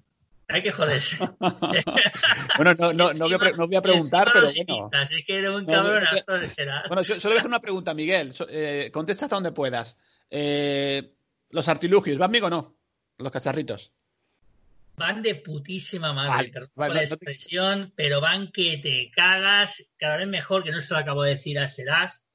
[0.47, 1.17] Hay que joderse.
[2.57, 4.89] Bueno, no, no, no, voy a, no voy a preguntar, pero bueno.
[5.09, 6.49] es que un cabronazo de.
[6.87, 8.33] Bueno, solo voy a hacer una pregunta, Miguel.
[8.49, 9.97] Eh, contesta hasta donde puedas.
[10.29, 11.13] Eh,
[11.53, 12.75] los artilugios, ¿van bien o no?
[13.17, 13.93] Los cacharritos.
[14.95, 18.77] Van de putísima madre, Vale, perdón vale, por la no te- expresión, pero van que
[18.77, 22.25] te cagas, cada vez mejor, que no se lo acabo de decir a Serás.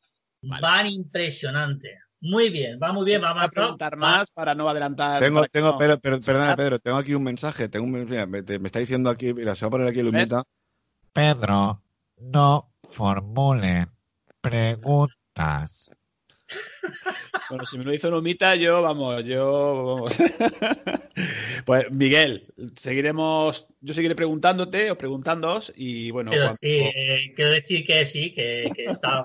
[0.42, 1.98] Van impresionante.
[2.20, 5.20] Muy bien, va muy bien, va Voy a preguntar más para no adelantar.
[5.20, 7.68] Tengo, tengo, no- pero, pero- perdona, Pedro, tengo aquí un mensaje.
[7.68, 10.02] Tengo un, mira, me, te- me está diciendo aquí, mira, se va a poner aquí
[10.02, 10.42] Lumita.
[11.12, 11.82] Pedro,
[12.16, 13.88] no formulen
[14.40, 15.90] preguntas.
[17.50, 20.18] Bueno, si me lo hizo Numita, yo, vamos, yo, vamos.
[21.64, 22.46] pues, Miguel,
[22.76, 28.06] seguiremos, yo seguiré preguntándote o preguntándoos y bueno, Pero cuando- sí, eh, quiero decir que
[28.06, 29.24] sí, que, que está,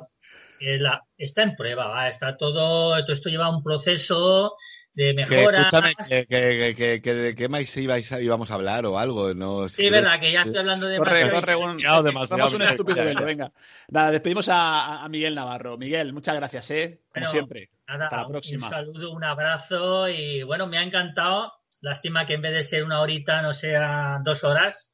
[0.59, 4.53] que la- está en prueba, va, está todo, todo esto lleva un proceso
[4.93, 5.59] de Que, mejora.
[5.61, 9.33] escúchame, que, que, que, que- de qué más ibais a- íbamos a hablar o algo.
[9.33, 12.37] No, Sí, verdad, que ya estoy hablando de Corre, corre, un, Demasiado, demasiado.
[12.39, 13.51] vamos un estúpido venga.
[13.89, 15.77] Nada, despedimos a, a Miguel Navarro.
[15.77, 17.01] Miguel, muchas gracias, ¿eh?
[17.09, 17.69] Como Bueno, siempre.
[17.87, 18.67] Nada, Hasta la próxima.
[18.67, 21.51] Un saludo, un abrazo y bueno, me ha encantado.
[21.81, 24.89] Lástima que en vez de ser una horita no sea dos horas.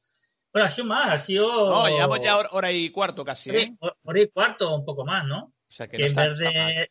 [0.52, 1.70] Bueno, ha sido más, ha sido.
[1.70, 3.76] No, llevamos ya hora, y cuarto casi, ¿eh?
[3.78, 5.44] hora, hora y cuarto, un poco más, ¿no?
[5.44, 6.74] O sea que Que no en está, vez no está mal.
[6.74, 6.90] de.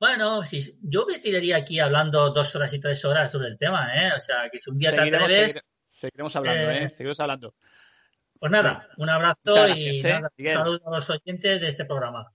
[0.00, 3.94] Bueno, si, yo me tiraría aquí hablando dos horas y tres horas sobre el tema,
[3.96, 4.12] ¿eh?
[4.16, 6.88] O sea, que si un día te Seguiremos, atreves, seguire- seguiremos hablando, eh, ¿eh?
[6.90, 7.54] Seguiremos hablando.
[8.40, 12.32] pues nada, un abrazo y ¿eh, nada, un saludo a los oyentes de este programa.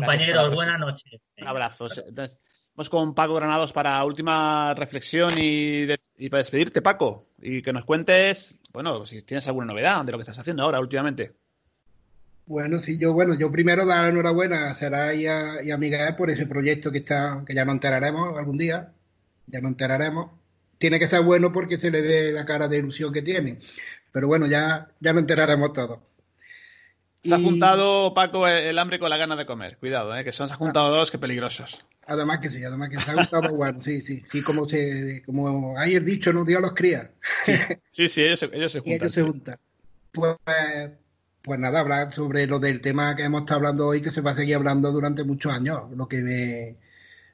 [0.00, 1.20] Compañeros, buenas noches.
[1.40, 1.88] Un abrazo.
[2.06, 2.40] Entonces,
[2.74, 7.28] vamos con Paco Granados para última reflexión y, de- y para despedirte, Paco.
[7.40, 10.80] Y que nos cuentes, bueno, si tienes alguna novedad de lo que estás haciendo ahora
[10.80, 11.32] últimamente.
[12.46, 16.16] Bueno, sí, yo, bueno, yo primero dar enhorabuena a Saray y a, y a Miguel
[16.16, 18.92] por ese proyecto que está, que ya nos enteraremos algún día,
[19.46, 20.30] ya nos enteraremos.
[20.76, 23.58] Tiene que ser bueno porque se le ve la cara de ilusión que tiene.
[24.12, 26.00] Pero bueno, ya, ya enteraremos todos.
[27.24, 29.78] Se ha Y- juntado, Paco, el hambre con la gana de comer.
[29.78, 30.24] Cuidado, ¿eh?
[30.24, 31.86] que son, se han juntado dos, que peligrosos.
[32.06, 35.78] Además que sí, además que se ha gustado, bueno, sí, sí, sí, como se, como
[35.78, 37.12] hay el dicho, no Dios los cría.
[37.90, 38.94] Sí, sí, ellos, se- ellos se y juntan.
[38.94, 39.26] ellos se sí.
[39.26, 39.58] juntan.
[40.12, 40.36] Pues,
[41.42, 44.30] pues nada, hablar sobre lo del tema que hemos estado hablando hoy, que se va
[44.32, 45.82] a seguir hablando durante muchos años.
[45.94, 46.76] Lo que me,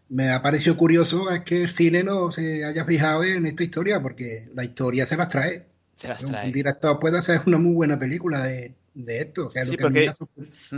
[0.08, 4.02] me ha parecido curioso es que el cine no se haya fijado en esta historia,
[4.02, 5.66] porque la historia se las trae.
[5.94, 6.46] Se las un, trae.
[6.46, 9.48] un director puede hacer una muy buena película de, de esto.
[9.48, 10.12] que es lo Sí, que porque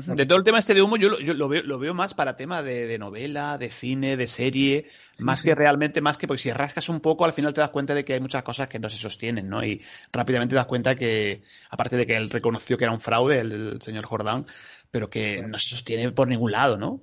[0.07, 1.95] me de todo el tema este de humo yo, lo- yo lo, veo, lo veo
[1.95, 4.87] más para tema de, de novela, de cine, de serie,
[5.19, 5.49] más sí.
[5.49, 8.05] que realmente, más que porque si rascas un poco al final te das cuenta de
[8.05, 9.65] que hay muchas cosas que no se sostienen, ¿no?
[9.65, 9.83] Y
[10.13, 13.53] rápidamente te das cuenta que, aparte de que él reconoció que era un fraude, el,
[13.53, 14.47] el señor Jordán,
[14.91, 17.03] pero que no se sostiene por ningún lado, ¿no?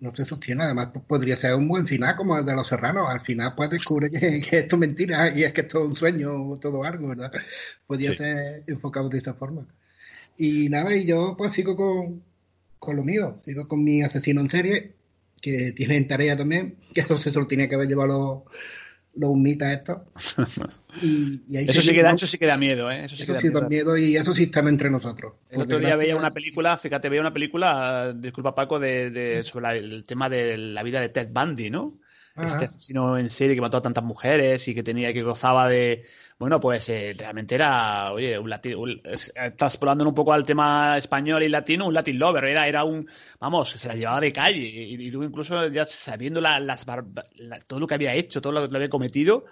[0.00, 0.64] no se sostiene.
[0.64, 3.08] Además, pues, podría ser un buen final como el de los serranos.
[3.08, 5.96] Al final, pues descubre que, que esto es mentira y es que esto es un
[5.96, 7.32] sueño o todo algo, ¿verdad?
[7.86, 8.16] Podría Sí.
[8.18, 9.66] ser enfocado de esta forma.
[10.38, 12.22] Y nada, y yo pues sigo con,
[12.78, 14.92] con lo mío, sigo con mi asesino en serie,
[15.40, 18.54] que tiene en tarea también, que eso se lo tenía que haber llevado los,
[19.22, 19.98] los humitas estos.
[21.02, 22.22] Y, y ahí Eso sí, que da, seguimos.
[22.22, 23.04] eso sí que da miedo, ¿eh?
[23.04, 23.60] Eso sí Eso que da sí miedo.
[23.60, 25.34] da miedo y eso sí está entre nosotros.
[25.50, 29.62] El otro día veía una película, fíjate, veía una película, disculpa Paco, de, de- sobre
[29.64, 31.98] la- el tema de la vida de Ted Bundy, ¿no?
[32.36, 32.46] Ajá.
[32.48, 36.04] Este asesino en serie que mató a tantas mujeres y que tenía que gozaba de.
[36.38, 38.84] Bueno, pues eh, realmente era, oye, un latino.
[39.04, 42.44] estás probando un poco al tema español y latino, un Latin lover.
[42.44, 43.08] Era, era un.
[43.40, 44.58] Vamos, se la llevaba de calle.
[44.58, 46.84] Y, y luego incluso ya sabiendo la- las
[47.36, 49.44] la- todo lo que había hecho, todo lo que había cometido,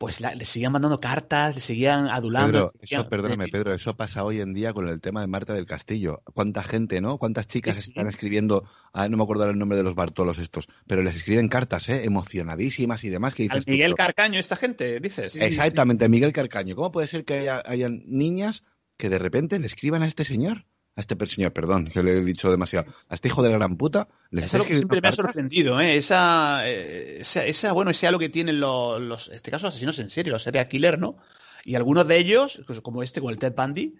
[0.00, 2.52] pues la- le seguían mandando cartas, le seguían adulando.
[2.52, 5.26] Pedro, le seguían- eso, perdóname, Pedro, eso pasa hoy en día con el tema de
[5.26, 6.22] Marta del Castillo.
[6.32, 7.18] ¿Cuánta gente, no?
[7.18, 7.90] ¿Cuántas chicas Sí, sí.
[7.90, 8.64] están escribiendo?
[8.94, 12.04] Ah, no me acuerdo el nombre de los Bartolos estos, pero les escriben cartas, ¿eh?
[12.04, 13.34] Emocionadísimas y demás.
[13.34, 15.36] Que dices Al Miguel Carcaño, esta gente, dices.
[15.36, 16.74] Exactamente, Miguel Carcaño.
[16.76, 18.64] ¿Cómo puede ser que haya, hayan niñas
[18.96, 20.64] que de repente le escriban a este señor?
[20.96, 22.92] A este señor, perdón, que le he dicho demasiado.
[23.08, 24.08] A este hijo de la gran puta.
[24.30, 25.96] ¿les es lo que siempre me ha sorprendido, ¿eh?
[25.96, 29.98] Esa, eh, esa, esa, bueno, ese algo que tienen los, los, en este caso, asesinos
[30.00, 31.16] en serie, los serial killer, ¿no?
[31.64, 33.94] Y algunos de ellos, pues, como este, como el Ted Bundy,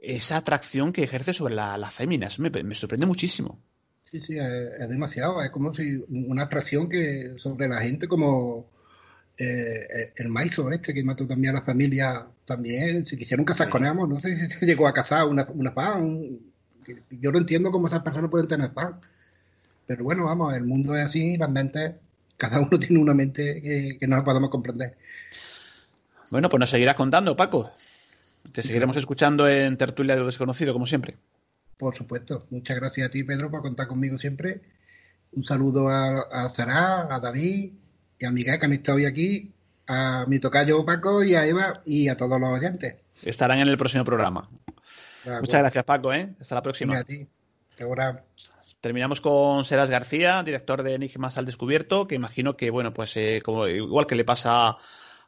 [0.00, 2.38] esa atracción que ejerce sobre la, las féminas.
[2.38, 3.60] Me, me sorprende muchísimo.
[4.10, 5.42] Sí, sí, es, es demasiado.
[5.42, 8.70] Es como si una atracción que sobre la gente como
[9.36, 13.06] eh, el Maiso este que mató también a la familia también.
[13.06, 16.38] Si quisieron casar con él, no sé si se llegó a casar una, una fan.
[17.10, 18.98] Yo no entiendo cómo esas personas pueden tener fan.
[19.86, 21.94] Pero bueno, vamos, el mundo es así, las mentes,
[22.36, 24.96] cada uno tiene una mente que, que no la podemos comprender.
[26.30, 27.70] Bueno, pues nos seguirás contando, Paco.
[28.52, 31.16] Te seguiremos escuchando en Tertulia de lo Desconocido, como siempre.
[31.76, 32.46] Por supuesto.
[32.50, 34.62] Muchas gracias a ti, Pedro, por contar conmigo siempre.
[35.32, 37.72] Un saludo a, a Sara, a David
[38.18, 39.52] y a Miguel, que han estado hoy aquí,
[39.88, 42.96] a mi tocayo Paco y a Eva y a todos los oyentes.
[43.24, 44.48] Estarán en el próximo programa.
[45.24, 46.34] Muchas gracias, Paco, ¿eh?
[46.40, 46.92] Hasta la próxima.
[46.92, 47.28] Venga, a ti.
[48.80, 53.42] Terminamos con Seras García, director de Enigmas al Descubierto, que imagino que, bueno, pues eh,
[53.44, 54.76] como igual que le pasa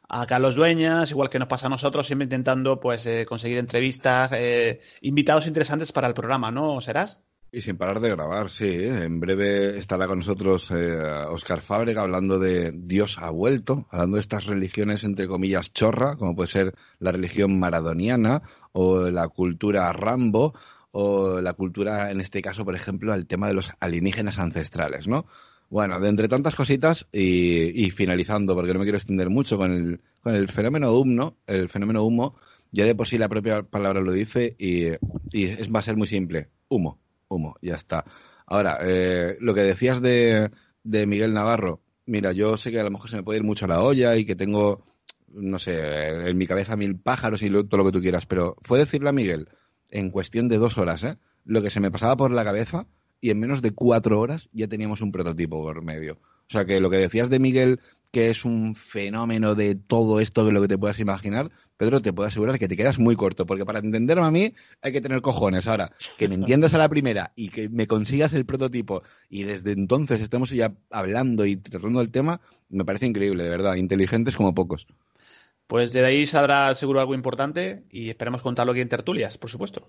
[0.07, 4.31] a Carlos Dueñas, igual que nos pasa a nosotros, siempre intentando pues eh, conseguir entrevistas,
[4.33, 7.21] eh, invitados interesantes para el programa, ¿no, Serás?
[7.53, 8.65] Y sin parar de grabar, sí.
[8.65, 9.03] ¿eh?
[9.03, 10.95] En breve estará con nosotros eh,
[11.29, 16.33] Oscar Fábrega hablando de Dios ha vuelto, hablando de estas religiones entre comillas chorra, como
[16.33, 18.41] puede ser la religión maradoniana
[18.71, 20.53] o la cultura Rambo
[20.91, 25.25] o la cultura, en este caso, por ejemplo, el tema de los alienígenas ancestrales, ¿no?
[25.69, 30.01] Bueno, de entre tantas cositas y, finalizando, porque no me quiero extender mucho con el,
[30.21, 32.35] con el fenómeno humo, el fenómeno humo,
[32.71, 34.87] ya de por sí la propia palabra lo dice y,
[35.31, 36.49] y es, va a ser muy simple.
[36.67, 36.99] Humo,
[37.33, 38.05] humo, ya está.
[38.45, 40.51] Ahora, eh, lo que decías de,
[40.83, 43.65] de Miguel Navarro, mira, yo sé que a lo mejor se me puede ir mucho
[43.65, 44.83] a la olla y que tengo,
[45.29, 48.55] no sé, en mi cabeza mil pájaros y lo- todo lo que tú quieras, pero
[48.61, 49.47] fue decirle a Miguel,
[49.89, 51.17] en cuestión de dos horas, ¿eh?
[51.45, 52.85] lo que se me pasaba por la cabeza
[53.21, 56.15] y en menos de cuatro horas ya teníamos un prototipo por medio.
[56.15, 57.79] O sea que lo que decías de Miguel,
[58.11, 62.11] que es un fenómeno de todo esto de lo que te puedas imaginar, Pedro, te
[62.11, 65.21] puedo asegurar que te quedas muy corto, porque para entenderme a mí hay que tener
[65.21, 65.67] cojones.
[65.67, 69.71] Ahora, que me entiendas a la primera y que me consigas el prototipo y desde
[69.71, 73.75] entonces estemos ya hablando y tratando el tema, me parece increíble, de verdad.
[73.75, 74.87] Inteligentes como pocos.
[75.67, 79.87] Pues de ahí saldrá seguro algo importante y esperemos contarlo aquí en tertulias, por supuesto.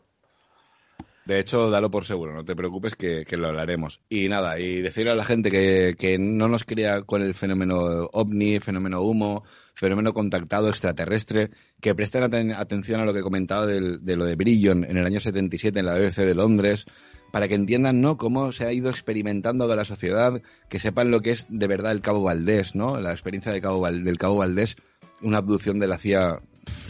[1.25, 4.01] De hecho, dalo por seguro, no te preocupes que, que lo hablaremos.
[4.09, 8.09] Y nada, y decirle a la gente que, que no nos crea con el fenómeno
[8.13, 9.45] ovni, fenómeno humo,
[9.75, 11.51] fenómeno contactado extraterrestre,
[11.81, 14.97] que presten aten- atención a lo que he comentado del- de lo de Brillon en
[14.97, 16.87] el año 77 en la BBC de Londres,
[17.31, 18.17] para que entiendan ¿no?
[18.17, 21.93] cómo se ha ido experimentando con la sociedad, que sepan lo que es de verdad
[21.93, 23.01] el Cabo Valdés, ¿no?
[23.01, 24.77] la experiencia de Cabo del Cabo Valdés,
[25.23, 26.41] una abducción de la CIA,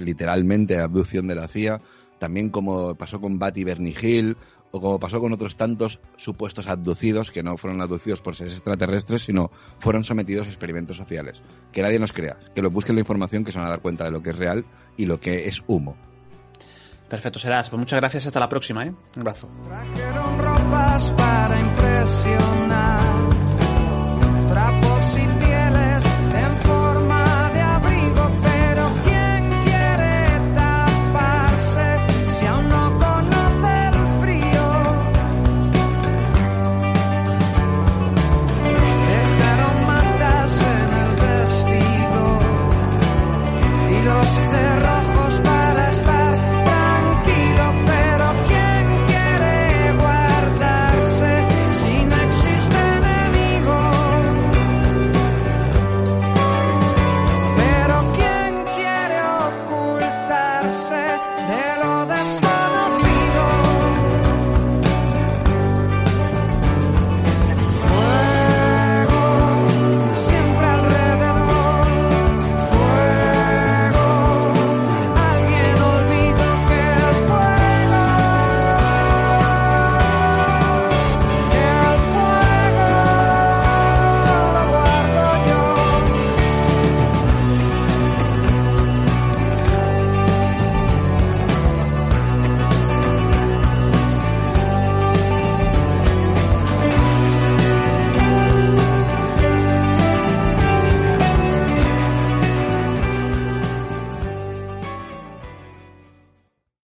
[0.00, 1.80] literalmente abducción de la CIA,
[2.22, 4.36] también como pasó con Batty Bernie Hill
[4.70, 9.22] o como pasó con otros tantos supuestos abducidos que no fueron abducidos por seres extraterrestres,
[9.22, 9.50] sino
[9.80, 11.42] fueron sometidos a experimentos sociales.
[11.72, 14.04] Que nadie nos crea, que lo busquen la información que se van a dar cuenta
[14.04, 14.64] de lo que es real
[14.96, 15.96] y lo que es humo.
[17.08, 17.68] Perfecto, Serás.
[17.68, 18.24] Pues muchas gracias.
[18.24, 18.94] Hasta la próxima, ¿eh?
[19.16, 19.48] Un abrazo.
[19.66, 23.01] Trajeron ropas para impresionar,